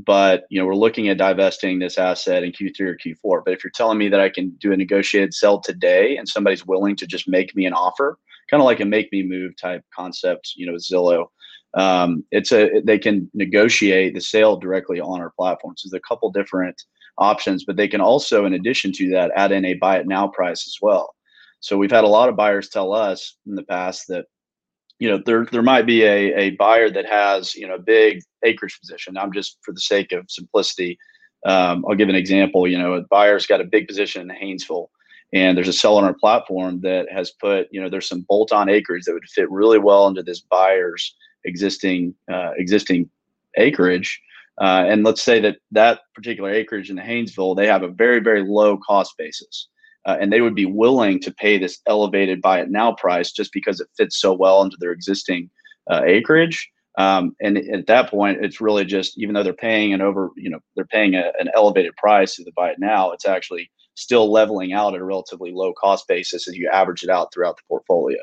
but 0.06 0.46
you 0.50 0.60
know 0.60 0.66
we're 0.66 0.76
looking 0.76 1.10
at 1.10 1.18
divesting 1.18 1.80
this 1.80 1.98
asset 1.98 2.44
in 2.44 2.52
Q3 2.52 2.80
or 2.82 2.98
Q4. 2.98 3.42
But 3.44 3.54
if 3.54 3.64
you're 3.64 3.72
telling 3.72 3.98
me 3.98 4.10
that 4.10 4.20
I 4.20 4.30
can 4.30 4.50
do 4.60 4.72
a 4.72 4.78
negotiated 4.78 5.34
sell 5.34 5.60
today 5.60 6.18
and 6.18 6.28
somebody's 6.28 6.66
willing 6.66 6.96
to 6.98 7.08
just 7.08 7.28
make 7.28 7.56
me 7.56 7.66
an 7.66 7.74
offer, 7.74 8.20
kind 8.50 8.62
of 8.62 8.66
like 8.66 8.80
a 8.80 8.86
make 8.86 9.12
me 9.12 9.24
move 9.24 9.54
type 9.58 9.84
concept, 9.96 10.54
you 10.56 10.68
know, 10.68 10.74
Zillow, 10.74 11.28
um, 11.74 12.24
it's 12.32 12.52
a 12.52 12.82
they 12.86 13.00
can 13.00 13.30
negotiate 13.34 14.14
the 14.14 14.22
sale 14.22 14.58
directly 14.58 15.00
on 15.00 15.20
our 15.20 15.32
platform. 15.32 15.76
So 15.78 15.90
there's 15.90 16.00
a 16.00 16.08
couple 16.08 16.30
different 16.32 16.82
options, 17.18 17.66
but 17.66 17.78
they 17.78 17.88
can 17.88 18.02
also, 18.02 18.46
in 18.46 18.54
addition 18.54 18.92
to 18.94 19.10
that, 19.12 19.32
add 19.36 19.52
in 19.52 19.66
a 19.66 19.74
buy 19.76 19.98
it 19.98 20.08
now 20.08 20.28
price 20.28 20.68
as 20.68 20.78
well. 20.82 21.16
So 21.60 21.78
we've 21.78 21.92
had 21.92 22.04
a 22.04 22.08
lot 22.08 22.30
of 22.30 22.36
buyers 22.36 22.70
tell 22.70 22.94
us 22.94 23.36
in 23.48 23.56
the 23.56 23.64
past 23.64 24.08
that 24.10 24.26
you 25.00 25.10
know 25.10 25.22
there 25.26 25.46
there 25.52 25.64
might 25.64 25.86
be 25.86 26.04
a, 26.04 26.34
a 26.36 26.50
buyer 26.52 26.90
that 26.90 27.06
has 27.06 27.56
you 27.56 27.68
know 27.68 27.76
a 27.76 27.80
big 27.80 28.22
acreage 28.44 28.80
position. 28.80 29.18
I'm 29.18 29.32
just 29.32 29.58
for 29.62 29.74
the 29.74 29.82
sake 29.82 30.12
of 30.12 30.30
simplicity 30.30 30.98
um, 31.46 31.86
i'll 31.88 31.96
give 31.96 32.10
an 32.10 32.16
example. 32.16 32.68
You 32.68 32.78
know 32.78 32.94
a 32.94 33.02
buyer's 33.02 33.48
got 33.48 33.62
a 33.62 33.66
big 33.66 33.88
position 33.88 34.30
in 34.30 34.36
haynesville 34.36 34.88
and 35.34 35.58
there's 35.58 35.68
a 35.68 35.74
seller 35.74 36.00
on 36.00 36.06
our 36.06 36.14
platform 36.14 36.82
that 36.82 37.12
has 37.12 37.32
put 37.32 37.68
you 37.72 37.82
know 37.82 37.90
there's 37.90 38.08
some 38.08 38.26
bolt-on 38.28 38.70
acreage 38.70 39.04
that 39.06 39.14
would 39.14 39.30
fit 39.30 39.50
really 39.52 39.80
well 39.80 40.08
into 40.08 40.24
this 40.24 40.42
buyer's 40.42 41.16
existing 41.46 42.14
uh, 42.32 42.52
existing 42.58 43.10
acreage. 43.58 44.22
Uh, 44.60 44.86
and 44.88 45.04
let's 45.04 45.22
say 45.22 45.40
that 45.40 45.58
that 45.72 46.02
particular 46.16 46.50
acreage 46.50 46.90
in 46.90 46.96
the 46.96 47.02
haynesville 47.02 47.56
they 47.56 47.68
have 47.68 47.84
a 47.84 47.90
very 47.90 48.20
very 48.20 48.44
low 48.44 48.78
cost 48.78 49.14
basis 49.18 49.68
uh, 50.08 50.18
and 50.22 50.32
they 50.32 50.42
would 50.42 50.56
be 50.56 50.66
willing 50.66 51.20
to 51.20 51.34
pay 51.34 51.58
this 51.58 51.80
elevated 51.86 52.42
buy 52.42 52.62
it 52.62 52.72
now 52.72 52.94
price 52.94 53.32
just 53.32 53.52
because 53.52 53.82
it 53.82 53.90
fits 53.98 54.20
so 54.20 54.34
well 54.34 54.62
into 54.62 54.78
their 54.80 54.92
existing 54.92 55.50
uh, 55.92 56.02
acreage. 56.06 56.70
Um, 56.98 57.36
and 57.42 57.58
at 57.58 57.86
that 57.88 58.10
point, 58.10 58.44
it's 58.44 58.60
really 58.60 58.86
just 58.86 59.20
even 59.20 59.36
though 59.36 59.44
they're 59.44 59.54
paying 59.54 59.94
an 59.94 60.02
over, 60.02 60.32
you 60.36 60.50
know, 60.50 60.60
they're 60.76 60.86
paying 60.86 61.14
a, 61.14 61.32
an 61.40 61.50
elevated 61.54 61.96
price 61.98 62.36
to 62.36 62.44
the 62.44 62.52
buy 62.56 62.70
it 62.72 62.80
now, 62.80 63.12
it's 63.12 63.28
actually 63.28 63.70
still 63.96 64.32
leveling 64.32 64.74
out 64.74 64.96
at 64.96 65.02
a 65.02 65.04
relatively 65.04 65.52
low 65.52 65.74
cost 65.74 66.08
basis 66.08 66.48
as 66.48 66.56
you 66.56 66.70
average 66.72 67.04
it 67.04 67.10
out 67.10 67.32
throughout 67.34 67.58
the 67.58 67.64
portfolio. 67.68 68.18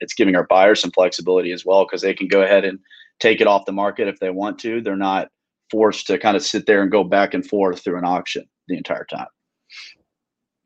It's 0.00 0.14
giving 0.14 0.36
our 0.36 0.46
buyers 0.46 0.80
some 0.80 0.92
flexibility 0.92 1.50
as 1.52 1.66
well 1.66 1.84
because 1.84 2.02
they 2.02 2.14
can 2.14 2.28
go 2.28 2.42
ahead 2.42 2.64
and 2.64 2.78
take 3.18 3.40
it 3.40 3.48
off 3.48 3.66
the 3.66 3.72
market 3.72 4.06
if 4.06 4.20
they 4.20 4.30
want 4.30 4.58
to. 4.60 4.80
They're 4.80 4.96
not 4.96 5.28
forced 5.70 6.06
to 6.08 6.18
kind 6.18 6.36
of 6.36 6.42
sit 6.42 6.66
there 6.66 6.82
and 6.82 6.90
go 6.90 7.04
back 7.04 7.34
and 7.34 7.46
forth 7.46 7.82
through 7.82 7.98
an 7.98 8.04
auction 8.04 8.44
the 8.68 8.76
entire 8.76 9.04
time. 9.04 9.26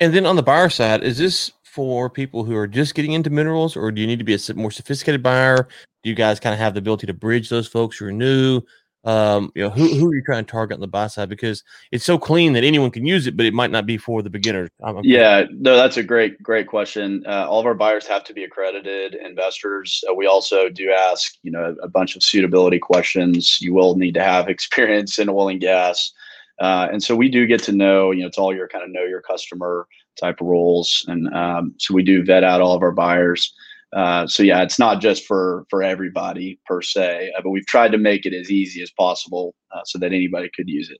And 0.01 0.13
then 0.13 0.27
on 0.27 0.37
the 0.37 0.43
buyer 0.43 0.69
side, 0.69 1.05
is 1.05 1.19
this 1.19 1.53
for 1.63 2.11
people 2.11 2.45
who 2.45 2.57
are 2.57 2.67
just 2.67 2.95
getting 2.95 3.13
into 3.13 3.31
minerals, 3.31 3.77
or 3.77 3.91
do 3.91 4.01
you 4.01 4.07
need 4.07 4.19
to 4.19 4.25
be 4.25 4.35
a 4.35 4.55
more 4.55 4.71
sophisticated 4.71 5.23
buyer? 5.23 5.69
Do 6.03 6.11
you 6.11 6.17
guys 6.17 6.41
kind 6.41 6.53
of 6.53 6.59
have 6.59 6.75
the 6.75 6.79
ability 6.79 7.07
to 7.07 7.15
bridge 7.15 7.49
those 7.49 7.69
folks 7.69 7.97
who 7.97 8.07
are 8.07 8.13
new? 8.13 8.61
Um, 9.05 9.51
you 9.55 9.63
know, 9.63 9.71
who, 9.71 9.89
who 9.89 10.11
are 10.11 10.15
you 10.15 10.23
trying 10.25 10.45
to 10.45 10.51
target 10.51 10.77
on 10.77 10.81
the 10.81 10.87
buy 10.87 11.09
side? 11.09 11.29
Because 11.29 11.65
it's 11.91 12.05
so 12.05 12.19
clean 12.19 12.53
that 12.53 12.63
anyone 12.63 12.91
can 12.91 13.05
use 13.05 13.27
it, 13.27 13.37
but 13.37 13.47
it 13.47 13.55
might 13.55 13.71
not 13.71 13.85
be 13.85 13.99
for 13.99 14.23
the 14.23 14.31
beginners. 14.31 14.71
I'm, 14.83 14.99
I'm 14.99 15.05
yeah, 15.05 15.45
no, 15.51 15.77
that's 15.77 15.97
a 15.97 16.03
great, 16.03 16.41
great 16.43 16.69
question. 16.69 17.25
Uh, 17.27 17.47
all 17.49 17.59
of 17.59 17.67
our 17.67 17.75
buyers 17.75 18.07
have 18.07 18.23
to 18.25 18.33
be 18.33 18.45
accredited 18.45 19.15
investors. 19.15 20.05
Uh, 20.09 20.15
we 20.15 20.27
also 20.27 20.69
do 20.69 20.93
ask, 20.93 21.35
you 21.43 21.51
know, 21.51 21.75
a 21.83 21.89
bunch 21.89 22.15
of 22.15 22.23
suitability 22.23 22.79
questions. 22.79 23.59
You 23.61 23.75
will 23.75 23.97
need 23.97 24.15
to 24.15 24.23
have 24.23 24.49
experience 24.49 25.19
in 25.19 25.29
oil 25.29 25.49
and 25.49 25.61
gas. 25.61 26.13
Uh, 26.61 26.87
and 26.93 27.03
so 27.03 27.17
we 27.17 27.29
do 27.29 27.47
get 27.47 27.63
to 27.65 27.73
know, 27.73 28.13
you 28.13 28.21
know, 28.21 28.29
it's 28.29 28.39
all 28.39 28.55
your 28.55 28.69
kind 28.69 28.85
of 28.85 28.91
know 28.91 29.03
your 29.03 29.23
customer 29.23 29.89
type 30.21 30.41
of 30.41 30.47
roles. 30.47 31.05
And 31.09 31.33
um, 31.35 31.75
so 31.79 31.93
we 31.93 32.05
do 32.05 32.25
vet 32.25 32.45
out 32.45 32.61
all 32.61 32.75
of 32.75 32.83
our 32.83 32.93
buyers. 32.93 33.53
Uh, 33.93 34.27
so 34.27 34.43
yeah, 34.43 34.63
it's 34.63 34.79
not 34.79 35.01
just 35.01 35.27
for 35.27 35.67
for 35.69 35.83
everybody 35.83 36.59
per 36.67 36.81
se, 36.81 37.33
uh, 37.37 37.41
but 37.43 37.51
we've 37.51 37.67
tried 37.67 37.93
to 37.93 37.99
make 37.99 38.25
it 38.25 38.33
as 38.33 38.51
easy 38.51 38.83
as 38.83 38.91
possible 38.91 39.55
uh, 39.75 39.81
so 39.85 39.99
that 39.99 40.13
anybody 40.13 40.51
could 40.57 40.69
use 40.69 40.91
it. 40.91 40.99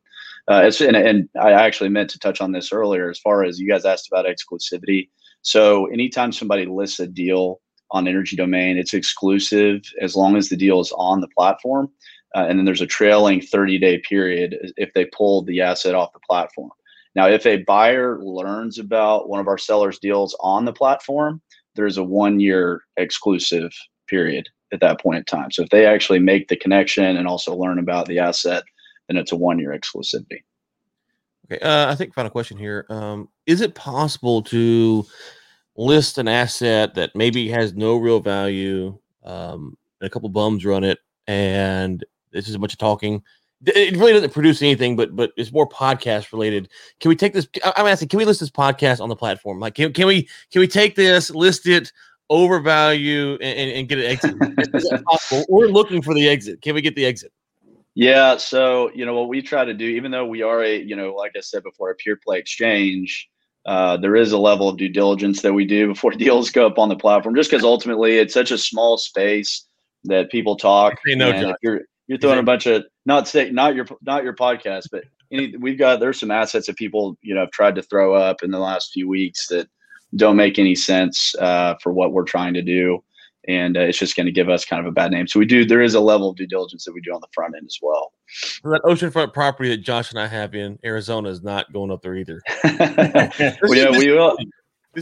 uh, 0.49 0.63
it's 0.65 0.81
and, 0.81 0.97
and 0.97 1.29
I 1.41 1.53
actually 1.53 1.89
meant 1.89 2.11
to 2.11 2.19
touch 2.19 2.41
on 2.41 2.53
this 2.53 2.73
earlier 2.73 3.09
as 3.09 3.19
far 3.19 3.45
as 3.45 3.59
you 3.59 3.69
guys 3.69 3.85
asked 3.87 4.09
about 4.13 4.27
exclusivity. 4.27 5.09
So 5.41 5.87
anytime 5.87 6.33
somebody 6.33 6.67
lists 6.67 7.01
a 7.01 7.07
deal 7.07 7.61
on 7.93 8.07
Energy 8.09 8.37
Domain, 8.37 8.77
it's 8.77 8.95
exclusive 8.95 9.83
as 10.01 10.15
long 10.15 10.37
as 10.37 10.49
the 10.49 10.57
deal 10.57 10.81
is 10.81 10.93
on 10.97 11.21
the 11.21 11.29
platform, 11.29 11.91
uh, 12.35 12.47
and 12.49 12.59
then 12.59 12.67
there's 12.67 12.81
a 12.83 12.87
trailing 12.87 13.41
30 13.41 13.79
day 13.79 13.99
period 13.99 14.73
if 14.77 14.93
they 14.93 15.07
pulled 15.07 15.47
the 15.47 15.63
asset 15.63 15.95
off 15.95 16.13
the 16.13 16.21
platform. 16.29 16.71
Now, 17.15 17.29
if 17.29 17.45
a 17.47 17.63
buyer 17.65 18.19
learns 18.23 18.79
about 18.79 19.29
one 19.29 19.41
of 19.41 19.49
our 19.49 19.59
sellers' 19.59 19.99
deals 19.99 20.37
on 20.41 20.65
the 20.65 20.73
platform, 20.73 21.43
there's 21.75 21.97
a 21.97 22.05
one 22.05 22.41
year 22.41 22.83
exclusive 22.97 23.73
period 24.09 24.49
at 24.73 24.81
that 24.81 25.01
point 25.01 25.19
in 25.19 25.25
time. 25.25 25.51
So 25.51 25.63
if 25.63 25.69
they 25.69 25.87
actually 25.87 26.19
make 26.19 26.49
the 26.49 26.57
connection 26.57 27.17
and 27.17 27.27
also 27.27 27.55
learn 27.55 27.79
about 27.79 28.07
the 28.07 28.19
asset, 28.19 28.63
then 29.09 29.17
it's 29.17 29.33
a 29.33 29.37
one 29.37 29.59
year 29.59 29.79
exclusivity. 29.79 30.43
Okay. 31.47 31.59
Uh, 31.63 31.91
I 31.91 31.95
think 31.95 32.15
final 32.15 32.31
question 32.31 32.57
here. 32.57 32.87
Um, 32.89 33.29
is 33.47 33.61
it 33.61 33.75
possible 33.75 34.43
to 34.45 35.05
list 35.77 36.19
an 36.19 36.29
asset 36.29 36.95
that 36.95 37.15
maybe 37.15 37.49
has 37.49 37.75
no 37.75 37.97
real 37.97 38.21
value, 38.21 38.99
um, 39.25 39.77
and 40.01 40.07
a 40.07 40.11
couple 40.11 40.29
bums 40.29 40.65
run 40.65 40.85
it, 40.85 40.99
and 41.27 42.05
this 42.33 42.49
is 42.49 42.55
a 42.55 42.59
bunch 42.59 42.73
of 42.73 42.79
talking? 42.79 43.23
It 43.65 43.97
really 43.97 44.13
doesn't 44.13 44.33
produce 44.33 44.61
anything, 44.61 44.97
but 44.97 45.15
but 45.15 45.33
it's 45.37 45.53
more 45.53 45.69
podcast 45.69 46.33
related. 46.33 46.69
Can 47.01 47.09
we 47.09 47.17
take 47.17 47.33
this? 47.33 47.47
I'm 47.77 47.87
asking, 47.87 48.09
can 48.09 48.19
we 48.19 48.25
list 48.25 48.41
this 48.41 48.51
podcast 48.51 49.01
on 49.01 49.09
the 49.09 49.17
platform? 49.17 49.61
Like, 49.61 49.75
can, 49.75 49.93
can 49.93 50.07
we 50.07 50.29
can 50.51 50.61
we 50.61 50.67
take 50.67 50.97
this, 50.97 51.31
list 51.31 51.69
it, 51.69 51.93
overvalue, 52.29 53.35
and, 53.35 53.71
and 53.71 53.89
get 53.89 53.99
an 53.99 54.05
exit? 54.07 55.05
possible? 55.05 55.47
We're 55.49 55.69
looking 55.69 56.03
for 56.03 56.15
the 56.15 56.29
exit. 56.29 56.61
Can 56.61 56.75
we 56.75 56.81
get 56.81 56.97
the 56.97 57.07
exit? 57.07 57.33
Yeah. 57.95 58.37
So, 58.39 58.91
you 58.95 59.05
know, 59.05 59.15
what 59.15 59.29
we 59.29 59.43
try 59.43 59.65
to 59.65 59.75
do, 59.75 59.85
even 59.85 60.11
though 60.11 60.27
we 60.27 60.43
are 60.43 60.63
a, 60.63 60.81
you 60.81 60.97
know, 60.97 61.15
like 61.15 61.33
I 61.37 61.41
said 61.41 61.63
before, 61.63 61.91
a 61.91 61.95
pure 61.95 62.17
play 62.17 62.39
exchange, 62.39 63.29
uh, 63.67 63.97
there 63.97 64.17
is 64.17 64.33
a 64.33 64.39
level 64.39 64.69
of 64.69 64.77
due 64.77 64.89
diligence 64.89 65.43
that 65.43 65.53
we 65.53 65.65
do 65.65 65.89
before 65.89 66.11
deals 66.13 66.51
go 66.51 66.67
up 66.67 66.79
on 66.79 66.89
the 66.89 66.97
platform, 66.97 67.35
just 67.35 67.51
because 67.51 67.65
ultimately 67.65 68.19
it's 68.19 68.35
such 68.35 68.51
a 68.51 68.59
small 68.59 68.99
space 68.99 69.67
that 70.05 70.31
people 70.31 70.57
talk. 70.57 70.95
no, 71.07 71.29
if 71.63 71.83
you're 72.13 72.19
you're 72.21 72.31
throwing 72.31 72.39
a 72.39 72.43
bunch 72.43 72.67
of 72.67 72.85
not 73.07 73.27
say 73.27 73.51
not 73.51 73.75
your 73.75 73.87
not 74.03 74.23
your 74.23 74.35
podcast, 74.35 74.89
but 74.93 75.05
any, 75.33 75.57
we've 75.57 75.79
got 75.79 75.99
there's 76.01 76.21
some 76.21 76.31
assets 76.31 76.67
that 76.67 76.77
people 76.77 77.17
you 77.23 77.35
know 77.35 77.41
have 77.41 77.51
tried 77.51 77.75
to 77.77 77.83
throw 77.83 78.15
up 78.15 78.43
in 78.43 78.51
the 78.51 78.59
last 78.59 78.93
few 78.93 79.09
weeks 79.09 79.47
that 79.49 79.69
don't 80.15 80.37
make 80.37 80.59
any 80.59 80.75
sense 80.75 81.35
uh, 81.37 81.75
for 81.83 81.93
what 81.93 82.13
we're 82.13 82.25
trying 82.25 82.53
to 82.53 82.63
do 82.63 83.03
and 83.49 83.77
uh, 83.77 83.81
it's 83.81 83.99
just 83.99 84.15
going 84.15 84.27
to 84.27 84.33
give 84.33 84.49
us 84.49 84.65
kind 84.65 84.79
of 84.79 84.87
a 84.87 84.93
bad 84.93 85.11
name. 85.11 85.27
So 85.27 85.41
we 85.41 85.47
do. 85.47 85.65
There 85.65 85.83
is 85.83 85.95
a 85.95 86.01
level 86.01 86.31
of 86.31 86.37
due 86.37 86.47
diligence 86.47 86.85
that 86.85 86.93
we 86.93 87.01
do 87.01 87.13
on 87.13 87.21
the 87.21 87.27
front 87.33 87.55
end 87.57 87.67
as 87.67 87.79
well. 87.83 88.13
That 88.63 88.83
oceanfront 88.85 89.33
property 89.33 89.69
that 89.71 89.79
Josh 89.79 90.11
and 90.11 90.21
I 90.21 90.29
have 90.29 90.55
in 90.55 90.79
Arizona 90.85 91.29
is 91.29 91.43
not 91.43 91.73
going 91.73 91.91
up 91.91 92.03
there 92.03 92.15
either. 92.15 92.41
well, 92.65 93.75
yeah, 93.75 93.91
we 93.91 94.13
will. 94.13 94.37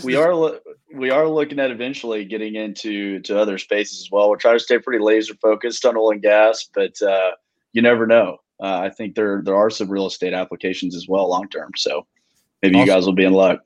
We 0.04 0.14
are 0.14 0.60
we 0.94 1.10
are 1.10 1.28
looking 1.28 1.58
at 1.58 1.72
eventually 1.72 2.24
getting 2.24 2.54
into 2.54 3.18
to 3.20 3.38
other 3.38 3.58
spaces 3.58 4.00
as 4.00 4.10
well. 4.10 4.30
We're 4.30 4.36
trying 4.36 4.56
to 4.56 4.60
stay 4.60 4.78
pretty 4.78 5.02
laser 5.02 5.34
focused 5.34 5.84
on 5.84 5.96
oil 5.96 6.12
and 6.12 6.22
gas, 6.22 6.68
but 6.72 7.00
uh, 7.02 7.32
you 7.72 7.82
never 7.82 8.06
know. 8.06 8.36
Uh, 8.62 8.78
I 8.78 8.90
think 8.90 9.16
there 9.16 9.42
there 9.44 9.56
are 9.56 9.70
some 9.70 9.90
real 9.90 10.06
estate 10.06 10.32
applications 10.32 10.94
as 10.94 11.08
well 11.08 11.28
long 11.28 11.48
term. 11.48 11.72
So 11.76 12.06
maybe 12.62 12.76
awesome. 12.76 12.86
you 12.86 12.94
guys 12.94 13.06
will 13.06 13.14
be 13.14 13.24
in 13.24 13.32
luck. 13.32 13.58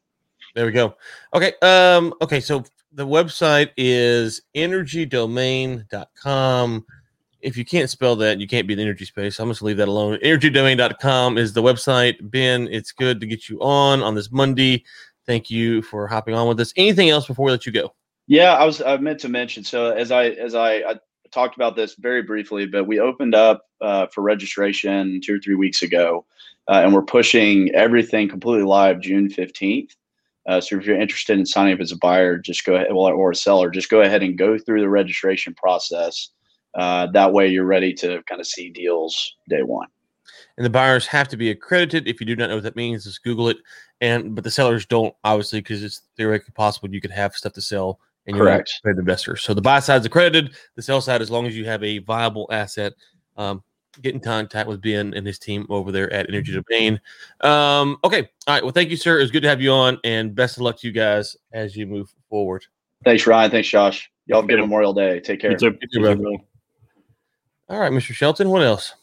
There 0.55 0.65
we 0.65 0.73
go. 0.73 0.97
Okay. 1.35 1.53
Um. 1.61 2.15
Okay. 2.23 2.41
So 2.41 2.65
the 2.93 3.07
website 3.07 3.73
is 3.77 4.41
energydomain.com. 4.55 6.87
If 7.41 7.57
you 7.59 7.65
can't 7.67 7.91
spell 7.91 8.17
that, 8.17 8.41
you 8.41 8.47
can't 8.47 8.67
be 8.67 8.73
in 8.73 8.79
the 8.79 8.85
energy 8.85 9.05
space. 9.05 9.39
I'm 9.39 9.49
just 9.49 9.61
leave 9.61 9.77
that 9.77 9.89
alone. 9.89 10.19
Energydomain.com 10.25 11.37
is 11.37 11.53
the 11.53 11.63
website. 11.63 12.17
Ben, 12.31 12.69
it's 12.71 12.93
good 12.93 13.21
to 13.21 13.27
get 13.27 13.51
you 13.51 13.61
on 13.61 14.03
on 14.03 14.15
this 14.15 14.33
Monday. 14.33 14.83
Thank 15.27 15.51
you 15.51 15.83
for 15.83 16.07
hopping 16.07 16.35
on 16.35 16.49
with 16.49 16.61
us. 16.61 16.73
Anything 16.77 17.11
else 17.11 17.27
before 17.27 17.47
we 17.47 17.53
let 17.53 17.67
you 17.67 17.73
go? 17.73 17.95
Yeah, 18.27 18.55
I 18.55 18.65
was 18.65 18.81
I 18.81 18.97
meant 18.97 19.21
to 19.21 19.29
mention. 19.29 19.65
So 19.65 19.91
as 19.91 20.11
I 20.11 20.27
as 20.29 20.55
I, 20.55 20.77
I 20.77 20.95
talked 21.33 21.57
about 21.57 21.77
this 21.77 21.95
very 21.95 22.23
briefly, 22.23 22.67
but 22.67 22.87
we 22.87 23.01
opened 23.01 23.35
up 23.35 23.67
uh, 23.81 24.07
for 24.07 24.23
registration 24.23 25.21
two 25.23 25.35
or 25.37 25.39
three 25.39 25.57
weeks 25.57 25.83
ago, 25.83 26.25
uh, 26.69 26.81
and 26.85 26.95
we're 26.95 27.03
pushing 27.03 27.75
everything 27.75 28.29
completely 28.29 28.65
live 28.65 29.01
June 29.01 29.29
15th. 29.29 29.91
Uh, 30.47 30.61
so 30.61 30.77
if 30.77 30.87
you're 30.87 31.01
interested 31.01 31.39
in 31.39 31.47
signing 31.47 31.75
up 31.75 31.81
as 31.81 31.93
a 31.93 31.97
buyer, 31.97 32.39
just 32.39 32.65
go 32.65 32.75
ahead, 32.75 32.89
well, 32.91 33.07
or 33.07 33.31
a 33.31 33.35
seller, 33.35 33.71
just 33.71 33.89
go 33.89 34.03
ahead 34.03 34.23
and 34.23 34.39
go 34.39 34.59
through 34.59 34.81
the 34.81 34.89
registration 34.89 35.55
process. 35.55 36.31
Uh, 36.75 37.07
that 37.13 37.33
way, 37.33 37.49
you're 37.49 37.65
ready 37.65 37.93
to 37.95 38.23
kind 38.29 38.41
of 38.41 38.47
see 38.47 38.71
deals 38.71 39.35
day 39.49 39.63
one. 39.63 39.89
And 40.57 40.65
the 40.65 40.71
buyers 40.71 41.07
have 41.07 41.29
to 41.29 41.37
be 41.37 41.51
accredited. 41.51 42.07
If 42.07 42.21
you 42.21 42.27
do 42.27 42.37
not 42.37 42.49
know 42.49 42.57
what 42.57 42.65
that 42.65 42.77
means, 42.77 43.05
just 43.05 43.25
Google 43.25 43.49
it. 43.49 43.57
And 44.01 44.35
but 44.35 44.45
the 44.45 44.51
sellers 44.51 44.87
don't 44.87 45.15
obviously 45.25 45.61
because 45.61 45.83
it's 45.83 46.03
theoretically 46.17 46.53
possible 46.53 46.91
you 46.91 47.01
could 47.01 47.11
have 47.11 47.35
stuff 47.35 47.53
to 47.55 47.61
sell 47.61 47.99
and 48.27 48.37
you're 48.37 48.47
Correct. 48.47 48.81
an 48.85 48.99
investor. 48.99 49.37
So 49.37 49.55
the 49.55 49.63
buy 49.63 49.81
side 49.81 50.01
is 50.01 50.07
accredited. 50.07 50.55
The 50.77 50.83
sell 50.83 51.01
side, 51.01 51.23
as 51.23 51.31
long 51.31 51.47
as 51.47 51.57
you 51.57 51.65
have 51.67 51.83
a 51.83 51.99
viable 51.99 52.49
asset, 52.51 52.93
um, 53.37 53.63
get 54.03 54.15
in 54.15 54.21
contact 54.21 54.69
with 54.69 54.81
Ben 54.81 55.13
and 55.15 55.27
his 55.27 55.39
team 55.39 55.67
over 55.69 55.93
there 55.93 56.13
at 56.13 56.29
Energy 56.29 56.53
Domain. 56.53 57.01
Um, 57.41 57.99
okay. 58.05 58.29
All 58.47 58.55
right. 58.55 58.63
Well, 58.63 58.73
thank 58.73 58.91
you, 58.91 58.97
sir. 58.97 59.19
It 59.19 59.23
was 59.23 59.31
good 59.31 59.43
to 59.43 59.49
have 59.49 59.61
you 59.61 59.71
on, 59.71 59.99
and 60.05 60.35
best 60.35 60.57
of 60.57 60.63
luck 60.63 60.79
to 60.81 60.87
you 60.87 60.93
guys 60.93 61.37
as 61.53 61.77
you 61.77 61.87
move 61.87 62.13
forward. 62.29 62.65
Thanks, 63.05 63.27
Ryan. 63.27 63.51
Thanks, 63.51 63.69
Josh. 63.69 64.11
Y'all 64.27 64.39
have 64.39 64.47
a 64.47 64.49
good 64.49 64.61
Memorial 64.61 64.95
Day. 64.95 65.21
Take 65.21 65.41
care. 65.41 65.51
You 65.53 65.59
too, 65.59 66.39
All 67.69 67.79
right, 67.79 67.93
Mr. 67.93 68.15
Shelton. 68.15 68.49
What 68.49 68.63
else? 68.63 68.95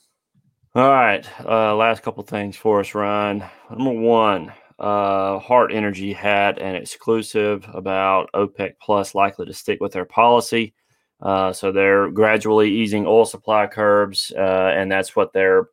All 0.73 0.89
right. 0.89 1.27
Uh, 1.43 1.75
last 1.75 2.01
couple 2.01 2.23
things 2.23 2.55
for 2.55 2.79
us, 2.79 2.95
Ryan. 2.95 3.43
Number 3.69 3.91
one, 3.91 4.53
uh, 4.79 5.37
Hart 5.39 5.73
Energy 5.73 6.13
had 6.13 6.59
an 6.59 6.75
exclusive 6.75 7.65
about 7.73 8.29
OPEC 8.33 8.75
Plus 8.81 9.13
likely 9.13 9.45
to 9.47 9.53
stick 9.53 9.81
with 9.81 9.91
their 9.91 10.05
policy. 10.05 10.73
Uh, 11.21 11.51
so 11.51 11.73
they're 11.73 12.09
gradually 12.09 12.71
easing 12.71 13.05
oil 13.05 13.25
supply 13.25 13.67
curbs, 13.67 14.31
uh, 14.37 14.71
and 14.73 14.89
that's 14.89 15.13
what 15.13 15.33
they're 15.33 15.67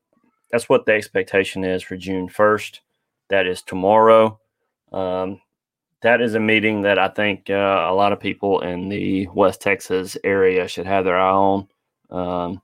that's 0.51 0.69
what 0.69 0.85
the 0.85 0.93
expectation 0.93 1.63
is 1.63 1.83
for 1.83 1.97
June 1.97 2.29
first. 2.29 2.81
That 3.31 3.47
is 3.47 3.63
tomorrow. 3.63 4.41
Um, 4.93 5.41
that 6.03 6.21
is 6.21 6.35
a 6.35 6.41
meeting 6.41 6.83
that 6.83 6.99
I 6.99 7.09
think 7.09 7.51
uh, 7.51 7.87
a 7.89 7.95
lot 7.95 8.13
of 8.13 8.21
people 8.21 8.61
in 8.61 8.89
the 8.89 9.29
West 9.29 9.61
Texas 9.61 10.17
area 10.25 10.67
should 10.67 10.87
have 10.87 11.05
their 11.05 11.19
eye 11.19 11.31
on. 11.31 11.69
Um, 12.11 12.63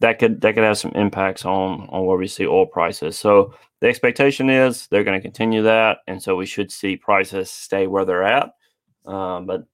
that 0.00 0.18
could 0.18 0.40
that 0.40 0.54
could 0.54 0.64
have 0.64 0.78
some 0.78 0.92
impacts 0.92 1.44
on 1.44 1.88
on 1.90 2.06
where 2.06 2.16
we 2.16 2.26
see 2.26 2.46
oil 2.46 2.66
prices. 2.66 3.18
So 3.18 3.54
the 3.80 3.88
expectation 3.88 4.50
is 4.50 4.86
they're 4.88 5.04
going 5.04 5.18
to 5.18 5.22
continue 5.22 5.62
that, 5.62 5.98
and 6.06 6.22
so 6.22 6.36
we 6.36 6.46
should 6.46 6.72
see 6.72 6.96
prices 6.96 7.50
stay 7.50 7.86
where 7.86 8.04
they're 8.04 8.24
at. 8.24 8.54
Um, 9.06 9.46
but 9.46 9.64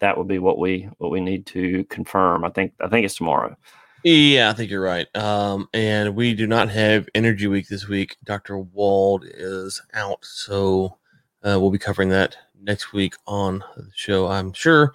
that 0.00 0.16
would 0.16 0.28
be 0.28 0.38
what 0.38 0.58
we 0.58 0.88
what 0.98 1.10
we 1.10 1.20
need 1.20 1.46
to 1.46 1.84
confirm. 1.84 2.44
I 2.44 2.50
think 2.50 2.72
I 2.80 2.88
think 2.88 3.04
it's 3.04 3.14
tomorrow. 3.14 3.56
Yeah, 4.02 4.48
I 4.48 4.54
think 4.54 4.70
you're 4.70 4.80
right. 4.80 5.06
Um, 5.14 5.68
and 5.74 6.16
we 6.16 6.32
do 6.32 6.46
not 6.46 6.70
have 6.70 7.06
Energy 7.14 7.46
Week 7.46 7.68
this 7.68 7.86
week. 7.86 8.16
Dr. 8.24 8.58
Wald 8.58 9.26
is 9.26 9.82
out, 9.92 10.24
so 10.24 10.96
uh, 11.42 11.60
we'll 11.60 11.70
be 11.70 11.78
covering 11.78 12.08
that 12.08 12.34
next 12.62 12.94
week 12.94 13.14
on 13.26 13.62
the 13.76 13.90
show. 13.94 14.26
I'm 14.26 14.54
sure, 14.54 14.94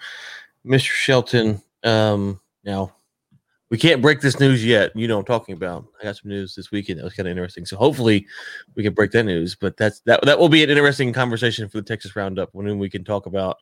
Mr. 0.66 0.90
Shelton. 0.90 1.62
Um, 1.84 2.42
now 2.64 2.96
we 3.70 3.78
can't 3.78 4.02
break 4.02 4.22
this 4.22 4.40
news 4.40 4.64
yet. 4.64 4.96
You 4.96 5.08
know 5.08 5.20
I'm 5.20 5.26
talking 5.26 5.54
about. 5.54 5.86
I 6.00 6.06
got 6.06 6.18
some 6.18 6.30
news 6.30 6.56
this 6.56 6.72
weekend 6.72 7.00
that 7.00 7.04
was 7.04 7.14
kind 7.14 7.28
of 7.28 7.32
interesting. 7.32 7.66
So 7.66 7.78
hopefully 7.78 8.26
we 8.76 8.84
can 8.84 8.94
break 8.94 9.12
that 9.12 9.24
news. 9.24 9.56
But 9.56 9.78
that's 9.78 10.02
that 10.02 10.22
that 10.24 10.38
will 10.38 10.50
be 10.50 10.64
an 10.64 10.70
interesting 10.70 11.14
conversation 11.14 11.68
for 11.68 11.78
the 11.78 11.84
Texas 11.84 12.16
Roundup 12.16 12.50
when 12.54 12.78
we 12.78 12.90
can 12.90 13.04
talk 13.04 13.26
about 13.26 13.58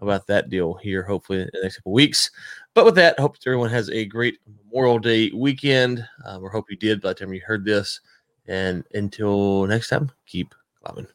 about 0.00 0.26
that 0.26 0.50
deal 0.50 0.74
here, 0.74 1.02
hopefully 1.02 1.42
in 1.42 1.50
the 1.52 1.60
next 1.62 1.76
couple 1.76 1.92
weeks. 1.92 2.30
But 2.74 2.84
with 2.84 2.96
that, 2.96 3.18
hope 3.18 3.36
everyone 3.46 3.70
has 3.70 3.88
a 3.90 4.04
great 4.04 4.38
Memorial 4.66 4.98
Day 4.98 5.30
weekend. 5.30 6.06
Um, 6.24 6.42
or 6.42 6.50
hope 6.50 6.70
you 6.70 6.76
did 6.76 7.00
by 7.00 7.10
the 7.10 7.14
time 7.14 7.32
you 7.32 7.40
heard 7.46 7.64
this. 7.64 8.00
And 8.46 8.84
until 8.92 9.66
next 9.66 9.88
time, 9.88 10.10
keep 10.26 10.54
climbing. 10.82 11.06